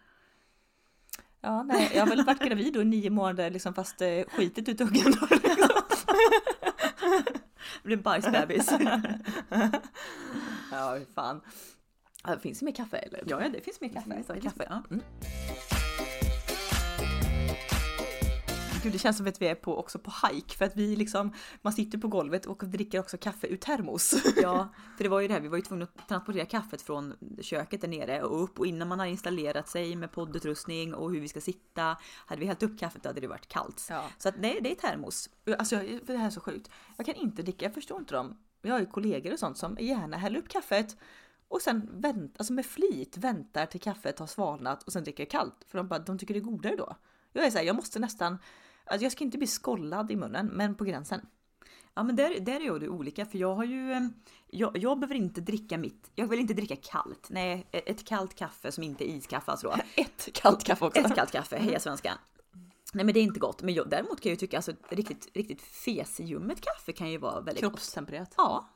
Ja, 1.41 1.63
nej, 1.63 1.91
jag 1.95 2.03
har 2.03 2.07
väl 2.09 2.25
varit 2.25 2.39
gravid 2.43 2.73
då 2.75 2.83
i 2.83 2.85
nio 2.85 3.11
månader 3.11 3.51
liksom 3.51 3.75
fast 3.75 4.01
eh, 4.03 4.09
skitet 4.29 4.69
ut 4.69 4.81
ungen. 4.81 5.05
då, 5.21 5.27
liksom. 5.31 5.69
Det 7.83 7.85
blev 7.85 8.03
bajsbebis. 8.03 8.71
ja, 10.71 10.99
fan. 11.15 11.41
Finns 12.41 12.59
det 12.59 12.65
mer 12.65 12.73
kaffe 12.73 12.97
eller? 12.97 13.23
ja, 13.27 13.39
det 13.49 13.61
finns 13.65 13.81
mer 13.81 13.89
kaffe. 13.89 14.15
finns 14.15 14.29
mer 14.29 14.35
Det 14.35 14.41
finns- 14.41 14.55
kaffe. 14.55 14.67
Ja. 14.71 14.83
Mm. 14.91 15.03
Gud, 18.89 18.95
det 18.95 18.99
känns 18.99 19.17
som 19.17 19.27
att 19.27 19.43
vi 19.43 19.47
är 19.47 19.55
på, 19.55 19.79
också 19.79 19.99
på 19.99 20.13
hike 20.27 20.55
för 20.55 20.65
att 20.65 20.77
vi 20.77 20.97
liksom, 20.97 21.33
man 21.63 21.73
sitter 21.73 21.99
på 21.99 22.09
golvet 22.09 22.47
och 22.47 22.63
dricker 22.65 23.01
också 23.01 23.19
kaffe 23.19 23.47
ur 23.47 23.57
termos. 23.57 24.15
Ja, 24.43 24.69
för 24.97 25.05
det 25.05 25.11
var 25.11 25.21
ju 25.21 25.29
det 25.29 25.35
här, 25.35 25.41
vi 25.41 25.49
var 25.49 25.57
ju 25.57 25.63
tvungna 25.63 25.85
att 25.85 26.09
transportera 26.09 26.45
kaffet 26.45 26.83
från 26.83 27.15
köket 27.41 27.81
där 27.81 27.89
nere 27.89 28.23
och 28.23 28.43
upp 28.43 28.59
och 28.59 28.67
innan 28.67 28.89
man 28.89 28.99
har 28.99 29.07
installerat 29.07 29.69
sig 29.69 29.97
med 29.97 30.13
poddutrustning 30.13 30.95
och 30.95 31.13
hur 31.13 31.21
vi 31.21 31.29
ska 31.29 31.41
sitta. 31.41 31.97
Hade 32.27 32.41
vi 32.41 32.47
hällt 32.47 32.63
upp 32.63 32.79
kaffet 32.79 33.03
då 33.03 33.09
hade 33.09 33.21
det 33.21 33.27
varit 33.27 33.49
kallt. 33.49 33.87
Ja. 33.91 34.05
Så 34.19 34.29
att 34.29 34.35
nej, 34.39 34.59
det 34.63 34.71
är 34.71 34.75
termos. 34.75 35.31
Alltså, 35.59 35.77
det 36.07 36.17
här 36.17 36.27
är 36.27 36.31
så 36.31 36.41
sjukt. 36.41 36.71
Jag 36.97 37.07
kan 37.07 37.15
inte 37.15 37.43
dricka, 37.43 37.65
jag 37.65 37.75
förstår 37.75 37.99
inte 37.99 38.15
dem. 38.15 38.39
Jag 38.63 38.73
har 38.73 38.81
ju 38.81 38.87
kollegor 38.87 39.33
och 39.33 39.39
sånt 39.39 39.59
som 39.59 39.77
gärna 39.81 40.17
häller 40.17 40.39
upp 40.39 40.49
kaffet 40.49 40.97
och 41.49 41.63
sen 41.63 41.91
vänt, 41.93 42.35
alltså 42.39 42.53
med 42.53 42.67
flit 42.67 43.17
väntar 43.17 43.67
till 43.67 43.81
kaffet 43.81 44.19
har 44.19 44.27
svalnat 44.27 44.83
och 44.83 44.93
sen 44.93 45.05
dricker 45.05 45.25
kallt. 45.25 45.65
För 45.67 45.79
de, 45.79 45.89
bara, 45.89 45.99
de 45.99 46.19
tycker 46.19 46.35
det 46.35 46.41
är 46.41 46.45
godare 46.45 46.77
då. 46.77 46.97
Jag 47.33 47.47
är 47.47 47.51
så 47.51 47.59
här, 47.59 47.65
jag 47.65 47.77
måste 47.77 47.99
nästan, 47.99 48.39
alltså 48.91 49.05
jag 49.05 49.13
ska 49.13 49.25
inte 49.25 49.39
bli 49.39 49.47
skollad 49.47 50.11
i 50.11 50.17
munnen, 50.17 50.47
men 50.47 50.75
på 50.75 50.85
gränsen. 50.85 51.21
Ja 51.95 52.03
men 52.03 52.17
där, 52.17 52.41
där 52.41 52.61
är 52.61 52.67
jag 52.67 52.81
det 52.81 52.89
olika 52.89 53.27
för 53.27 53.39
jag 53.39 53.55
har 53.55 53.65
ju, 53.65 53.93
eh, 53.93 54.01
jag, 54.47 54.79
jag 54.79 54.99
behöver 54.99 55.15
inte 55.15 55.41
dricka 55.41 55.79
mitt, 55.79 56.11
jag 56.15 56.27
vill 56.27 56.41
inte 56.41 56.55
dricka 56.55 56.77
kallt. 56.77 57.27
Nej, 57.31 57.67
ett 57.73 58.05
kallt 58.05 58.35
kaffe 58.35 58.73
som 58.73 58.85
inte 58.85 59.11
är 59.11 59.13
iskaffe 59.13 59.51
alltså. 59.51 59.77
Ett 59.95 60.29
kallt 60.33 60.65
kaffe 60.65 60.85
också. 60.85 61.01
Ett 61.01 61.15
kallt 61.15 61.33
kaffe, 61.33 61.57
heja 61.57 61.81
svenskan. 61.81 62.19
Nej 62.93 63.05
men 63.05 63.15
det 63.15 63.21
är 63.21 63.25
inte 63.25 63.41
gott. 63.41 63.63
Men 63.63 63.75
jag, 63.75 63.91
däremot 63.91 64.21
kan 64.21 64.31
jag 64.31 64.35
ju 64.35 64.37
tycka 64.37 64.57
alltså 64.57 64.73
riktigt, 64.89 65.29
riktigt 65.35 65.63
fesljummet 65.63 66.61
kaffe 66.61 66.93
kan 66.93 67.11
ju 67.11 67.19
vara 67.19 67.41
väldigt 67.41 67.65
gott. 67.65 67.73
Kroppstempererat. 67.73 68.35
Ja, 68.37 68.69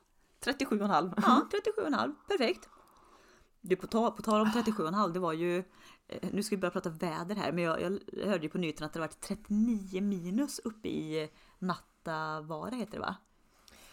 37,5. 0.45 1.13
ja 1.17 1.47
37,5 1.77 2.15
perfekt. 2.27 2.69
Du 3.65 3.75
på, 3.75 3.87
ta, 3.87 4.11
på 4.11 4.21
tal 4.21 4.41
om 4.41 4.47
37,5 4.47 5.13
det 5.13 5.19
var 5.19 5.33
ju, 5.33 5.57
eh, 6.07 6.29
nu 6.31 6.43
ska 6.43 6.55
vi 6.55 6.59
börja 6.59 6.71
prata 6.71 6.89
väder 6.89 7.35
här 7.35 7.51
men 7.51 7.63
jag, 7.63 7.81
jag 7.81 8.25
hörde 8.25 8.43
ju 8.43 8.49
på 8.49 8.57
nyheterna 8.57 8.85
att 8.85 8.93
det 8.93 8.99
varit 8.99 9.21
39 9.21 10.01
minus 10.01 10.59
uppe 10.59 10.87
i 10.87 11.29
Nattavara 11.59 12.75
heter 12.75 12.93
det 12.93 12.99
va? 12.99 13.15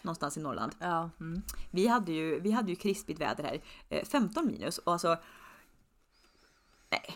Någonstans 0.01 0.37
i 0.37 0.41
Norrland. 0.41 0.75
Ja, 0.79 1.09
mm. 1.19 1.41
Vi 1.71 1.87
hade 1.87 2.11
ju, 2.11 2.39
vi 2.39 2.51
hade 2.51 2.69
ju 2.69 2.75
krispigt 2.75 3.21
väder 3.21 3.43
här. 3.43 3.61
Eh, 3.89 4.05
15 4.05 4.47
minus 4.47 4.77
och 4.77 4.93
alltså... 4.93 5.17
Nej, 6.89 7.15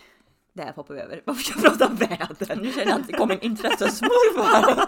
det 0.54 0.64
här 0.64 0.74
hoppar 0.74 0.94
vi 0.94 1.00
över. 1.00 1.22
Varför 1.26 1.42
ska 1.44 1.54
jag 1.54 1.80
prata 1.80 1.94
väder? 1.94 2.56
Nu 2.56 2.72
känner 2.72 2.92
jag 2.92 3.02
att 3.02 3.08
det 3.08 3.14
kommer 3.14 3.34
en 3.34 3.42
intressesmurf 3.42 4.38
här. 4.54 4.88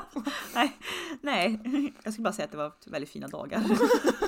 nej, 0.53 0.77
nej, 1.21 1.93
jag 2.03 2.13
skulle 2.13 2.23
bara 2.23 2.33
säga 2.33 2.45
att 2.45 2.51
det 2.51 2.57
var 2.57 2.73
väldigt 2.85 3.09
fina 3.09 3.27
dagar. 3.27 3.63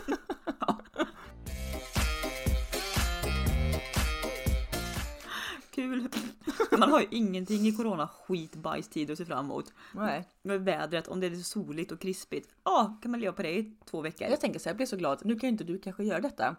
Man 6.79 6.91
har 6.91 6.99
ju 6.99 7.07
ingenting 7.11 7.67
i 7.67 7.71
corona 7.71 8.07
skitbajstider 8.07 9.13
att 9.13 9.17
se 9.17 9.25
fram 9.25 9.45
emot. 9.45 9.73
Nej. 9.93 10.27
Med 10.41 10.61
vädret, 10.61 11.07
om 11.07 11.19
det 11.19 11.27
är 11.27 11.35
soligt 11.35 11.91
och 11.91 11.99
krispigt. 11.99 12.49
Ja, 12.63 12.97
kan 13.01 13.11
man 13.11 13.19
leva 13.19 13.33
på 13.33 13.41
det 13.41 13.57
i 13.57 13.73
två 13.85 14.01
veckor. 14.01 14.27
Jag 14.27 14.41
tänker 14.41 14.59
så 14.59 14.63
här, 14.63 14.71
jag 14.71 14.77
blir 14.77 14.87
så 14.87 14.97
glad. 14.97 15.21
Nu 15.25 15.39
kan 15.39 15.47
ju 15.47 15.51
inte 15.51 15.63
du 15.63 15.79
kanske 15.79 16.03
göra 16.03 16.19
detta. 16.19 16.55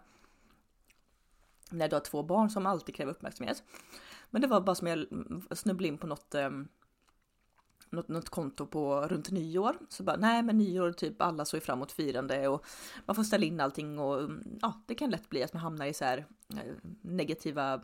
När 1.69 1.89
du 1.89 1.95
har 1.95 2.01
två 2.01 2.23
barn 2.23 2.49
som 2.49 2.65
alltid 2.65 2.95
kräver 2.95 3.11
uppmärksamhet. 3.11 3.63
Men 4.29 4.41
det 4.41 4.47
var 4.47 4.61
bara 4.61 4.75
som 4.75 4.87
jag 4.87 5.05
snubblade 5.51 5.87
in 5.87 5.97
på 5.97 6.07
något, 6.07 6.35
um, 6.35 6.67
något, 7.89 8.07
något 8.07 8.29
konto 8.29 8.65
på 8.65 9.01
runt 9.01 9.31
nyår. 9.31 9.77
Så 9.89 10.03
bara, 10.03 10.17
nej 10.17 10.43
men 10.43 10.57
nyår, 10.57 10.91
typ 10.91 11.21
alla 11.21 11.45
såg 11.45 11.63
fram 11.63 11.77
emot 11.77 11.91
firande 11.91 12.47
och 12.47 12.65
man 13.05 13.15
får 13.15 13.23
ställa 13.23 13.45
in 13.45 13.59
allting 13.59 13.99
och 13.99 14.19
mm, 14.19 14.43
ja, 14.61 14.81
det 14.85 14.95
kan 14.95 15.09
lätt 15.09 15.29
bli 15.29 15.43
att 15.43 15.53
man 15.53 15.61
hamnar 15.61 15.85
i 15.85 15.93
så 15.93 16.05
här 16.05 16.25
eh, 16.49 16.73
negativa 17.01 17.81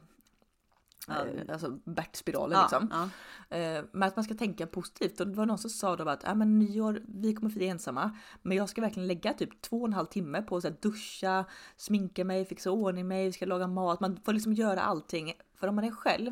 Ja. 1.07 1.25
eh, 1.25 1.53
alltså 1.53 1.79
Bert-spiraler 1.85 2.55
ja, 2.55 2.61
liksom. 2.61 2.89
ja. 2.91 3.57
Eh, 3.57 3.83
Men 3.91 4.07
att 4.07 4.15
man 4.15 4.25
ska 4.25 4.33
tänka 4.33 4.67
positivt. 4.67 5.19
Och 5.19 5.27
det 5.27 5.33
var 5.33 5.45
någon 5.45 5.57
som 5.57 5.69
sa 5.69 5.95
då 5.95 6.09
att 6.09 6.23
ja, 6.23 6.35
men 6.35 6.59
nyår, 6.59 7.01
vi 7.07 7.33
kommer 7.33 7.49
fira 7.49 7.65
ensamma. 7.65 8.17
Men 8.41 8.57
jag 8.57 8.69
ska 8.69 8.81
verkligen 8.81 9.07
lägga 9.07 9.33
typ 9.33 9.61
två 9.61 9.81
och 9.81 9.87
en 9.87 9.93
halv 9.93 10.05
timme 10.05 10.41
på 10.41 10.57
att 10.57 10.81
duscha, 10.81 11.45
sminka 11.77 12.25
mig, 12.25 12.45
fixa 12.45 12.71
ordning 12.71 13.07
mig, 13.07 13.33
ska 13.33 13.45
laga 13.45 13.67
mat. 13.67 13.99
Man 13.99 14.19
får 14.25 14.33
liksom 14.33 14.53
göra 14.53 14.81
allting. 14.81 15.33
För 15.55 15.67
om 15.67 15.75
man 15.75 15.83
är 15.83 15.91
själv, 15.91 16.31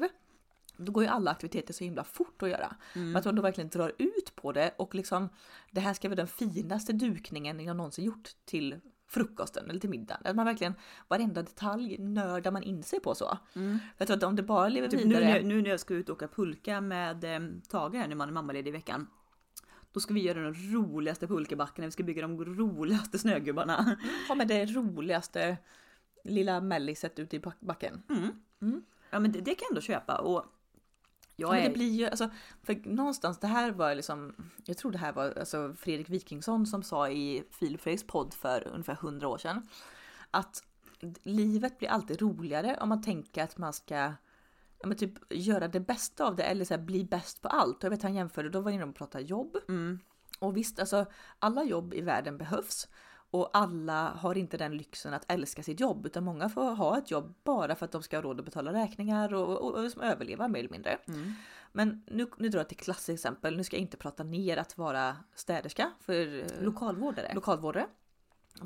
då 0.77 0.91
går 0.91 1.03
ju 1.03 1.09
alla 1.09 1.31
aktiviteter 1.31 1.73
så 1.73 1.83
himla 1.83 2.03
fort 2.03 2.43
att 2.43 2.49
göra. 2.49 2.75
Men 2.93 3.15
att 3.15 3.25
man 3.25 3.35
då 3.35 3.41
verkligen 3.41 3.69
drar 3.69 3.93
ut 3.97 4.35
på 4.35 4.51
det 4.51 4.73
och 4.77 4.95
liksom 4.95 5.29
det 5.71 5.81
här 5.81 5.93
ska 5.93 6.09
vara 6.09 6.15
den 6.15 6.27
finaste 6.27 6.93
dukningen 6.93 7.59
jag 7.59 7.75
någonsin 7.75 8.05
gjort 8.05 8.29
till 8.45 8.79
frukosten 9.15 9.69
eller 9.69 9.79
till 9.79 9.89
middagen. 9.89 10.21
Att 10.25 10.35
man 10.35 10.45
verkligen 10.45 10.73
varenda 11.07 11.41
detalj 11.43 11.97
nördar 11.99 12.51
man 12.51 12.63
in 12.63 12.83
sig 12.83 12.99
på 12.99 13.15
så. 13.15 13.37
För 13.53 13.79
jag 13.97 14.07
tror 14.07 14.17
att 14.17 14.23
om 14.23 14.35
det 14.35 14.43
bara 14.43 14.69
lever 14.69 14.87
Typ 14.87 14.99
nu, 15.05 15.07
vidare. 15.07 15.25
när, 15.33 15.41
nu 15.43 15.61
när 15.61 15.69
jag 15.69 15.79
ska 15.79 15.93
ut 15.93 16.09
och 16.09 16.15
åka 16.15 16.27
pulka 16.27 16.81
med 16.81 17.23
eh, 17.23 17.39
Tage 17.69 17.93
här 17.95 18.07
när 18.07 18.15
man 18.15 18.27
är 18.29 18.33
mammaledig 18.33 18.69
i 18.69 18.71
veckan. 18.71 19.07
Då 19.91 19.99
ska 19.99 20.13
vi 20.13 20.21
göra 20.21 20.39
den 20.43 20.73
roligaste 20.73 21.27
pulkabackarna, 21.27 21.85
vi 21.87 21.91
ska 21.91 22.03
bygga 22.03 22.21
de 22.21 22.45
roligaste 22.45 23.19
snögubbarna. 23.19 23.97
ha 24.27 24.35
med 24.35 24.47
det 24.47 24.65
roligaste 24.65 25.57
lilla 26.23 26.61
melliset 26.61 27.19
ute 27.19 27.35
i 27.35 27.39
back- 27.39 27.59
backen. 27.59 28.03
Ja 29.09 29.19
men 29.19 29.31
det, 29.31 29.39
det 29.39 29.55
kan 29.55 29.65
jag 29.65 29.71
ändå 29.71 29.81
köpa 29.81 30.17
och 30.17 30.45
jag 31.35 31.49
Ja, 31.49 31.53
men 31.53 31.63
är... 31.63 31.67
det 31.69 31.73
blir 31.73 31.91
ju, 31.91 32.05
alltså, 32.05 32.29
för 32.63 32.89
någonstans, 32.89 33.39
det 33.39 33.47
här 33.47 33.71
var 33.71 33.95
liksom, 33.95 34.35
jag 34.65 34.77
tror 34.77 34.91
det 34.91 34.97
här 34.97 35.13
var 35.13 35.33
alltså 35.39 35.75
Fredrik 35.77 36.09
Wikingsson 36.09 36.67
som 36.67 36.83
sa 36.83 37.09
i 37.09 37.43
Filip 37.51 37.81
Fredriks 37.81 38.07
podd 38.07 38.33
för 38.33 38.67
ungefär 38.67 38.93
100 38.93 39.27
år 39.27 39.37
sedan. 39.37 39.67
Att 40.31 40.63
livet 41.23 41.77
blir 41.79 41.89
alltid 41.89 42.21
roligare 42.21 42.77
om 42.81 42.89
man 42.89 43.01
tänker 43.01 43.43
att 43.43 43.57
man 43.57 43.73
ska 43.73 44.13
ja, 44.79 44.87
men 44.87 44.97
typ 44.97 45.13
göra 45.29 45.67
det 45.67 45.79
bästa 45.79 46.25
av 46.25 46.35
det 46.35 46.43
eller 46.43 46.65
så 46.65 46.73
här, 46.73 46.81
bli 46.81 47.05
bäst 47.05 47.41
på 47.41 47.47
allt. 47.47 47.77
Och 47.77 47.83
jag 47.83 47.89
vet 47.89 48.03
han 48.03 48.15
jämförde, 48.15 48.49
då 48.49 48.61
var 48.61 48.71
inne 48.71 48.83
och 48.83 48.95
pratade 48.95 49.23
jobb. 49.23 49.57
Mm. 49.67 49.99
Och 50.39 50.57
visst, 50.57 50.79
alltså 50.79 51.05
alla 51.39 51.63
jobb 51.63 51.93
i 51.93 52.01
världen 52.01 52.37
behövs. 52.37 52.87
Och 53.35 53.49
alla 53.53 54.09
har 54.09 54.37
inte 54.37 54.57
den 54.57 54.77
lyxen 54.77 55.13
att 55.13 55.31
älska 55.31 55.63
sitt 55.63 55.79
jobb, 55.79 56.05
utan 56.05 56.23
många 56.23 56.49
får 56.49 56.75
ha 56.75 56.97
ett 56.97 57.11
jobb 57.11 57.33
bara 57.43 57.75
för 57.75 57.85
att 57.85 57.91
de 57.91 58.03
ska 58.03 58.17
ha 58.17 58.21
råd 58.21 58.39
att 58.39 58.45
betala 58.45 58.73
räkningar 58.73 59.33
och, 59.33 59.49
och, 59.57 59.71
och 59.75 59.83
liksom 59.83 60.01
överleva 60.01 60.47
mer 60.47 60.59
eller 60.59 60.69
mindre. 60.69 60.97
Mm. 61.07 61.33
Men 61.71 62.03
nu, 62.07 62.27
nu 62.37 62.49
drar 62.49 62.59
jag 62.59 62.67
till 62.69 62.77
klassexempel. 62.77 63.57
Nu 63.57 63.63
ska 63.63 63.75
jag 63.75 63.81
inte 63.81 63.97
prata 63.97 64.23
ner 64.23 64.57
att 64.57 64.77
vara 64.77 65.15
städerska 65.35 65.91
för 65.99 66.39
eh, 66.39 66.63
Lokalvårdare. 66.63 67.31
lokalvårdare. 67.33 67.87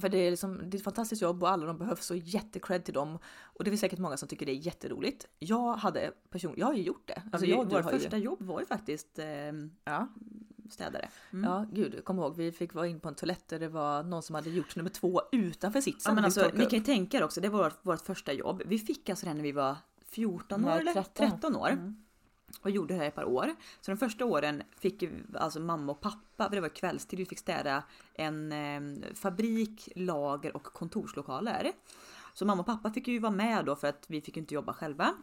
För 0.01 0.09
det 0.09 0.17
är, 0.17 0.31
liksom, 0.31 0.61
det 0.69 0.77
är 0.77 0.79
ett 0.79 0.83
fantastiskt 0.83 1.21
jobb 1.21 1.43
och 1.43 1.49
alla 1.49 1.65
de 1.65 1.77
behövs 1.77 2.11
och 2.11 2.17
jättecred 2.17 2.85
till 2.85 2.93
dem. 2.93 3.19
Och 3.41 3.63
det 3.63 3.71
är 3.71 3.77
säkert 3.77 3.99
många 3.99 4.17
som 4.17 4.27
tycker 4.27 4.45
det 4.45 4.51
är 4.51 4.65
jätteroligt. 4.65 5.27
Jag 5.39 5.73
hade 5.73 6.11
person, 6.29 6.53
jag 6.57 6.65
har 6.65 6.73
ju 6.73 6.81
gjort 6.83 7.07
det. 7.07 7.21
alltså, 7.31 7.45
jag 7.47 7.59
och 7.59 7.67
du 7.67 7.75
vårt 7.75 7.83
har 7.83 7.91
ju- 7.91 7.99
första 7.99 8.17
jobb 8.17 8.41
var 8.41 8.59
ju 8.59 8.65
faktiskt 8.65 9.19
eh, 9.19 9.25
Ja, 9.83 10.07
städare. 10.73 11.09
Mm. 11.33 11.51
ja, 11.51 11.65
gud, 11.71 12.05
kom 12.05 12.19
ihåg, 12.19 12.35
vi 12.35 12.51
fick 12.51 12.73
vara 12.73 12.87
in 12.87 12.99
på 12.99 13.07
en 13.07 13.15
toalett 13.15 13.47
där 13.47 13.59
det 13.59 13.67
var 13.67 14.03
någon 14.03 14.23
som 14.23 14.35
hade 14.35 14.49
gjort 14.49 14.75
nummer 14.75 14.89
två 14.89 15.21
utanför 15.31 15.81
sitsen. 15.81 16.11
Ja, 16.11 16.15
men 16.15 16.23
Vi 16.23 16.25
alltså, 16.25 16.57
ni 16.57 16.65
kan 16.65 16.79
ju 16.79 16.85
tänka 16.85 17.17
er 17.17 17.23
också, 17.23 17.41
det 17.41 17.49
var 17.49 17.63
vårt, 17.63 17.79
vårt 17.81 18.01
första 18.01 18.33
jobb. 18.33 18.61
Vi 18.65 18.79
fick 18.79 19.09
alltså 19.09 19.25
det 19.25 19.33
när 19.33 19.43
vi 19.43 19.51
var 19.51 19.75
14 20.05 20.65
år 20.65 20.79
eller 20.79 20.93
13. 20.93 21.29
13 21.29 21.55
år. 21.55 21.69
Mm. 21.69 22.03
Och 22.61 22.69
gjorde 22.69 22.93
det 22.93 22.99
här 22.99 23.07
ett 23.07 23.15
par 23.15 23.25
år. 23.25 23.55
Så 23.81 23.91
de 23.91 23.97
första 23.97 24.25
åren 24.25 24.63
fick 24.79 25.03
alltså 25.35 25.59
mamma 25.59 25.91
och 25.91 26.01
pappa, 26.01 26.49
för 26.49 26.55
det 26.55 26.61
var 26.61 26.69
kvällstid, 26.69 27.19
vi 27.19 27.25
fick 27.25 27.39
städa 27.39 27.83
en 28.13 28.51
eh, 28.51 29.13
fabrik, 29.13 29.89
lager 29.95 30.55
och 30.55 30.63
kontorslokaler. 30.63 31.71
Så 32.33 32.45
mamma 32.45 32.59
och 32.61 32.65
pappa 32.65 32.91
fick 32.91 33.07
ju 33.07 33.19
vara 33.19 33.31
med 33.31 33.65
då 33.65 33.75
för 33.75 33.87
att 33.87 34.05
vi 34.07 34.21
fick 34.21 34.37
inte 34.37 34.53
jobba 34.53 34.73
själva. 34.73 35.13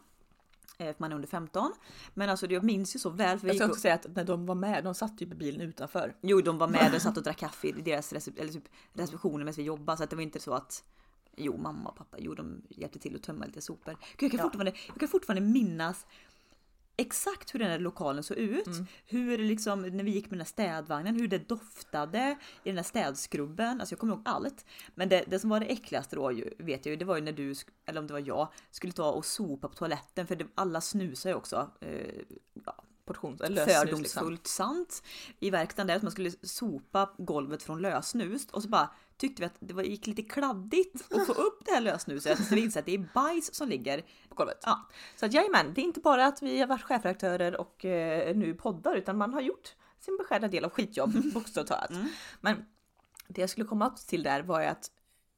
Eh, 0.77 0.85
för 0.85 0.95
man 0.97 1.11
är 1.11 1.15
under 1.15 1.27
15. 1.27 1.73
Men 2.13 2.29
alltså 2.29 2.47
jag 2.47 2.63
minns 2.63 2.95
ju 2.95 2.99
så 2.99 3.09
väl. 3.09 3.39
För 3.39 3.47
jag 3.47 3.55
ska 3.55 3.65
också 3.65 3.79
säga 3.79 3.93
att 3.93 4.15
när 4.15 4.23
de 4.23 4.45
var 4.45 4.55
med, 4.55 4.83
de 4.83 4.93
satt 4.95 5.21
ju 5.21 5.29
på 5.29 5.35
bilen 5.35 5.61
utanför. 5.61 6.15
Jo, 6.21 6.41
de 6.41 6.57
var 6.57 6.67
med 6.67 6.95
och 6.95 7.01
satt 7.01 7.17
och 7.17 7.23
drack 7.23 7.37
kaffe 7.37 7.67
i 7.67 7.71
deras 7.71 8.13
recep 8.13 8.39
eller 8.39 8.53
typ 8.53 8.69
receptioner 8.93 9.45
medan 9.45 9.53
vi 9.57 9.63
jobbade. 9.63 9.97
Så 9.97 10.03
att 10.03 10.09
det 10.09 10.15
var 10.15 10.23
inte 10.23 10.39
så 10.39 10.53
att 10.53 10.83
Jo, 11.39 11.57
mamma 11.57 11.89
och 11.89 11.95
pappa, 11.95 12.17
jo 12.19 12.33
de 12.33 12.61
hjälpte 12.69 12.99
till 12.99 13.15
att 13.15 13.23
tömma 13.23 13.45
lite 13.45 13.61
sopor. 13.61 13.97
Gud, 14.17 14.23
jag, 14.25 14.31
kan 14.31 14.37
ja. 14.37 14.43
fortfarande, 14.43 14.73
jag 14.87 14.99
kan 14.99 15.09
fortfarande 15.09 15.41
minnas 15.41 16.05
exakt 16.97 17.53
hur 17.53 17.59
den 17.59 17.71
här 17.71 17.79
lokalen 17.79 18.23
såg 18.23 18.37
ut. 18.37 18.67
Mm. 18.67 18.85
Hur 19.05 19.37
liksom, 19.37 19.81
när 19.81 20.03
vi 20.03 20.11
gick 20.11 20.25
med 20.25 20.33
den 20.33 20.39
här 20.39 20.45
städvagnen, 20.45 21.15
hur 21.15 21.27
det 21.27 21.49
doftade 21.49 22.37
i 22.63 22.69
den 22.69 22.75
här 22.75 22.83
städskrubben. 22.83 23.79
Alltså 23.79 23.93
jag 23.93 23.99
kommer 23.99 24.13
ihåg 24.13 24.23
allt. 24.25 24.65
Men 24.95 25.09
det, 25.09 25.23
det 25.27 25.39
som 25.39 25.49
var 25.49 25.59
det 25.59 25.65
äckligaste 25.65 26.15
då 26.15 26.31
vet 26.57 26.85
jag 26.85 26.91
ju, 26.91 26.95
det 26.95 27.05
var 27.05 27.15
ju 27.15 27.21
när 27.21 27.31
du, 27.31 27.55
eller 27.85 27.99
om 27.99 28.07
det 28.07 28.13
var 28.13 28.23
jag, 28.27 28.47
skulle 28.71 28.93
ta 28.93 29.11
och 29.11 29.25
sopa 29.25 29.67
på 29.67 29.75
toaletten. 29.75 30.27
För 30.27 30.35
det, 30.35 30.47
alla 30.55 30.81
snusar 30.81 31.29
ju 31.29 31.35
också. 31.35 31.71
Eh, 31.81 32.21
ja, 32.65 32.83
portion, 33.07 33.37
fördomsfullt 33.37 34.39
liksom. 34.39 34.65
sant 34.65 35.03
i 35.39 35.49
verkstaden 35.49 35.87
där 35.87 35.95
att 35.95 36.01
man 36.01 36.11
skulle 36.11 36.31
sopa 36.41 37.09
golvet 37.17 37.63
från 37.63 37.81
lösnus 37.81 38.47
och 38.51 38.63
så 38.63 38.69
bara 38.69 38.89
tyckte 39.17 39.41
vi 39.41 39.45
att 39.45 39.55
det 39.59 39.83
gick 39.83 40.07
lite 40.07 40.21
kladdigt 40.21 41.13
att 41.13 41.27
få 41.27 41.33
upp 41.33 41.61
det 41.65 41.71
här 41.71 41.81
lösnuset 41.81 42.47
så 42.47 42.55
vi 42.55 42.61
insåg 42.61 42.79
att 42.79 42.85
det 42.85 42.93
är 42.93 43.09
bajs 43.13 43.53
som 43.53 43.69
ligger 43.69 44.05
på 44.29 44.35
golvet. 44.35 44.59
Ja. 44.61 44.87
Så 45.15 45.25
att 45.25 45.33
jajamän, 45.33 45.73
det 45.73 45.81
är 45.81 45.83
inte 45.83 45.99
bara 45.99 46.25
att 46.25 46.41
vi 46.41 46.59
har 46.59 46.67
varit 46.67 46.83
chefredaktörer 46.83 47.55
och 47.55 47.85
eh, 47.85 48.35
nu 48.35 48.53
poddar 48.53 48.95
utan 48.95 49.17
man 49.17 49.33
har 49.33 49.41
gjort 49.41 49.75
sin 49.99 50.17
beskärda 50.17 50.47
del 50.47 50.65
av 50.65 50.69
skitjobb 50.69 51.11
bokstavligt 51.33 51.71
talat. 51.71 51.89
Mm. 51.89 52.07
Men 52.41 52.65
det 53.27 53.41
jag 53.41 53.49
skulle 53.49 53.65
komma 53.65 53.89
till 53.89 54.23
där 54.23 54.41
var 54.41 54.61
ju 54.61 54.67
att 54.67 54.91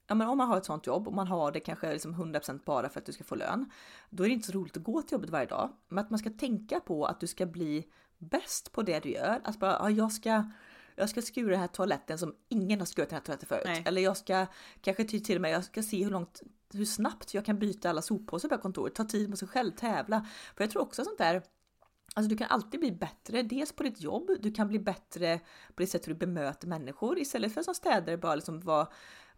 ja, 0.10 0.16
men 0.16 0.28
om 0.28 0.38
man 0.38 0.48
har 0.48 0.58
ett 0.58 0.66
sånt 0.66 0.88
jobb 0.88 1.08
och 1.08 1.14
man 1.14 1.28
har 1.28 1.52
det 1.52 1.60
kanske 1.60 1.94
liksom 1.94 2.16
100% 2.16 2.60
bara 2.66 2.90
för 2.90 3.00
att 3.00 3.06
du 3.06 3.14
ska 3.14 3.24
få 3.24 3.36
lön, 3.36 3.72
då 4.10 4.24
är 4.24 4.28
det 4.28 4.34
inte 4.34 4.48
så 4.48 4.54
roligt 4.54 4.78
att 4.78 4.84
gå 4.84 5.02
till 5.02 5.14
jobbet 5.14 5.30
varje 5.30 5.48
dag. 5.48 5.70
Men 5.88 6.00
att 6.00 6.10
man 6.10 6.20
ska 6.20 6.30
tänka 6.30 6.80
på 6.80 7.06
att 7.06 7.20
du 7.20 7.28
ska 7.28 7.46
bli 7.46 7.88
bäst 8.18 8.72
på 8.72 8.82
det 8.82 9.00
du 9.00 9.10
gör. 9.10 9.42
Att 9.44 9.60
bara, 9.60 9.72
ja, 9.72 9.90
jag 9.90 10.12
ska 10.12 10.52
jag 10.96 11.10
ska 11.10 11.22
skura 11.22 11.52
den 11.52 11.60
här 11.60 11.68
toaletten 11.68 12.18
som 12.18 12.36
ingen 12.50 12.80
har 12.80 12.86
skurit 12.86 13.10
den 13.10 13.16
här 13.16 13.24
toaletten 13.24 13.48
förut. 13.48 13.64
Nej. 13.66 13.84
Eller 13.86 14.02
jag 14.02 14.18
ska 14.18 14.46
kanske 14.82 15.04
till 15.04 15.36
och 15.36 15.42
med, 15.42 15.52
jag 15.52 15.64
ska 15.64 15.84
se 15.84 16.04
hur 16.04 16.12
långt, 16.12 16.42
hur 16.74 16.86
snabbt 16.86 17.34
jag 17.34 17.46
kan 17.46 17.60
byta 17.60 17.90
alla 17.90 18.02
soppåsar 18.02 18.50
på 18.50 18.58
kontoret. 18.58 18.96
Ta 18.96 19.04
tid 19.04 19.32
på 19.32 19.38
sig 19.38 19.48
själv, 19.48 19.72
tävla. 19.72 20.28
För 20.56 20.64
jag 20.64 20.72
tror 20.72 20.82
också 20.82 21.06
sånt 21.06 21.18
där 21.18 21.44
Alltså 22.16 22.30
du 22.30 22.38
kan 22.38 22.48
alltid 22.50 22.80
bli 22.80 22.92
bättre, 22.92 23.42
dels 23.42 23.74
på 23.74 23.84
ditt 23.84 24.02
jobb, 24.02 24.32
du 24.40 24.52
kan 24.52 24.68
bli 24.68 24.80
bättre 24.80 25.40
på 25.68 25.82
det 25.82 25.88
sätt 25.88 26.08
hur 26.08 26.14
du 26.14 26.20
bemöter 26.20 26.68
människor 26.68 27.20
istället 27.20 27.54
för 27.54 27.64
som 27.64 27.76
städare 27.76 28.18
bara 28.18 28.36
liksom 28.36 28.60
vara 28.60 28.88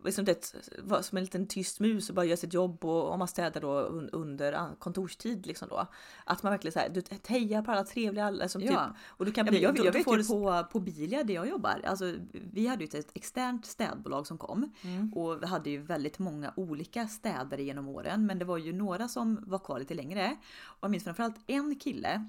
liksom 0.06 0.26
det, 0.26 0.54
som 1.02 1.18
en 1.18 1.24
liten 1.24 1.48
tyst 1.48 1.80
mus 1.80 2.10
och 2.10 2.16
bara 2.16 2.26
gör 2.26 2.36
sitt 2.36 2.54
jobb 2.54 2.86
och 2.86 3.12
om 3.12 3.20
man 3.20 3.28
städar 3.28 3.62
då 3.62 3.80
under 4.12 4.76
kontorstid 4.80 5.48
liksom 5.48 5.68
då. 5.68 5.88
Att 6.26 6.44
man 6.44 6.52
verkligen 6.52 6.74
så 6.74 6.80
här, 6.80 6.90
du 6.90 7.04
hejar 7.28 7.62
på 7.62 7.72
alla 7.72 7.84
trevliga 7.84 8.26
alla 8.26 8.48
som 8.48 8.62
ja. 8.62 8.68
typ. 8.70 8.98
Och 9.08 9.26
du 9.26 9.32
kan 9.32 9.46
bli, 9.46 9.62
ja, 9.62 9.70
jag, 9.76 9.86
jag 9.86 9.94
vet 9.94 10.08
ju 10.08 10.24
på, 10.24 10.64
på 10.72 10.80
Bilia 10.80 11.24
där 11.24 11.34
jag 11.34 11.50
jobbar, 11.50 11.82
alltså 11.86 12.16
vi 12.32 12.68
hade 12.68 12.84
ju 12.84 13.00
ett 13.00 13.12
externt 13.14 13.66
städbolag 13.66 14.28
som 14.28 14.38
kom 14.38 14.72
mm. 14.82 15.14
och 15.14 15.44
vi 15.44 15.48
hade 15.48 15.70
ju 15.70 15.82
väldigt 15.82 16.20
många 16.20 16.54
olika 16.56 17.08
städare 17.08 17.64
genom 17.64 17.88
åren 17.88 18.26
men 18.26 18.40
det 18.40 18.46
var 18.46 18.58
ju 18.58 18.74
några 18.74 19.08
som 19.08 19.44
var 19.48 19.60
kvar 19.60 19.80
lite 19.80 19.94
längre. 19.94 20.38
Och 20.64 20.84
jag 20.84 20.92
minns 20.92 21.04
framförallt 21.04 21.38
en 21.48 21.76
kille 21.76 22.26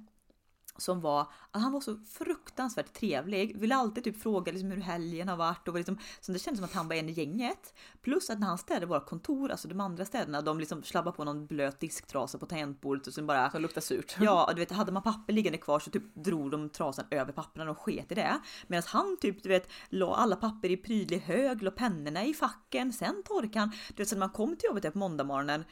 som 0.79 1.01
var, 1.01 1.27
han 1.51 1.73
var 1.73 1.81
så 1.81 1.97
fruktansvärt 1.97 2.93
trevlig, 2.93 3.57
ville 3.57 3.77
alltid 3.77 4.05
typ 4.05 4.23
fråga 4.23 4.53
liksom 4.53 4.71
hur 4.71 4.81
helgen 4.81 5.29
har 5.29 5.37
varit 5.37 5.69
och 5.69 5.75
liksom, 5.75 5.99
så 6.21 6.33
det 6.33 6.39
kändes 6.39 6.59
som 6.59 6.65
att 6.65 6.73
han 6.73 6.89
var 6.89 6.97
en 6.97 7.09
i 7.09 7.13
gänget. 7.13 7.75
Plus 8.03 8.31
att 8.31 8.41
när 8.41 8.47
han 8.47 8.59
städade 8.59 8.87
våra 8.87 9.01
kontor, 9.01 9.51
alltså 9.51 9.69
de 9.69 9.81
andra 9.81 10.05
städerna, 10.05 10.41
de 10.41 10.59
liksom 10.61 10.83
slabbade 10.83 11.17
på 11.17 11.25
någon 11.25 11.47
blöt 11.47 11.81
disktrasa 11.81 12.39
på 12.39 12.47
tangentbordet 12.47 13.07
och 13.07 13.15
sen 13.15 13.27
bara... 13.27 13.51
Som 13.51 13.63
luktar 13.63 13.81
surt. 13.81 14.17
Ja, 14.21 14.51
du 14.55 14.61
vet, 14.61 14.71
hade 14.71 14.93
man 14.93 15.03
papper 15.03 15.33
liggande 15.33 15.59
kvar 15.59 15.79
så 15.79 15.91
typ 15.91 16.15
drog 16.15 16.51
de 16.51 16.69
trasan 16.69 17.05
över 17.11 17.33
papperna 17.33 17.71
och 17.71 17.79
sket 17.79 18.13
i 18.13 18.15
det. 18.15 18.41
Medan 18.67 18.83
han 18.87 19.17
typ, 19.21 19.43
du 19.43 19.49
vet, 19.49 19.69
la 19.89 20.15
alla 20.15 20.37
papper 20.37 20.71
i 20.71 20.77
prydlig 20.77 21.19
hög, 21.19 21.63
la 21.63 21.71
pennorna 21.71 22.25
i 22.25 22.35
facken, 22.35 22.93
sen 22.93 23.23
torkade 23.25 23.61
han. 23.61 23.73
Du 23.89 23.95
vet, 23.95 24.09
så 24.09 24.15
när 24.15 24.21
man 24.21 24.31
kom 24.31 24.57
till 24.57 24.67
jobbet 24.67 24.93
på 24.93 24.99
måndag 24.99 25.25
morgonen, 25.25 25.65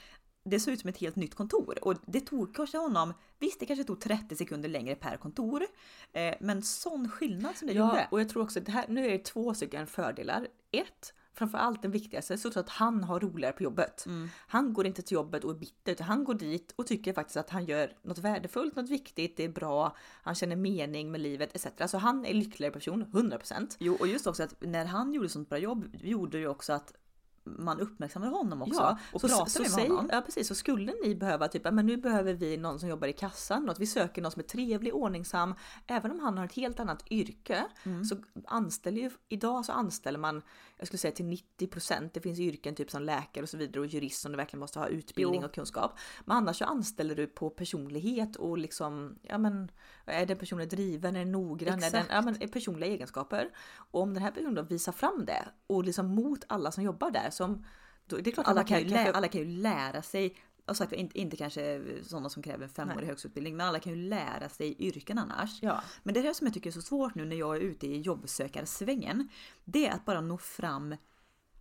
det 0.44 0.60
såg 0.60 0.74
ut 0.74 0.80
som 0.80 0.88
ett 0.90 0.98
helt 0.98 1.16
nytt 1.16 1.34
kontor 1.34 1.78
och 1.82 1.94
det 2.06 2.20
tog 2.20 2.54
kanske 2.54 2.78
honom, 2.78 3.14
visst 3.38 3.60
det 3.60 3.66
kanske 3.66 3.84
tog 3.84 4.00
30 4.00 4.36
sekunder 4.36 4.68
längre 4.68 4.94
per 4.94 5.16
kontor, 5.16 5.66
eh, 6.12 6.34
men 6.40 6.62
sån 6.62 7.08
skillnad 7.08 7.56
som 7.56 7.68
det 7.68 7.74
ja, 7.74 7.88
gjorde. 7.88 8.08
och 8.10 8.20
jag 8.20 8.28
tror 8.28 8.42
också 8.42 8.58
att 8.58 8.66
det 8.66 8.72
här, 8.72 8.84
nu 8.88 9.06
är 9.06 9.10
det 9.10 9.24
två 9.24 9.54
stycken 9.54 9.86
fördelar. 9.86 10.48
Ett, 10.70 11.14
framförallt 11.34 11.82
den 11.82 11.90
viktigaste, 11.90 12.38
så 12.38 12.60
att 12.60 12.68
han 12.68 13.04
har 13.04 13.20
roligare 13.20 13.52
på 13.52 13.62
jobbet. 13.62 14.06
Mm. 14.06 14.28
Han 14.46 14.72
går 14.72 14.86
inte 14.86 15.02
till 15.02 15.14
jobbet 15.14 15.44
och 15.44 15.50
är 15.50 15.54
bitter, 15.54 15.92
utan 15.92 16.06
han 16.06 16.24
går 16.24 16.34
dit 16.34 16.72
och 16.76 16.86
tycker 16.86 17.12
faktiskt 17.12 17.36
att 17.36 17.50
han 17.50 17.64
gör 17.64 17.96
något 18.02 18.18
värdefullt, 18.18 18.76
något 18.76 18.90
viktigt, 18.90 19.36
det 19.36 19.44
är 19.44 19.48
bra, 19.48 19.96
han 20.22 20.34
känner 20.34 20.56
mening 20.56 21.10
med 21.10 21.20
livet 21.20 21.56
etc. 21.56 21.90
Så 21.90 21.98
han 21.98 22.26
är 22.26 22.34
lyckligare 22.34 22.72
person, 22.72 23.04
100%. 23.04 23.76
Jo, 23.78 23.96
och 24.00 24.06
just 24.06 24.26
också 24.26 24.42
att 24.42 24.54
när 24.60 24.84
han 24.84 25.12
gjorde 25.12 25.28
sånt 25.28 25.48
bra 25.48 25.58
jobb 25.58 25.96
gjorde 26.02 26.38
ju 26.38 26.48
också 26.48 26.72
att 26.72 26.94
man 27.44 27.80
uppmärksammade 27.80 28.32
honom 28.32 28.62
också 28.62 28.80
ja, 28.80 28.98
och 29.12 29.20
så, 29.20 29.28
pratade 29.28 29.50
så, 29.50 29.62
med 29.62 29.70
säg, 29.70 29.88
honom. 29.88 30.08
Ja 30.12 30.20
precis, 30.20 30.48
så 30.48 30.54
skulle 30.54 30.94
ni 31.04 31.14
behöva 31.14 31.48
typ, 31.48 31.72
men 31.72 31.86
nu 31.86 31.96
behöver 31.96 32.34
vi 32.34 32.56
någon 32.56 32.80
som 32.80 32.88
jobbar 32.88 33.08
i 33.08 33.12
kassan, 33.12 33.64
något, 33.64 33.78
vi 33.78 33.86
söker 33.86 34.22
någon 34.22 34.32
som 34.32 34.40
är 34.40 34.44
trevlig, 34.46 34.94
ordningsam, 34.94 35.54
även 35.86 36.10
om 36.10 36.20
han 36.20 36.38
har 36.38 36.44
ett 36.44 36.52
helt 36.52 36.80
annat 36.80 37.10
yrke 37.10 37.66
mm. 37.82 38.04
så 38.04 38.16
anställer 38.46 39.02
ju, 39.02 39.10
idag 39.28 39.64
så 39.64 39.72
anställer 39.72 40.18
man, 40.18 40.42
jag 40.76 40.86
skulle 40.86 40.98
säga 40.98 41.12
till 41.12 41.38
90% 41.58 42.10
det 42.14 42.20
finns 42.20 42.38
yrken 42.38 42.74
typ 42.74 42.90
som 42.90 43.02
läkare 43.02 43.42
och 43.42 43.48
så 43.48 43.56
vidare 43.56 43.80
och 43.80 43.86
jurist 43.86 44.20
som 44.20 44.32
du 44.32 44.36
verkligen 44.36 44.60
måste 44.60 44.78
ha 44.78 44.86
utbildning 44.86 45.40
jo. 45.40 45.46
och 45.46 45.54
kunskap. 45.54 45.98
Men 46.24 46.36
annars 46.36 46.58
så 46.58 46.64
anställer 46.64 47.14
du 47.14 47.26
på 47.26 47.50
personlighet 47.50 48.36
och 48.36 48.58
liksom, 48.58 49.18
ja 49.22 49.38
men 49.38 49.70
är 50.04 50.26
den 50.26 50.38
personen 50.38 50.68
driven, 50.68 51.16
är 51.16 51.20
den 51.20 51.32
noggrann, 51.32 51.78
Exakt. 51.78 51.94
är 51.94 51.98
den, 51.98 52.06
ja 52.10 52.22
men 52.22 52.50
personliga 52.50 52.90
egenskaper. 52.90 53.50
Och 53.76 54.02
om 54.02 54.14
den 54.14 54.22
här 54.22 54.30
personen 54.30 54.54
då 54.54 54.62
visar 54.62 54.92
fram 54.92 55.24
det 55.26 55.48
och 55.66 55.84
liksom 55.84 56.06
mot 56.06 56.44
alla 56.48 56.72
som 56.72 56.84
jobbar 56.84 57.10
där 57.10 57.29
som 57.30 57.64
då, 58.06 58.16
det 58.16 58.30
är 58.30 58.32
klart 58.32 58.46
alla, 58.46 58.64
kan 58.64 58.78
ju 58.78 58.84
lä- 58.84 59.12
alla 59.12 59.28
kan 59.28 59.40
ju 59.40 59.46
lära 59.46 60.02
sig 60.02 60.36
och 60.66 60.76
sagt 60.76 60.92
inte, 60.92 61.18
inte 61.20 61.36
kanske 61.36 61.82
sådana 62.02 62.28
som 62.28 62.42
kräver 62.42 62.62
en 62.62 62.68
femårig 62.68 63.06
högskoleutbildning, 63.06 63.56
men 63.56 63.66
alla 63.66 63.80
kan 63.80 63.92
ju 63.92 64.08
lära 64.08 64.48
sig 64.48 64.76
yrken 64.78 65.18
annars. 65.18 65.62
Ja. 65.62 65.82
Men 66.02 66.14
det 66.14 66.20
här 66.20 66.32
som 66.32 66.46
jag 66.46 66.54
tycker 66.54 66.70
är 66.70 66.72
så 66.72 66.82
svårt 66.82 67.14
nu 67.14 67.24
när 67.24 67.36
jag 67.36 67.56
är 67.56 67.60
ute 67.60 67.86
i 67.86 68.00
jobbsökarsvängen, 68.00 69.28
det 69.64 69.86
är 69.86 69.92
att 69.92 70.04
bara 70.04 70.20
nå 70.20 70.38
fram 70.38 70.96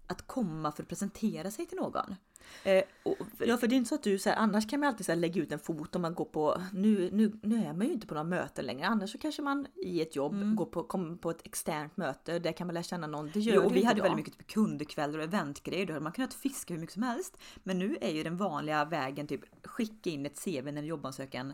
att 0.07 0.27
komma 0.27 0.71
för 0.71 0.83
att 0.83 0.89
presentera 0.89 1.51
sig 1.51 1.65
till 1.65 1.77
någon. 1.77 2.15
Eh, 2.63 2.83
och, 3.03 3.17
ja 3.37 3.57
för 3.57 3.67
det 3.67 3.75
är 3.75 3.77
inte 3.77 3.89
så 3.89 3.95
att 3.95 4.03
du 4.03 4.19
så 4.19 4.29
här, 4.29 4.35
annars 4.35 4.69
kan 4.69 4.79
man 4.79 4.89
alltid 4.89 5.05
så 5.05 5.11
här, 5.11 5.19
lägga 5.19 5.41
ut 5.41 5.51
en 5.51 5.59
fot 5.59 5.95
om 5.95 6.01
man 6.01 6.13
går 6.13 6.25
på, 6.25 6.61
nu, 6.73 7.09
nu, 7.13 7.39
nu 7.43 7.55
är 7.65 7.73
man 7.73 7.87
ju 7.87 7.93
inte 7.93 8.07
på 8.07 8.13
några 8.13 8.23
möten 8.23 8.65
längre, 8.65 8.87
annars 8.87 9.11
så 9.11 9.17
kanske 9.17 9.41
man 9.41 9.67
i 9.75 10.01
ett 10.01 10.15
jobb 10.15 10.33
mm. 10.33 10.55
går 10.55 10.65
på, 10.65 10.83
kommer 10.83 11.15
på 11.15 11.29
ett 11.29 11.45
externt 11.45 11.97
möte, 11.97 12.39
där 12.39 12.51
kan 12.51 12.67
man 12.67 12.73
lära 12.73 12.83
känna 12.83 13.07
någon. 13.07 13.31
Det 13.33 13.39
gör 13.39 13.55
jo, 13.55 13.61
och 13.61 13.75
vi 13.75 13.83
hade 13.83 14.01
väldigt 14.01 14.17
mycket 14.17 14.37
typ 14.37 14.47
kundkvällar 14.47 15.19
och 15.19 15.25
eventgrejer, 15.25 15.85
då 15.85 15.93
hade 15.93 16.03
man 16.03 16.11
kunnat 16.11 16.33
fiska 16.33 16.73
hur 16.73 16.81
mycket 16.81 16.93
som 16.93 17.03
helst. 17.03 17.37
Men 17.63 17.79
nu 17.79 17.97
är 18.01 18.11
ju 18.11 18.23
den 18.23 18.37
vanliga 18.37 18.85
vägen 18.85 19.27
typ 19.27 19.65
skicka 19.65 20.09
in 20.09 20.25
ett 20.25 20.43
CV 20.43 20.71
när 20.71 20.83
jobbansökan 20.83 21.53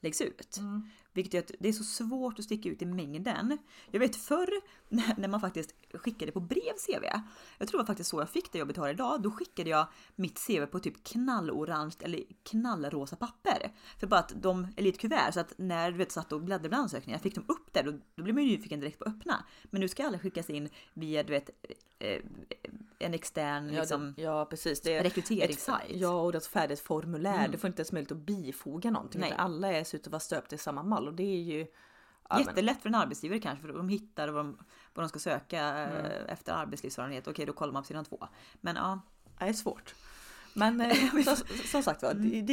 läggs 0.00 0.20
ut. 0.20 0.56
Mm. 0.58 0.88
Vilket 1.12 1.34
gör 1.34 1.40
att 1.42 1.52
det 1.58 1.68
är 1.68 1.72
så 1.72 1.84
svårt 1.84 2.38
att 2.38 2.44
sticka 2.44 2.68
ut 2.68 2.82
i 2.82 2.86
mängden. 2.86 3.58
Jag 3.90 4.00
vet 4.00 4.16
förr 4.16 4.60
när 5.16 5.28
man 5.28 5.40
faktiskt 5.40 5.74
skickade 5.94 6.32
på 6.32 6.40
brev 6.40 6.72
CV. 6.86 7.04
Jag 7.58 7.68
tror 7.68 7.78
det 7.78 7.82
var 7.82 7.86
faktiskt 7.86 8.10
så 8.10 8.20
jag 8.20 8.30
fick 8.30 8.52
det 8.52 8.58
jobbet 8.58 8.76
jag 8.76 8.84
har 8.84 8.90
idag. 8.90 9.22
Då 9.22 9.30
skickade 9.30 9.70
jag 9.70 9.86
mitt 10.16 10.46
CV 10.46 10.66
på 10.66 10.78
typ 10.78 11.04
knallorange 11.04 11.94
eller 12.00 12.24
knallrosa 12.42 13.16
papper. 13.16 13.72
För 13.98 14.06
bara 14.06 14.20
att 14.20 14.32
de, 14.36 14.68
eller 14.76 14.88
ett 14.88 15.00
kuvert, 15.00 15.32
så 15.32 15.40
att 15.40 15.54
när 15.56 15.90
du 15.90 15.98
vet 15.98 16.12
satt 16.12 16.32
och 16.32 16.40
bläddrade 16.40 16.68
bland 16.68 16.82
ansökningar, 16.82 17.18
fick 17.18 17.34
de 17.34 17.44
upp 17.48 17.72
det, 17.72 17.82
då, 17.82 17.92
då 18.14 18.22
blir 18.22 18.34
man 18.34 18.42
ju 18.42 18.50
nyfiken 18.50 18.80
direkt 18.80 18.98
på 18.98 19.04
att 19.04 19.16
öppna. 19.16 19.44
Men 19.64 19.80
nu 19.80 19.88
ska 19.88 20.06
alla 20.06 20.18
skickas 20.18 20.50
in 20.50 20.68
via 20.94 21.22
du 21.22 21.32
vet 21.32 21.50
eh, 21.98 22.22
en 22.98 23.14
extern 23.14 23.72
ja, 23.72 23.80
liksom, 23.80 24.14
det, 24.16 24.22
ja, 24.22 24.44
precis. 24.44 24.80
Det 24.80 24.94
är 24.94 25.02
rekryteringssajt. 25.02 25.96
Ja, 25.96 26.20
och 26.20 26.32
det 26.32 26.36
är 26.36 26.40
ett 26.40 26.46
färdigt 26.46 26.80
formulär. 26.80 27.38
Mm. 27.38 27.50
Du 27.50 27.58
får 27.58 27.68
inte 27.68 27.80
ens 27.80 27.92
möjlighet 27.92 28.12
att 28.12 28.18
bifoga 28.18 28.90
någonting. 28.90 29.20
Nej. 29.20 29.34
Alla 29.38 29.72
är 29.72 29.80
ute 29.80 29.96
att 29.96 30.06
vara 30.06 30.20
stöpta 30.20 30.54
i 30.54 30.58
samma 30.58 30.82
mall 30.82 31.01
och 31.08 31.14
det 31.14 31.22
är 31.22 31.42
ju 31.42 31.66
Ja, 32.32 32.40
Jättelätt 32.40 32.82
för 32.82 32.88
en 32.88 32.94
arbetsgivare 32.94 33.40
kanske 33.40 33.66
för 33.66 33.72
de 33.72 33.88
hittar 33.88 34.28
vad 34.28 34.44
de, 34.44 34.58
vad 34.94 35.04
de 35.04 35.08
ska 35.08 35.18
söka 35.18 35.60
mm. 35.60 36.06
Eh, 36.06 36.32
efter 36.32 36.52
arbetslivserfarenhet. 36.52 37.28
Okej, 37.28 37.46
då 37.46 37.52
kollar 37.52 37.72
man 37.72 37.82
på 37.82 37.86
sidan 37.86 38.04
två. 38.04 38.28
Men 38.60 38.76
ja. 38.76 39.00
Det 39.38 39.44
är 39.44 39.52
svårt. 39.52 39.94
Men 40.54 40.80
eh, 40.80 41.10
som, 41.24 41.36
som 41.64 41.82
sagt 41.82 42.02
var, 42.02 42.10
mm. 42.10 42.30
det, 42.30 42.42
det, 42.42 42.52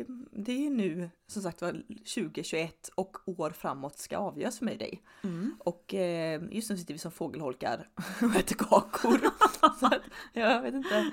är, 0.00 0.06
det 0.30 0.66
är 0.66 0.70
nu 0.70 1.10
som 1.26 1.42
sagt 1.42 1.62
var 1.62 1.72
2021 2.14 2.90
och 2.94 3.16
år 3.26 3.50
framåt 3.50 3.98
ska 3.98 4.18
avgöras 4.18 4.58
för 4.58 4.64
mig 4.64 4.74
och 4.74 4.78
dig. 4.78 5.02
Mm. 5.22 5.56
Och 5.58 5.94
eh, 5.94 6.42
just 6.50 6.70
nu 6.70 6.76
sitter 6.76 6.94
vi 6.94 6.98
som 6.98 7.12
fågelholkar 7.12 7.88
och 8.22 8.36
äter 8.36 8.56
kakor. 8.56 9.20
så 9.80 9.86
att, 9.86 10.02
jag 10.32 10.62
vet 10.62 10.74
inte. 10.74 11.12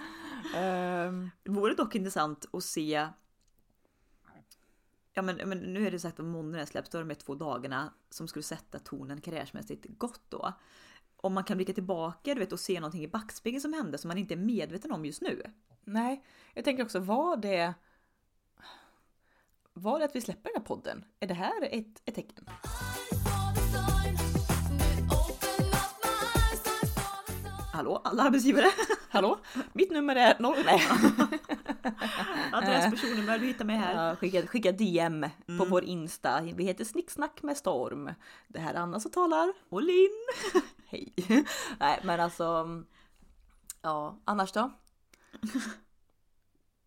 Um, 0.58 1.32
det 1.44 1.52
vore 1.52 1.74
dock 1.74 1.96
intressant 1.96 2.46
att 2.54 2.64
se 2.64 3.08
Ja 5.14 5.22
men, 5.22 5.50
men 5.50 5.58
nu 5.58 5.88
är 5.88 5.92
det 5.92 6.00
sagt 6.00 6.20
att 6.20 6.26
månaden 6.26 6.68
släpps, 6.68 6.90
då 6.90 6.98
är 6.98 7.04
de 7.04 7.16
två 7.16 7.36
dagarna 7.36 7.94
som 8.10 8.28
skulle 8.28 8.44
sätta 8.44 8.80
tonen 8.80 9.22
karriärsmässigt 9.22 9.86
gott 9.90 10.22
då. 10.30 10.54
Om 11.16 11.34
man 11.34 11.44
kan 11.44 11.58
blicka 11.58 11.74
tillbaka 11.74 12.34
du 12.34 12.40
vet, 12.40 12.52
och 12.52 12.60
se 12.60 12.80
någonting 12.80 13.04
i 13.04 13.08
backspegeln 13.08 13.62
som 13.62 13.74
hände 13.74 13.98
som 13.98 14.08
man 14.08 14.18
inte 14.18 14.34
är 14.34 14.38
medveten 14.38 14.92
om 14.92 15.06
just 15.06 15.22
nu. 15.22 15.44
Nej, 15.84 16.24
jag 16.54 16.66
tänker 16.66 16.84
också 16.84 17.00
var 17.00 17.38
det 17.38 17.74
var 19.74 20.00
det 20.00 20.06
att 20.06 20.16
vi 20.16 20.22
släpper 20.22 20.50
den 20.50 20.62
här 20.62 20.68
podden? 20.68 21.06
Är 21.20 21.28
det 21.28 21.34
här 21.34 21.64
ett, 21.72 22.02
ett 22.06 22.16
tecken? 22.16 22.50
Hallå 27.74 28.02
alla 28.04 28.24
arbetsgivare! 28.24 28.68
Hallå? 29.10 29.40
Mitt 29.74 29.92
nummer 29.92 30.16
är 30.16 30.40
noll. 30.40 30.58
Nej. 30.66 30.82
Adress, 32.52 32.92
personnummer, 32.92 33.40
du 33.40 33.46
hittar 33.46 33.66
mig 33.66 33.76
här. 33.76 34.10
Ja, 34.10 34.16
skicka, 34.16 34.48
skicka 34.48 34.72
DM 34.72 35.26
på 35.60 35.66
vår 35.66 35.84
Insta. 35.84 36.42
Vi 36.42 36.64
heter 36.64 36.86
Snicksnack 36.86 37.44
med 37.44 37.58
Storm. 37.58 38.10
Det 38.48 38.60
här 38.60 38.74
är 38.74 38.78
Anna 38.78 39.00
som 39.00 39.12
talar. 39.12 39.54
Och 39.70 39.82
Linn! 39.82 40.28
Hej! 40.86 41.14
Nej 41.80 42.00
men 42.04 42.20
alltså. 42.20 42.68
Ja, 43.82 44.20
annars 44.26 44.52
då? 44.52 44.72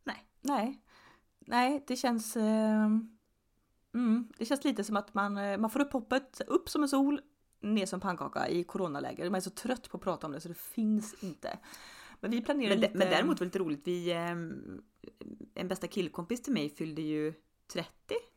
Nej. 0.04 0.26
Nej. 0.40 0.80
Nej, 1.46 1.84
det 1.86 1.96
känns. 1.96 2.36
Eh, 2.36 2.88
mm, 3.94 4.28
det 4.38 4.44
känns 4.44 4.64
lite 4.64 4.84
som 4.84 4.96
att 4.96 5.14
man, 5.14 5.36
eh, 5.36 5.58
man 5.58 5.70
får 5.70 5.80
upp 5.80 5.92
hoppet, 5.92 6.40
upp 6.46 6.68
som 6.68 6.82
en 6.82 6.88
sol, 6.88 7.20
ner 7.60 7.86
som 7.86 8.00
pannkaka 8.00 8.48
i 8.48 8.64
coronaläger. 8.64 9.30
Man 9.30 9.36
är 9.36 9.40
så 9.40 9.50
trött 9.50 9.90
på 9.90 9.96
att 9.96 10.02
prata 10.02 10.26
om 10.26 10.32
det 10.32 10.40
så 10.40 10.48
det 10.48 10.58
finns 10.58 11.14
inte. 11.20 11.58
Men 12.24 12.30
vi 12.30 12.40
planerar 12.40 12.68
Men, 12.68 12.80
lite. 12.80 12.98
men 12.98 13.10
däremot 13.10 13.40
var 13.40 13.44
det 13.44 13.48
lite 13.48 13.58
roligt, 13.58 13.80
vi, 13.84 14.12
ehm, 14.12 14.82
en 15.54 15.68
bästa 15.68 15.86
killkompis 15.86 16.42
till 16.42 16.52
mig 16.52 16.70
fyllde 16.70 17.02
ju 17.02 17.34
30 17.72 17.88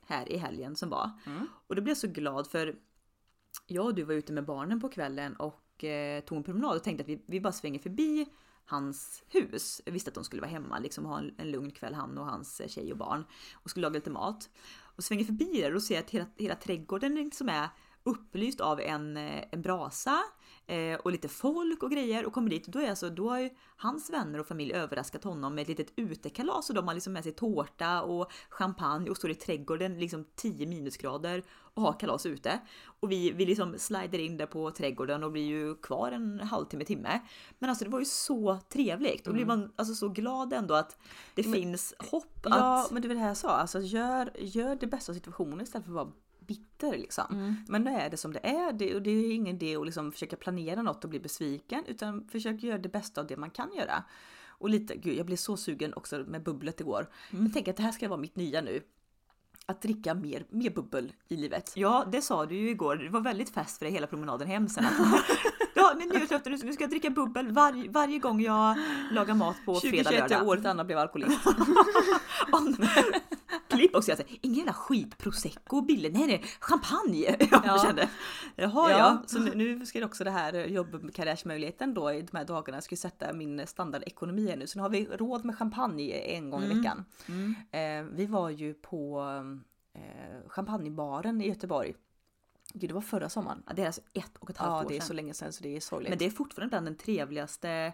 här 0.07 0.31
i 0.31 0.37
helgen 0.37 0.75
som 0.75 0.89
var. 0.89 1.11
Mm. 1.25 1.47
Och 1.67 1.75
då 1.75 1.81
blev 1.81 1.91
jag 1.91 1.97
så 1.97 2.07
glad 2.07 2.47
för 2.47 2.75
jag 3.67 3.85
och 3.85 3.95
du 3.95 4.03
var 4.03 4.13
ute 4.13 4.33
med 4.33 4.45
barnen 4.45 4.79
på 4.79 4.89
kvällen 4.89 5.35
och 5.35 5.83
eh, 5.83 6.23
tog 6.23 6.37
en 6.37 6.43
promenad 6.43 6.75
och 6.75 6.83
tänkte 6.83 7.01
att 7.01 7.09
vi, 7.09 7.23
vi 7.27 7.41
bara 7.41 7.53
svänger 7.53 7.79
förbi 7.79 8.25
hans 8.65 9.23
hus. 9.29 9.81
Jag 9.85 9.93
visste 9.93 10.09
att 10.09 10.15
de 10.15 10.23
skulle 10.23 10.41
vara 10.41 10.51
hemma, 10.51 10.79
liksom 10.79 11.05
ha 11.05 11.19
en, 11.19 11.35
en 11.37 11.51
lugn 11.51 11.71
kväll 11.71 11.93
han 11.93 12.17
och 12.17 12.25
hans 12.25 12.59
eh, 12.59 12.67
tjej 12.67 12.91
och 12.91 12.97
barn. 12.97 13.25
Och 13.53 13.69
skulle 13.69 13.81
laga 13.81 13.93
lite 13.93 14.09
mat. 14.09 14.49
Och 14.95 15.03
svänger 15.03 15.25
förbi 15.25 15.61
där 15.61 15.75
och 15.75 15.83
ser 15.83 15.99
att 15.99 16.09
hela, 16.09 16.25
hela 16.37 16.55
trädgården 16.55 17.15
liksom 17.15 17.49
är 17.49 17.69
upplyst 18.03 18.61
av 18.61 18.79
en, 18.79 19.17
eh, 19.17 19.43
en 19.51 19.61
brasa 19.61 20.23
eh, 20.67 20.99
och 20.99 21.11
lite 21.11 21.27
folk 21.27 21.83
och 21.83 21.91
grejer 21.91 22.25
och 22.25 22.33
kommer 22.33 22.49
dit 22.49 22.65
och 22.65 22.71
då 22.71 22.79
är 22.79 22.89
alltså, 22.89 23.09
då 23.09 23.29
har 23.29 23.39
ju 23.39 23.49
hans 23.77 24.09
vänner 24.09 24.39
och 24.39 24.47
familj 24.47 24.73
överraskat 24.73 25.23
honom 25.23 25.55
med 25.55 25.61
ett 25.61 25.67
litet 25.67 25.93
utekalas 25.95 26.69
och 26.69 26.75
de 26.75 26.87
har 26.87 26.93
liksom 26.93 27.13
med 27.13 27.23
sig 27.23 27.31
tårta 27.31 28.01
och 28.01 28.31
champagne 28.49 29.09
och 29.09 29.17
står 29.17 29.31
i 29.31 29.35
trädgården 29.35 29.99
liksom 29.99 30.25
10 30.35 30.67
minusgrader 30.67 31.43
och 31.49 31.81
har 31.83 31.99
kalas 31.99 32.25
ute. 32.25 32.59
Och 32.99 33.11
vi, 33.11 33.31
vi 33.31 33.45
liksom 33.45 33.75
slider 33.77 34.19
in 34.19 34.37
där 34.37 34.45
på 34.45 34.71
trädgården 34.71 35.23
och 35.23 35.31
blir 35.31 35.45
ju 35.45 35.75
kvar 35.75 36.11
en 36.11 36.39
halvtimme, 36.39 36.85
timme. 36.85 37.21
Men 37.59 37.69
alltså 37.69 37.85
det 37.85 37.91
var 37.91 37.99
ju 37.99 38.05
så 38.05 38.59
trevligt. 38.69 39.25
Då 39.25 39.33
blir 39.33 39.45
man 39.45 39.71
alltså 39.75 39.93
så 39.95 40.09
glad 40.09 40.53
ändå 40.53 40.73
att 40.73 40.97
det 41.35 41.43
finns 41.43 41.93
hopp 42.11 42.37
Ja, 42.43 42.83
att... 42.83 42.91
men 42.91 43.01
det 43.01 43.07
var 43.07 43.15
det 43.15 43.21
här 43.21 43.27
jag 43.27 43.37
sa. 43.37 43.49
Alltså 43.49 43.79
gör, 43.79 44.31
gör 44.37 44.75
det 44.75 44.87
bästa 44.87 45.11
av 45.11 45.13
situationen 45.13 45.61
istället 45.61 45.85
för 45.85 45.91
att 45.91 46.05
vara 46.05 46.11
bitter 46.47 46.97
liksom. 46.97 47.25
Mm. 47.31 47.55
Men 47.67 47.83
nu 47.83 47.91
är 47.91 48.09
det 48.09 48.17
som 48.17 48.33
det 48.33 48.47
är 48.47 48.73
det, 48.73 48.95
och 48.95 49.01
det 49.01 49.11
är 49.11 49.33
ingen 49.33 49.55
idé 49.55 49.75
att 49.75 49.85
liksom 49.85 50.11
försöka 50.11 50.35
planera 50.35 50.81
något 50.81 51.03
och 51.03 51.09
bli 51.09 51.19
besviken 51.19 51.83
utan 51.87 52.27
försök 52.27 52.63
göra 52.63 52.77
det 52.77 52.89
bästa 52.89 53.21
av 53.21 53.27
det 53.27 53.37
man 53.37 53.49
kan 53.49 53.73
göra. 53.73 54.03
Och 54.59 54.69
lite, 54.69 54.95
gud 54.95 55.17
jag 55.17 55.25
blev 55.25 55.35
så 55.37 55.57
sugen 55.57 55.93
också 55.93 56.17
med 56.27 56.43
bubblet 56.43 56.79
igår. 56.79 57.09
Mm. 57.31 57.45
Jag 57.45 57.53
tänker 57.53 57.71
att 57.71 57.77
det 57.77 57.83
här 57.83 57.91
ska 57.91 58.09
vara 58.09 58.19
mitt 58.19 58.35
nya 58.35 58.61
nu. 58.61 58.81
Att 59.65 59.81
dricka 59.81 60.13
mer, 60.13 60.45
mer 60.49 60.69
bubbel 60.69 61.13
i 61.27 61.37
livet. 61.37 61.73
Ja, 61.75 62.05
det 62.11 62.21
sa 62.21 62.45
du 62.45 62.55
ju 62.55 62.69
igår. 62.69 62.95
Det 62.95 63.09
var 63.09 63.21
väldigt 63.21 63.49
fest 63.49 63.77
för 63.77 63.85
dig 63.85 63.93
hela 63.93 64.07
promenaden 64.07 64.47
hem 64.47 64.69
sen. 64.69 64.85
Ja, 65.77 65.93
men 65.97 66.09
nyårslöfte, 66.09 66.49
nu 66.49 66.57
ska 66.57 66.83
jag 66.83 66.89
dricka 66.89 67.09
bubbel 67.09 67.51
var, 67.51 67.91
varje 67.91 68.19
gång 68.19 68.41
jag 68.41 68.77
lagar 69.11 69.35
mat 69.35 69.55
på 69.65 69.75
fredag, 69.79 70.03
2021 70.03 70.29
lördag. 70.29 70.47
året 70.47 70.65
Anna 70.65 70.83
blev 70.83 70.97
alkoholist. 70.97 71.39
Klipp 73.77 73.95
också, 73.95 74.11
jag 74.11 74.17
säger, 74.17 74.37
ingen 74.41 74.57
jävla 74.57 74.73
skit 74.73 75.17
prosecco, 75.17 75.81
billig, 75.81 76.13
nej 76.13 76.27
nej, 76.27 76.43
champagne! 76.59 77.35
Jag 77.51 77.61
Ja. 77.65 77.79
kände, 77.85 78.09
jaha 78.55 78.91
ja. 78.91 78.97
Ja, 78.97 79.23
så 79.27 79.39
nu, 79.39 79.55
nu 79.55 79.85
ska 79.85 79.99
det 79.99 80.05
också 80.05 80.23
det 80.23 80.31
här 80.31 80.53
jobbkarriärsmöjligheten 80.53 81.93
då 81.93 82.11
i 82.13 82.21
de 82.21 82.37
här 82.37 82.45
dagarna 82.45 82.81
ska 82.81 82.95
sätta 82.95 83.33
min 83.33 83.67
standardekonomi 83.67 84.55
nu. 84.57 84.67
Så 84.67 84.77
nu 84.79 84.81
har 84.83 84.89
vi 84.89 85.05
råd 85.05 85.45
med 85.45 85.57
champagne 85.57 86.11
en 86.13 86.49
gång 86.49 86.61
i 86.63 86.65
Mm. 86.65 86.77
veckan. 86.77 87.05
Mm. 87.27 87.55
Eh, 87.71 88.15
vi 88.15 88.25
var 88.25 88.49
ju 88.49 88.73
på 88.73 89.21
eh, 89.93 90.49
champagnebaren 90.49 91.41
i 91.41 91.47
Göteborg. 91.47 91.95
Gud, 92.73 92.89
det 92.89 92.93
var 92.93 93.01
förra 93.01 93.29
sommaren. 93.29 93.63
Ja, 93.67 93.73
det 93.73 93.81
är 93.81 93.85
alltså 93.85 94.01
ett 94.13 94.37
och 94.39 94.49
ett 94.49 94.57
halvt 94.57 94.71
Ja, 94.71 94.85
år 94.85 94.89
det 94.89 94.95
är 94.95 94.99
sedan. 94.99 95.07
så 95.07 95.13
länge 95.13 95.33
sedan 95.33 95.53
så 95.53 95.63
det 95.63 95.75
är 95.75 95.79
sorgligt. 95.79 96.09
Men 96.09 96.17
det 96.17 96.25
är 96.25 96.29
fortfarande 96.29 96.69
bland 96.69 96.85
den 96.87 96.95
trevligaste 96.95 97.93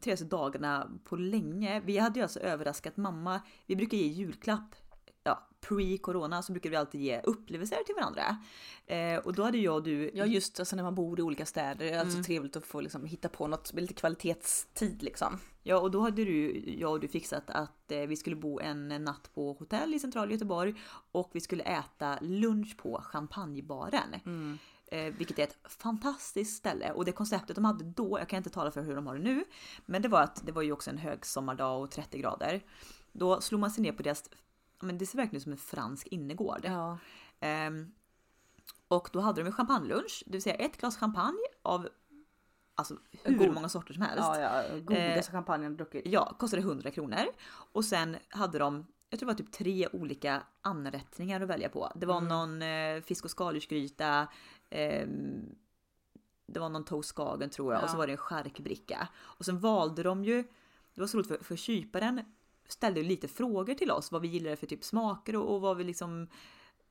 trevligaste 0.00 0.24
dagarna 0.24 0.90
på 1.04 1.16
länge. 1.16 1.80
Vi 1.80 1.98
hade 1.98 2.18
ju 2.18 2.22
alltså 2.22 2.40
överraskat 2.40 2.96
mamma. 2.96 3.40
Vi 3.66 3.76
brukar 3.76 3.96
ge 3.98 4.06
julklapp. 4.06 4.74
Ja, 5.22 5.48
pre-corona 5.60 6.42
så 6.42 6.52
brukar 6.52 6.70
vi 6.70 6.76
alltid 6.76 7.00
ge 7.00 7.20
upplevelser 7.20 7.76
till 7.86 7.94
varandra. 7.94 8.36
Eh, 8.86 9.18
och 9.18 9.32
då 9.34 9.42
hade 9.42 9.58
jag 9.58 9.74
och 9.74 9.82
du 9.82 10.10
Ja 10.14 10.26
just 10.26 10.60
alltså 10.60 10.76
när 10.76 10.82
man 10.82 10.94
bor 10.94 11.18
i 11.20 11.22
olika 11.22 11.46
städer, 11.46 11.74
det 11.74 11.84
är 11.84 11.92
Mm. 11.94 12.00
alltså 12.06 12.22
trevligt 12.22 12.56
att 12.56 12.66
få 12.66 12.80
liksom, 12.80 13.04
hitta 13.06 13.28
på 13.28 13.46
något 13.46 13.72
med 13.72 13.82
lite 13.82 13.94
kvalitetstid 13.94 15.02
liksom. 15.02 15.38
Ja, 15.62 15.78
och 15.78 15.90
då 15.90 16.00
hade 16.00 16.24
du, 16.24 16.64
jag 16.78 16.90
och 16.92 17.00
du 17.00 17.08
fixat 17.08 17.50
att 17.50 17.92
eh, 17.92 18.00
vi 18.00 18.16
skulle 18.16 18.36
bo 18.36 18.60
en 18.60 18.88
natt 18.88 19.30
på 19.34 19.52
hotell 19.52 19.94
i 19.94 19.98
centrala 19.98 20.32
Göteborg 20.32 20.74
och 21.12 21.30
vi 21.32 21.40
skulle 21.40 21.62
äta 21.64 22.18
lunch 22.20 22.76
på 22.76 23.00
champagnebaren. 23.04 24.14
Eh, 24.92 25.14
vilket 25.14 25.38
är 25.38 25.42
ett 25.42 25.56
fantastiskt 25.68 26.56
ställe 26.56 26.92
och 26.92 27.04
det 27.04 27.12
konceptet 27.12 27.56
de 27.56 27.64
hade 27.64 27.84
då, 27.84 28.18
jag 28.18 28.28
kan 28.28 28.36
inte 28.36 28.50
tala 28.50 28.70
för 28.70 28.82
hur 28.82 28.94
de 28.94 29.06
har 29.06 29.14
det 29.14 29.22
nu, 29.22 29.44
men 29.86 30.02
det 30.02 30.08
var 30.08 30.22
att 30.22 30.42
det 30.46 30.52
var 30.52 30.62
ju 30.62 30.72
också 30.72 30.90
en 30.90 30.98
högsommardag 30.98 31.82
och 31.82 31.90
30 31.90 32.18
grader. 32.18 32.60
Då 33.12 33.40
slog 33.40 33.60
man 33.60 33.70
sig 33.70 33.82
ner 33.82 33.92
på 33.92 34.02
deras, 34.02 34.30
men 34.80 34.98
det 34.98 35.06
ser 35.06 35.16
verkligen 35.16 35.36
ut 35.36 35.42
som 35.42 35.52
en 35.52 35.58
fransk 35.58 36.06
innergård. 36.06 36.60
Ja. 36.64 36.98
Ehm, 37.40 37.92
och 38.88 39.08
då 39.12 39.20
hade 39.20 39.40
de 39.40 39.46
en 39.46 39.52
champagnelunch, 39.52 40.22
det 40.26 40.32
vill 40.32 40.42
säga 40.42 40.54
ett 40.54 40.76
glas 40.76 40.96
champagne 40.96 41.38
av 41.62 41.88
alltså 42.74 42.96
hur 43.24 43.38
God. 43.38 43.54
många 43.54 43.68
sorter 43.68 43.92
som 43.94 44.02
helst. 44.02 44.18
Ja, 44.18 44.40
ja, 44.40 44.62
godaste 44.78 44.96
Eh, 45.30 45.32
champagnen 45.32 45.76
druckit. 45.76 46.02
Ja, 46.06 46.36
kostade 46.38 46.62
100 46.62 46.90
kronor. 46.90 47.24
Och 47.72 47.84
sen 47.84 48.16
hade 48.28 48.58
de, 48.58 48.86
jag 49.10 49.18
tror 49.20 49.26
det 49.28 49.32
var 49.32 49.38
typ 49.38 49.52
tre 49.52 49.88
olika 49.92 50.42
anrättningar 50.62 51.40
att 51.40 51.48
välja 51.48 51.68
på. 51.68 51.92
Det 51.94 52.06
var 52.06 52.16
Mm. 52.18 52.28
någon 52.28 52.62
eh, 52.62 53.02
fisk 53.02 53.24
och 53.24 53.30
skaldjursgryta, 53.30 54.28
ehm, 54.70 55.54
det 56.46 56.60
var 56.60 56.68
någon 56.68 56.84
toast 56.84 57.08
skagen 57.08 57.50
tror 57.50 57.74
jag 57.74 57.82
och 57.82 57.90
så 57.90 57.94
Ja. 57.94 57.98
var 57.98 58.06
det 58.06 58.12
en 58.12 58.16
charkbricka. 58.18 59.08
Och 59.18 59.44
sen 59.44 59.58
valde 59.58 60.02
de 60.02 60.24
ju, 60.24 60.42
det 60.94 61.00
var 61.00 61.06
så 61.06 61.16
roligt 61.16 61.28
för, 61.28 61.44
för 61.44 61.56
kyparen 61.56 62.20
ställde 62.72 63.02
lite 63.02 63.28
frågor 63.28 63.74
till 63.74 63.90
oss 63.90 64.12
vad 64.12 64.22
vi 64.22 64.28
gillade 64.28 64.56
för 64.56 64.66
typ 64.66 64.84
smaker 64.84 65.36
och, 65.36 65.54
och 65.54 65.60
vad 65.60 65.76
vi 65.76 65.84
liksom 65.84 66.28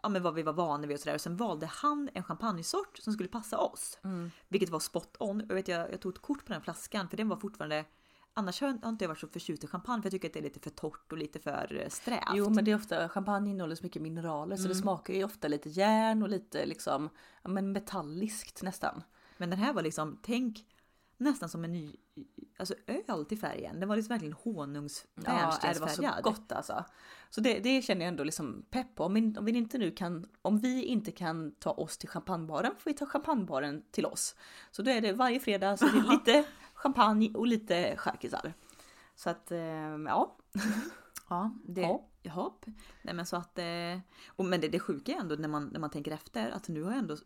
Ja 0.02 0.10
men 0.10 0.24
vad 0.24 0.34
vi 0.34 0.44
var 0.44 0.54
vana 0.54 0.88
vid 0.88 0.96
och 0.96 1.00
sådär. 1.00 1.16
Och 1.16 1.22
sen 1.22 1.38
valde 1.38 1.66
han 1.66 2.10
en 2.14 2.24
champagnesort 2.24 2.98
som 2.98 3.14
skulle 3.14 3.30
passa 3.30 3.58
oss. 3.58 4.00
Mm. 4.04 4.32
Vilket 4.48 4.70
var 4.70 4.80
spot 4.80 5.16
on. 5.20 5.44
Jag, 5.48 5.56
vet, 5.56 5.68
jag, 5.68 5.92
jag 5.92 6.02
tog 6.02 6.14
ett 6.14 6.22
kort 6.22 6.46
på 6.46 6.54
den 6.54 6.62
flaskan 6.62 7.10
för 7.10 7.18
den 7.18 7.30
var 7.30 7.38
fortfarande 7.38 7.86
Annars 8.34 8.62
har 8.62 8.68
har 8.68 8.90
inte 8.90 9.04
jag 9.04 9.10
varit 9.10 9.20
så 9.20 9.28
förtjust 9.28 9.64
i 9.64 9.68
champagne 9.68 10.02
för 10.02 10.06
jag 10.08 10.12
tycker 10.12 10.28
att 10.28 10.34
det 10.34 10.40
är 10.40 10.44
lite 10.44 10.60
för 10.60 10.70
torrt 10.70 11.12
och 11.12 11.18
lite 11.18 11.40
för 11.40 11.82
eh, 11.84 11.90
strävt. 11.90 12.24
Jo 12.34 12.50
men 12.50 12.66
det 12.66 12.72
är 12.72 12.76
ofta, 12.76 13.10
champagne 13.10 13.50
innehåller 13.50 13.76
så 13.76 13.84
mycket 13.84 14.02
mineraler 14.02 14.56
så 14.56 14.64
det 14.64 14.70
Mm. 14.70 14.82
smakar 14.82 15.14
ju 15.14 15.24
ofta 15.24 15.48
lite 15.48 15.70
järn 15.70 16.24
och 16.24 16.30
lite 16.30 16.66
liksom, 16.66 17.10
ja, 17.44 17.50
men 17.50 17.72
metalliskt 17.72 18.64
nästan. 18.64 19.04
Men 19.38 19.50
den 19.50 19.60
här 19.60 19.74
var 19.74 19.82
liksom, 19.82 20.20
tänk 20.22 20.66
nästan 21.18 21.50
som 21.50 21.64
en 21.64 21.72
ny 21.72 21.96
alltså 22.58 22.74
öl 22.88 23.26
till 23.26 23.40
färgen. 23.40 23.80
Den 23.80 23.90
var 23.90 23.96
liksom 23.96 24.14
verkligen 24.14 24.32
Ja, 24.32 24.66
det 24.66 24.80
var 24.80 24.90
så 24.90 25.30
honungsbärnstensfärgad. 25.30 26.24
gott 26.24 26.52
alltså. 26.52 26.86
Så 27.30 27.42
det, 27.42 27.60
det 27.60 27.82
känner 27.82 28.02
jag 28.02 28.08
ändå 28.08 28.24
liksom 28.24 28.66
pepp 28.70 28.96
på. 28.96 29.04
Om 29.04 29.14
vi, 29.14 29.36
om 29.38 29.46
vi 29.46 29.52
inte 29.52 29.78
nu 29.78 29.92
kan, 29.92 30.26
om 30.42 30.58
vi 30.58 30.84
inte 30.84 31.12
kan 31.12 31.52
ta 31.52 31.72
oss 31.72 31.98
till 31.98 32.10
champagnebaren 32.10 32.72
får 32.78 32.92
vi 32.92 32.98
ta 32.98 33.06
champagnebaren 33.06 33.84
till 33.92 34.06
oss. 34.06 34.36
Så 34.72 34.82
då 34.82 34.92
är 34.92 35.02
det 35.02 35.14
varje 35.14 35.40
fredag 35.40 35.78
så 35.78 35.86
det 35.86 35.98
är 36.00 36.12
lite 36.12 36.46
champagne 36.74 37.32
och 37.34 37.48
lite 37.48 37.96
charkisar. 37.98 38.54
Så 39.16 39.30
att, 39.30 39.52
eh, 39.52 39.60
ja. 40.08 40.38
Ja, 41.30 41.52
det, 41.64 41.82
Ja. 41.82 42.08
jaha. 42.22 42.52
Nej 43.02 43.14
men 43.14 43.26
så 43.26 43.36
att, 43.36 43.58
eh, 43.60 44.00
och, 44.28 44.46
men 44.46 44.62
det, 44.62 44.68
det 44.68 44.80
sjuka 44.80 45.12
är 45.12 45.20
ändå 45.20 45.36
när 45.36 45.48
man, 45.48 45.68
när 45.68 45.80
man 45.80 45.90
tänker 45.90 46.12
efter 46.12 46.52
att 46.52 46.68
nu 46.68 46.84
har 46.84 46.92
ändå 46.92 47.18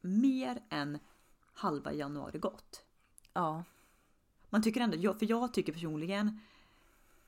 mer 0.00 0.62
än 0.70 0.98
halva 1.54 1.92
januari 1.92 2.38
gått. 2.38 2.82
Ja. 3.32 3.64
Man 4.50 4.62
tycker 4.62 4.80
ändå, 4.80 5.14
för 5.14 5.30
jag 5.30 5.54
tycker 5.54 5.72
personligen 5.72 6.40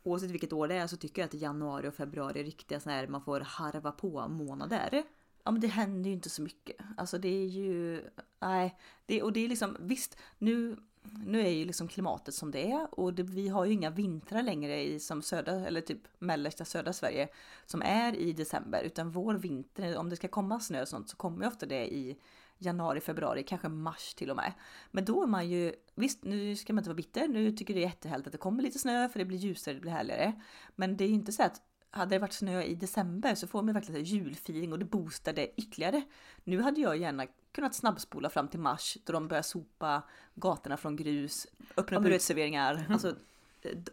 Oavsett 0.08 0.30
vilket 0.30 0.52
år 0.52 0.68
det 0.68 0.74
är 0.74 0.86
så 0.86 0.96
tycker 0.96 1.22
jag 1.22 1.26
att 1.26 1.34
januari 1.34 1.88
och 1.88 1.94
februari 1.94 2.40
är 2.40 2.44
riktiga 2.44 2.80
sådana 2.80 3.00
här 3.00 3.06
man 3.06 3.22
får 3.22 3.40
harva 3.40 3.92
på 3.92 4.28
månader. 4.28 5.02
Ja 5.44 5.50
men 5.50 5.60
det 5.60 5.66
händer 5.66 6.10
ju 6.10 6.16
inte 6.16 6.30
så 6.30 6.42
mycket. 6.42 6.76
Alltså 6.96 7.18
det 7.18 7.28
är 7.28 7.46
ju, 7.46 8.04
nej. 8.40 8.78
Det, 9.06 9.22
och 9.22 9.32
det 9.32 9.44
är 9.44 9.48
liksom, 9.48 9.76
visst 9.80 10.16
nu, 10.38 10.76
nu 11.02 11.40
är 11.40 11.50
ju 11.50 11.64
liksom 11.64 11.88
klimatet 11.88 12.34
som 12.34 12.50
det 12.50 12.70
är 12.70 13.00
och 13.00 13.14
det, 13.14 13.22
vi 13.22 13.48
har 13.48 13.64
ju 13.64 13.72
inga 13.72 13.90
vintrar 13.90 14.42
längre 14.42 14.84
i 14.84 15.00
som 15.00 15.22
södra 15.22 15.52
eller 15.52 15.80
typ 15.80 16.00
mellersta 16.18 16.64
södra 16.64 16.92
Sverige 16.92 17.28
som 17.66 17.82
är 17.82 18.16
i 18.16 18.32
december 18.32 18.82
utan 18.82 19.10
vår 19.10 19.34
vinter, 19.34 19.96
om 19.96 20.10
det 20.10 20.16
ska 20.16 20.28
komma 20.28 20.60
snö 20.60 20.82
och 20.82 20.88
sånt 20.88 21.08
så 21.08 21.16
kommer 21.16 21.42
ju 21.42 21.48
ofta 21.48 21.66
det 21.66 21.94
i 21.94 22.18
januari, 22.58 23.00
februari, 23.00 23.42
kanske 23.42 23.68
mars 23.68 24.14
till 24.14 24.30
och 24.30 24.36
med. 24.36 24.52
Men 24.90 25.04
då 25.04 25.22
är 25.22 25.26
man 25.26 25.48
ju, 25.48 25.72
visst 25.94 26.24
nu 26.24 26.56
ska 26.56 26.72
man 26.72 26.78
inte 26.80 26.90
vara 26.90 26.96
bitter, 26.96 27.28
nu 27.28 27.52
tycker 27.52 27.74
det 27.74 27.80
är 27.80 27.88
jättehärligt 27.88 28.26
att 28.26 28.32
det 28.32 28.38
kommer 28.38 28.62
lite 28.62 28.78
snö 28.78 29.08
för 29.08 29.18
det 29.18 29.24
blir 29.24 29.38
ljusare, 29.38 29.74
det 29.74 29.80
blir 29.80 29.92
härligare. 29.92 30.32
Men 30.76 30.96
det 30.96 31.04
är 31.04 31.08
ju 31.08 31.14
inte 31.14 31.32
så 31.32 31.42
att 31.42 31.62
hade 31.90 32.14
det 32.14 32.18
varit 32.18 32.32
snö 32.32 32.62
i 32.62 32.74
december 32.74 33.34
så 33.34 33.46
får 33.46 33.62
man 33.62 33.74
verkligen 33.74 34.04
julfeeling 34.04 34.72
och 34.72 34.78
det 34.78 34.84
boostar 34.84 35.32
det 35.32 35.60
ytterligare. 35.60 36.02
Nu 36.44 36.62
hade 36.62 36.80
jag 36.80 36.96
gärna 36.96 37.26
kunnat 37.52 37.74
snabbspola 37.74 38.30
fram 38.30 38.48
till 38.48 38.60
mars 38.60 38.96
då 39.04 39.12
de 39.12 39.28
börjar 39.28 39.42
sopa 39.42 40.02
gatorna 40.34 40.76
från 40.76 40.96
grus, 40.96 41.46
öppna 41.76 41.94
Ja, 41.94 41.98
upp 41.98 42.04
du- 42.04 42.10
uteserveringar. 42.10 42.86
Alltså, 42.90 43.14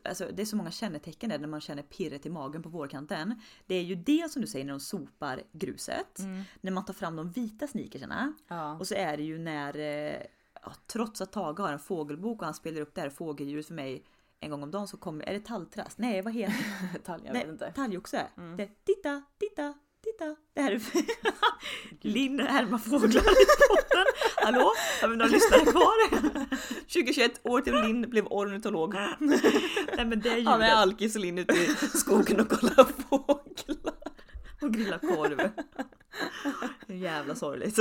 alltså, 0.04 0.28
det 0.34 0.42
är 0.42 0.46
så 0.46 0.56
många 0.56 0.72
kännetecken 0.72 1.30
där 1.30 1.40
när 1.40 1.48
man 1.48 1.62
känner 1.62 1.84
pirret 1.84 2.26
i 2.26 2.30
magen 2.30 2.64
på 2.64 2.70
vårkanten. 2.70 3.42
Det 3.66 3.76
är 3.76 3.82
ju 3.84 3.96
det 3.96 4.32
som 4.32 4.42
du 4.42 4.48
säger 4.48 4.66
när 4.66 4.74
de 4.74 4.80
sopar 4.80 5.44
gruset. 5.52 6.20
När 6.62 6.72
man 6.72 6.86
tar 6.86 6.94
fram 6.94 7.16
de 7.16 7.32
vita 7.32 7.68
sneakersarna. 7.68 8.34
Ja. 8.48 8.78
Och 8.78 8.88
så 8.88 8.96
är 8.96 9.18
det 9.18 9.24
ju 9.24 9.38
när, 9.40 9.78
eh, 9.78 10.22
ja, 10.62 10.74
trots 10.88 11.22
att 11.22 11.32
Tage 11.32 11.60
har 11.60 11.72
en 11.72 11.80
fågelbok 11.80 12.40
och 12.40 12.46
han 12.46 12.54
spelar 12.54 12.82
upp 12.82 12.96
det 12.96 13.02
här 13.02 13.10
fågeldjuret 13.10 13.68
för 13.68 13.74
mig 13.74 14.04
en 14.40 14.50
gång 14.52 14.64
om 14.64 14.72
dagen 14.72 14.88
så 14.88 14.98
kommer, 14.98 15.26
är 15.30 15.34
det 15.34 15.40
talltrast? 15.40 15.98
Nej 15.98 16.22
vad 16.22 16.34
heter 16.34 16.54
det? 16.82 16.90
Detalj, 16.98 17.24
jag 17.26 17.34
vet 17.34 17.48
inte. 17.48 17.72
Talgoxe. 17.72 18.28
Det 18.58 18.64
är 18.64 18.70
titta, 18.86 19.24
titta, 19.40 19.74
titta. 20.04 20.36
Det 20.54 20.62
här 20.62 20.72
är 20.72 20.82
Linn 22.08 22.40
härmar 22.40 22.78
fåglar 22.78 23.22
i 23.22 23.46
podden. 23.68 24.06
Hallå? 24.46 24.72
Har 25.02 25.08
vi 25.08 25.18
några 25.18 25.32
lyssnare 25.32 25.62
kvar? 25.62 26.10
2021, 26.80 27.40
år 27.44 27.62
till 27.62 27.74
Linn 27.74 28.10
blev 28.10 28.26
ornitolog. 28.28 28.94
Nej 29.98 30.06
men 30.06 30.20
det 30.20 30.30
är 30.30 30.44
Han 30.44 30.62
är 30.62 30.72
alkis 30.72 31.16
och 31.16 31.22
Linn 31.22 31.38
ute 31.38 31.54
i 31.54 31.68
skogen 31.94 32.40
och 32.40 32.50
kollar 32.50 32.84
fåglar. 33.10 33.94
Och 34.62 34.74
grilla 34.74 35.00
korv. 35.00 35.50
Jävla 37.02 37.36
sorgligt. 37.36 37.80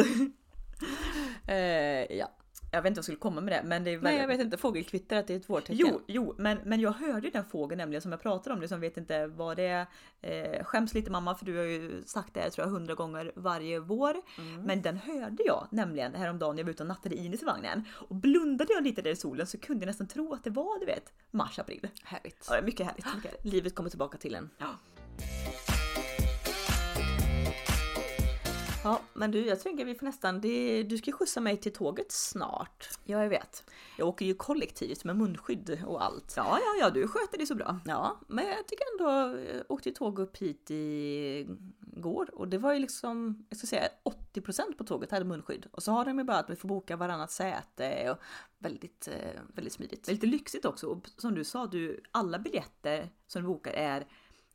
Eh, 1.47 2.17
ja. 2.17 2.31
Jag 2.75 2.83
vet 2.83 2.91
inte 2.91 2.99
vad 2.99 3.03
jag 3.03 3.05
skulle 3.05 3.19
komma 3.19 3.41
med 3.41 3.53
det 3.53 3.63
men 3.69 3.85
det 3.85 3.91
är 3.91 3.93
Nej 3.93 4.03
väldigt... 4.03 4.21
jag 4.21 4.29
vet 4.29 4.41
inte, 4.41 4.57
fågelkvitter 4.57 5.17
att 5.17 5.27
det 5.27 5.35
är 5.35 5.39
ett 5.39 5.51
vårtecken. 5.51 5.77
Jo, 5.79 6.01
jo 6.07 6.35
men, 6.39 6.59
men 6.65 6.81
jag 6.81 6.93
hörde 6.93 7.27
ju 7.27 7.31
den 7.31 7.45
fågeln 7.45 7.79
nämligen 7.79 8.03
som 8.03 8.13
jag 8.13 8.23
pratade 8.23 8.55
om, 8.55 8.61
det 8.61 8.69
som 8.69 8.81
vet 8.81 8.97
inte 8.97 9.27
vad 9.27 9.57
det 9.57 9.67
är. 9.67 9.87
Eh, 10.21 10.65
skäms 10.65 10.95
lite 10.95 11.11
mamma 11.11 11.35
för 11.35 11.45
du 11.45 11.57
har 11.57 11.65
ju 11.65 12.03
sagt 12.07 12.35
det 12.35 12.41
här 12.41 12.51
tror 12.51 12.67
jag 12.67 12.73
hundra 12.73 12.95
gånger 12.95 13.33
varje 13.37 13.81
vår. 13.81 14.15
Men 14.67 14.83
den 14.83 14.97
hörde 14.97 15.43
jag 15.47 15.67
nämligen 15.71 16.15
häromdagen 16.15 16.57
när 16.57 16.63
jag 16.63 16.65
var 16.65 16.71
ute 16.71 16.83
och 16.83 16.87
nattade 16.87 17.15
Inis 17.15 17.43
i 17.43 17.45
vagnen. 17.45 17.85
Och 17.93 18.15
blundade 18.15 18.73
jag 18.73 18.83
lite 18.83 19.03
där 19.03 19.11
i 19.11 19.17
solen 19.17 19.47
så 19.47 19.59
kunde 19.59 19.83
jag 19.83 19.87
nästan 19.87 20.07
tro 20.07 20.35
att 20.35 20.45
det 20.45 20.51
var 20.51 20.81
du 20.81 20.87
vet 20.87 21.13
mars, 21.31 21.59
april. 21.59 21.89
Härligt. 22.03 22.47
Ja, 22.51 22.63
mycket 22.63 22.87
härligt. 22.87 23.07
Mycket 23.15 23.31
härligt. 23.31 23.53
Livet 23.53 23.75
kommer 23.75 23.91
tillbaka 23.91 24.19
till 24.19 24.35
en. 24.35 24.51
Ja. 24.59 24.67
Ja, 28.85 29.01
men 29.15 29.31
du, 29.31 29.47
jag 29.47 29.61
tänker 29.61 29.85
vi 29.85 29.95
får 29.95 30.07
nästan, 30.07 30.41
det, 30.41 30.83
du 30.83 30.99
ska 30.99 31.07
ju 31.07 31.13
skjutsa 31.13 31.41
mig 31.41 31.57
till 31.57 31.73
tåget 31.73 32.13
snart. 32.13 32.89
ja, 33.05 33.23
jag 33.23 33.29
vet. 33.29 33.65
Jag 33.99 34.09
åker 34.09 34.27
ju 34.27 34.35
kollektivt 34.35 35.05
med 35.05 35.17
munskydd 35.17 35.83
och 35.87 36.05
allt. 36.05 36.35
Ja, 36.37 36.59
ja, 36.61 36.75
ja, 36.81 36.91
du 36.91 37.09
sköter 37.09 37.39
det 37.39 37.47
så 37.47 37.55
bra. 37.55 37.79
Ja, 37.85 38.21
men 38.27 38.47
jag 38.47 38.67
tycker 38.67 38.85
ändå, 38.93 39.39
jag 39.39 39.65
åkte 39.69 39.89
ju 39.89 39.95
tåg 39.95 40.19
upp 40.19 40.37
hit 40.37 40.71
i 40.71 41.47
går 41.81 42.35
och 42.35 42.49
det 42.49 42.59
var 42.59 42.73
ju 42.73 42.79
liksom, 42.79 43.47
jag 43.49 43.59
ska 43.59 43.67
säga 43.67 43.89
80% 44.35 44.77
på 44.79 44.85
tåget 44.85 45.11
hade 45.11 45.25
munskydd. 45.25 45.67
Och 45.71 45.83
så 45.83 45.93
har 45.93 46.05
de 46.05 46.19
ju 46.19 46.25
bara 46.25 46.39
att 46.39 46.51
vi 46.51 46.57
får 46.57 46.69
boka 46.69 46.97
varannat 46.97 47.31
säte 47.31 48.11
och 48.11 48.19
väldigt, 48.59 49.09
eh, 49.09 49.41
väldigt 49.55 49.73
smidigt. 49.73 50.09
Lite 50.09 50.27
lyxigt 50.27 50.65
också. 50.65 50.87
Och 50.87 51.09
som 51.17 51.35
du 51.35 51.45
sa, 51.45 51.67
du, 51.67 52.01
alla 52.11 52.39
biljetter 52.39 53.11
som 53.27 53.43
du 53.43 53.49
bokar 53.49 53.73
är 53.73 54.07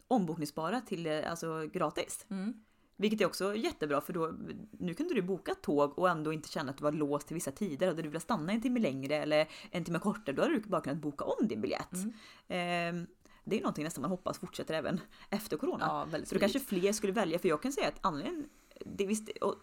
ombokningsbara 0.07 0.81
till 0.81 1.05
eh, 1.05 1.31
alltså 1.31 1.67
gratis. 1.73 2.25
Mm. 2.29 2.53
Vilket 2.99 3.21
är 3.21 3.25
också 3.25 3.55
jättebra 3.55 4.01
för 4.01 4.13
då, 4.13 4.33
nu 4.71 4.93
kunde 4.93 5.13
du 5.13 5.21
boka 5.21 5.55
tåg 5.55 5.99
och 5.99 6.09
ändå 6.09 6.33
inte 6.33 6.49
känna 6.49 6.71
att 6.71 6.77
du 6.77 6.83
var 6.83 6.91
låst 6.91 7.27
till 7.27 7.33
vissa 7.33 7.51
tider. 7.51 7.87
Hade 7.87 8.01
du 8.01 8.09
velat 8.09 8.23
stanna 8.23 8.53
en 8.53 8.61
timme 8.61 8.79
längre 8.79 9.15
eller 9.15 9.47
en 9.71 9.83
timme 9.83 9.99
kortare 9.99 10.35
då 10.35 10.41
hade 10.41 10.53
du 10.53 10.61
bara 10.61 10.81
kunnat 10.81 10.99
boka 10.99 11.23
om 11.23 11.47
din 11.47 11.61
biljett. 11.61 11.93
Mm. 11.93 12.13
Ehm, 12.47 13.07
det 13.43 13.57
är 13.57 13.61
någonting 13.61 13.83
nästan 13.83 14.01
man 14.01 14.11
hoppas 14.11 14.39
fortsätter 14.39 14.73
även 14.73 14.99
efter 15.29 15.57
corona. 15.57 15.85
Ja, 15.87 16.05
väldigt 16.11 16.29
så 16.29 16.35
då 16.35 16.39
kanske 16.39 16.59
fler 16.59 16.91
skulle 16.91 17.13
välja, 17.13 17.39
för 17.39 17.49
jag 17.49 17.61
kan 17.61 17.71
säga 17.71 17.87
att 17.87 17.99
anledningen, 18.01 18.49
det 18.85 19.05
visst, 19.05 19.29
och, 19.41 19.55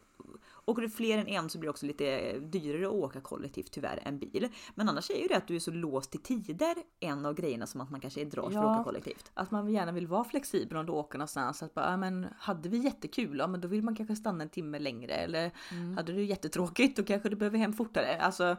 Åker 0.68 0.83
du 0.83 0.88
fler 0.90 1.18
än 1.18 1.26
en 1.26 1.48
så 1.50 1.59
blir 1.59 1.66
det 1.66 1.70
också 1.70 1.87
lite 1.87 2.38
dyrare 2.38 2.87
att 2.87 2.92
åka 2.92 3.20
kollektivt 3.20 3.70
tyvärr 3.72 4.02
än 4.05 4.18
bil. 4.18 4.48
Men 4.74 4.88
annars 4.88 5.11
är 5.11 5.22
ju 5.22 5.26
det 5.29 5.37
att 5.37 5.48
du 5.48 5.57
är 5.57 5.61
så 5.61 5.70
låst 5.70 6.11
till 6.11 6.20
tider 6.22 6.74
en 7.00 7.26
av 7.26 7.35
grejerna 7.35 7.66
som 7.66 7.81
att 7.81 7.90
man 7.90 8.00
kanske 8.00 8.24
drar 8.24 8.42
för 8.50 8.52
Ja. 8.52 8.70
att 8.70 8.76
åka 8.81 8.85
kollektivt. 8.85 9.31
Att 9.35 9.50
man 9.50 9.68
gärna 9.68 9.92
vill 9.92 10.07
vara 10.07 10.24
flexibel 10.24 10.76
om 10.79 10.87
du 10.87 10.92
åker 10.92 11.18
någonstans. 11.18 11.62
Att 11.62 11.74
bara, 11.74 11.90
ja, 11.90 11.96
men 11.96 12.26
hade 12.38 12.68
vi 12.68 12.79
jättekul, 12.79 13.38
ja 13.38 13.46
men 13.46 13.61
då 13.61 13.68
vill 13.68 13.83
man 13.83 13.96
kanske 13.96 14.16
stanna 14.16 14.42
en 14.42 14.48
timme 14.50 14.79
längre. 14.79 15.12
Eller 15.12 15.50
hade 15.96 16.12
du 16.12 16.24
jättetråkigt, 16.24 16.96
då 16.96 17.02
kanske 17.05 17.29
du 17.29 17.37
behöver 17.37 17.59
hem 17.59 17.72
fortare. 17.72 18.20
Alltså, 18.20 18.57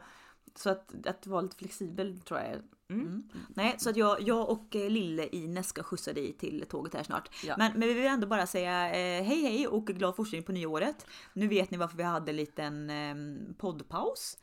så 0.56 0.70
att, 0.70 1.08
att 1.08 1.28
vara 1.28 1.42
lite 1.42 1.56
flexibel 1.56 2.20
tror 2.20 2.40
jag 2.40 2.50
är... 2.50 2.62
Mm. 2.90 3.30
Nej, 3.56 3.76
så 3.78 3.90
att 3.90 3.98
jag, 3.98 4.22
jag 4.22 4.50
och 4.50 4.76
eh, 4.76 4.90
lille 4.90 5.28
Ines 5.28 5.68
ska 5.68 5.84
skjutsa 5.84 6.14
dig 6.14 6.34
till 6.34 6.66
tåget 6.70 6.94
här 6.94 7.04
snart. 7.04 7.30
Ja. 7.44 7.56
Men, 7.58 7.72
men 7.72 7.88
vi 7.88 7.94
vill 7.94 8.06
ändå 8.06 8.28
bara 8.28 8.48
säga 8.48 8.88
eh, 8.90 9.24
hej 9.24 9.42
hej 9.42 9.68
och 9.68 9.88
glad 9.88 10.16
fortsättning 10.16 10.44
på 10.44 10.52
nyåret. 10.52 11.06
Nu 11.34 11.48
vet 11.48 11.72
ni 11.72 11.78
varför 11.78 11.98
vi 11.98 12.04
hade 12.04 12.32
en 12.32 12.36
liten 12.36 12.90
eh, 12.90 13.16
poddpaus. 13.58 14.38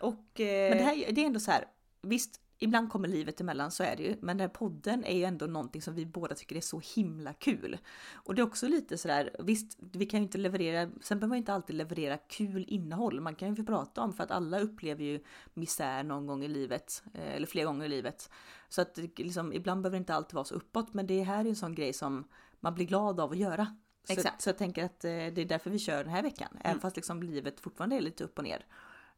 Och, 0.00 0.40
eh, 0.40 0.68
Men 0.68 0.78
det, 0.78 0.84
här, 0.84 1.12
det 1.12 1.20
är 1.20 1.26
ändå 1.26 1.40
så 1.40 1.50
här, 1.50 1.64
visst, 2.02 2.40
ibland 2.58 2.90
kommer 2.90 3.08
livet 3.08 3.40
emellan, 3.40 3.70
så 3.70 3.82
är 3.82 3.96
det 3.96 4.02
ju. 4.02 4.16
Men 4.20 4.36
den 4.36 4.40
här 4.40 4.54
podden 4.54 5.04
är 5.04 5.16
ju 5.16 5.24
ändå 5.24 5.46
någonting 5.46 5.82
som 5.82 5.94
vi 5.94 6.06
båda 6.06 6.34
tycker 6.34 6.56
är 6.56 6.60
så 6.60 6.80
himla 6.94 7.32
kul. 7.32 7.78
Och 8.12 8.34
det 8.34 8.42
är 8.42 8.46
också 8.46 8.68
lite 8.68 8.98
sådär, 8.98 9.36
visst, 9.38 9.78
vi 9.92 10.06
kan 10.06 10.20
ju 10.20 10.24
inte 10.24 10.38
leverera, 10.38 10.90
sen 11.02 11.18
behöver 11.18 11.28
man 11.28 11.38
inte 11.38 11.52
alltid 11.52 11.76
leverera 11.76 12.16
kul 12.16 12.64
innehåll. 12.68 13.20
Man 13.20 13.34
kan 13.34 13.48
ju 13.48 13.56
få 13.56 13.64
prata 13.64 14.02
om, 14.02 14.12
för 14.12 14.24
att 14.24 14.30
alla 14.30 14.60
upplever 14.60 15.04
ju 15.04 15.20
misär 15.54 16.02
någon 16.02 16.26
gång 16.26 16.44
i 16.44 16.48
livet, 16.48 17.02
eh, 17.14 17.34
eller 17.34 17.46
flera 17.46 17.66
gånger 17.66 17.86
i 17.86 17.88
livet. 17.88 18.30
Så 18.68 18.82
att 18.82 18.98
liksom, 19.16 19.52
ibland 19.52 19.82
behöver 19.82 19.96
det 19.96 20.00
inte 20.00 20.14
alltid 20.14 20.34
vara 20.34 20.44
så 20.44 20.54
uppåt, 20.54 20.94
men 20.94 21.06
det 21.06 21.22
här 21.22 21.44
är 21.44 21.48
en 21.48 21.56
sån 21.56 21.74
grej 21.74 21.92
som 21.92 22.28
man 22.60 22.74
blir 22.74 22.86
glad 22.86 23.20
av 23.20 23.30
att 23.30 23.38
göra. 23.38 23.76
Så, 24.06 24.12
Exakt. 24.12 24.42
så 24.42 24.48
jag 24.48 24.58
tänker 24.58 24.84
att 24.84 25.04
eh, 25.04 25.10
det 25.10 25.38
är 25.38 25.44
därför 25.44 25.70
vi 25.70 25.78
kör 25.78 26.04
den 26.04 26.12
här 26.12 26.22
veckan, 26.22 26.58
även 26.64 26.80
fast 26.80 26.96
liksom 26.96 27.22
livet 27.22 27.60
fortfarande 27.60 27.96
är 27.96 28.00
lite 28.00 28.24
upp 28.24 28.38
och 28.38 28.44
ner. 28.44 28.66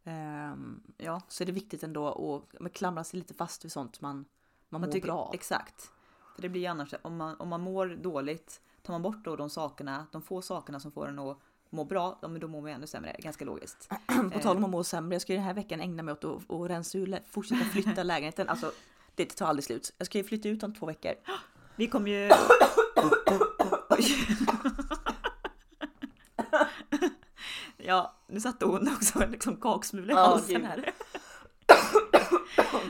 Ehm, 0.05 0.81
ja, 0.97 1.21
så 1.29 1.45
är 1.45 1.47
det 1.47 1.53
viktigt 1.53 1.83
ändå 1.83 2.43
att 2.61 2.73
klamra 2.73 3.05
sig 3.05 3.19
lite 3.19 3.35
fast 3.35 3.65
vid 3.65 3.73
sånt 3.73 4.01
man, 4.01 4.17
man, 4.17 4.25
man 4.69 4.81
mår 4.81 4.93
tycker, 4.93 5.07
bra 5.07 5.19
av. 5.19 5.35
Exakt. 5.35 5.91
För 6.35 6.43
det 6.43 6.49
blir 6.49 6.61
ju 6.61 6.67
annars, 6.67 6.95
om 7.03 7.17
man, 7.17 7.37
om 7.37 7.49
man 7.49 7.61
mår 7.61 7.87
dåligt, 7.87 8.61
tar 8.83 8.95
man 8.95 9.03
bort 9.03 9.25
då 9.25 9.37
de 9.37 9.51
sakerna, 9.51 10.07
de 10.13 10.23
få 10.23 10.43
sakerna 10.43 10.81
som 10.81 10.93
får 10.93 11.09
en 11.09 11.19
att 11.19 11.39
må 11.71 11.85
bra, 11.85 12.19
då 12.21 12.49
mår 12.49 12.61
man 12.61 12.71
ännu 12.71 12.87
sämre. 12.87 13.17
Ganska 13.19 13.45
logiskt. 13.45 13.89
På 14.33 14.39
tal 14.39 14.57
om 14.57 14.65
att 14.65 14.71
må 14.71 14.85
sämre, 14.85 15.15
jag 15.15 15.23
ska 15.23 15.33
ju 15.33 15.37
den 15.37 15.47
här 15.47 15.55
veckan 15.55 15.81
ägna 15.81 16.03
mig 16.03 16.13
åt 16.13 16.25
att, 16.25 16.51
att 16.51 16.71
rensa 16.71 16.99
ur, 16.99 17.19
fortsätta 17.31 17.65
flytta 17.65 18.03
lägenheten. 18.03 18.49
Alltså, 18.49 18.73
det 19.15 19.37
tar 19.37 19.47
aldrig 19.47 19.65
slut. 19.65 19.93
Jag 19.99 20.07
ska 20.07 20.19
ju 20.19 20.25
flytta 20.25 20.49
ut 20.49 20.63
om 20.63 20.75
två 20.75 20.87
veckor. 20.87 21.13
Vi 21.77 21.87
kommer 21.87 22.11
ju... 22.11 22.31
Ja, 27.91 28.15
nu 28.27 28.41
satte 28.41 28.65
hon 28.65 28.89
också 28.97 29.23
en 29.23 29.31
liksom 29.31 29.57
kaksmula 29.57 30.13
i 30.13 30.17
Ja, 30.17 30.27
halsen 30.27 30.65
här. 30.65 30.93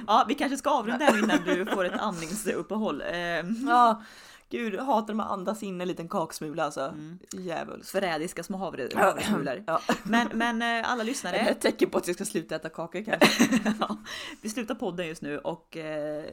ja, 0.07 0.25
vi 0.29 0.35
kanske 0.35 0.57
ska 0.57 0.71
avrunda 0.71 1.05
här 1.05 1.19
innan 1.19 1.39
du 1.45 1.67
får 1.67 1.85
ett 1.85 2.01
andningsuppehåll. 2.01 3.03
Ehm, 3.07 3.57
Ja, 3.69 4.03
gud, 4.51 4.75
jag 4.75 4.85
hatar 4.85 5.07
när 5.07 5.15
man 5.15 5.27
andas 5.29 5.63
in 5.63 5.81
en 5.81 5.89
liten 5.89 6.09
kaksmula 6.09 6.65
alltså. 6.65 6.81
Mm. 6.81 7.19
Djävulskt. 7.33 7.91
förrädiska 7.91 8.43
små 8.43 8.59
havre, 8.59 8.89
havresmulor. 8.95 9.65
Ja. 9.67 9.81
Men, 10.03 10.29
men 10.35 10.63
eh, 10.63 10.91
alla 10.91 10.97
Det 10.97 11.03
är 11.03 11.11
lyssnare, 11.11 11.37
ett 11.37 11.61
tecken 11.61 11.91
på 11.91 11.99
att 11.99 12.07
jag 12.07 12.15
ska 12.17 12.25
sluta 12.25 12.57
äta 12.57 12.69
kakor 12.69 13.05
kanske. 13.05 13.49
ja, 13.81 13.97
vi 14.43 14.49
slutar 14.51 14.75
podden 14.75 15.07
just 15.07 15.23
nu 15.23 15.39
och 15.39 15.77
eh, 15.77 16.25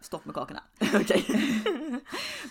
stopp 0.00 0.24
med 0.24 0.34
kakorna. 0.34 0.62
Okej. 0.94 1.24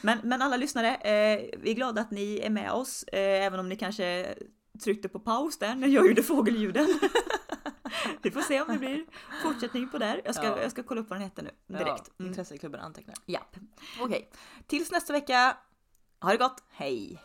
Men, 0.01 0.17
men 0.23 0.41
alla 0.41 0.58
lyssnare, 0.58 0.95
eh, 0.95 1.49
vi 1.60 1.71
är 1.71 1.75
glada 1.75 2.01
att 2.01 2.12
ni 2.12 2.39
är 2.39 2.49
med 2.49 2.71
oss, 2.71 3.03
eh, 3.03 3.45
även 3.45 3.60
om 3.60 3.69
ni 3.69 3.75
kanske 3.75 4.36
tryckte 4.80 5.10
på 5.10 5.20
paus 5.20 5.58
där 5.58 5.76
när 5.76 5.88
jag 5.88 6.08
gjorde 6.08 6.24
fågelljuden. 6.24 7.00
vi 8.22 8.32
får 8.32 8.42
se 8.42 8.62
om 8.62 8.68
det 8.68 8.78
blir 8.78 9.06
fortsättning 9.44 9.90
på 9.90 9.98
där. 9.98 10.22
Jag 10.26 10.36
ska, 10.36 10.44
Ja. 10.46 10.62
jag 10.62 10.72
ska 10.72 10.84
kolla 10.84 11.02
upp 11.02 11.10
vad 11.10 11.20
den 11.20 11.24
heter 11.24 11.44
nu 11.44 11.52
direkt. 11.78 11.88
Ja, 12.08 12.14
Mm. 12.20 12.30
Intresseklubben 12.30 12.82
antecknar. 12.82 13.16
Japp. 13.26 13.56
Okej, 14.00 14.30
tills 14.68 14.92
nästa 14.92 15.14
vecka. 15.14 15.58
Ha 16.22 16.32
det 16.32 16.38
gott! 16.38 16.64
Hej! 16.72 17.20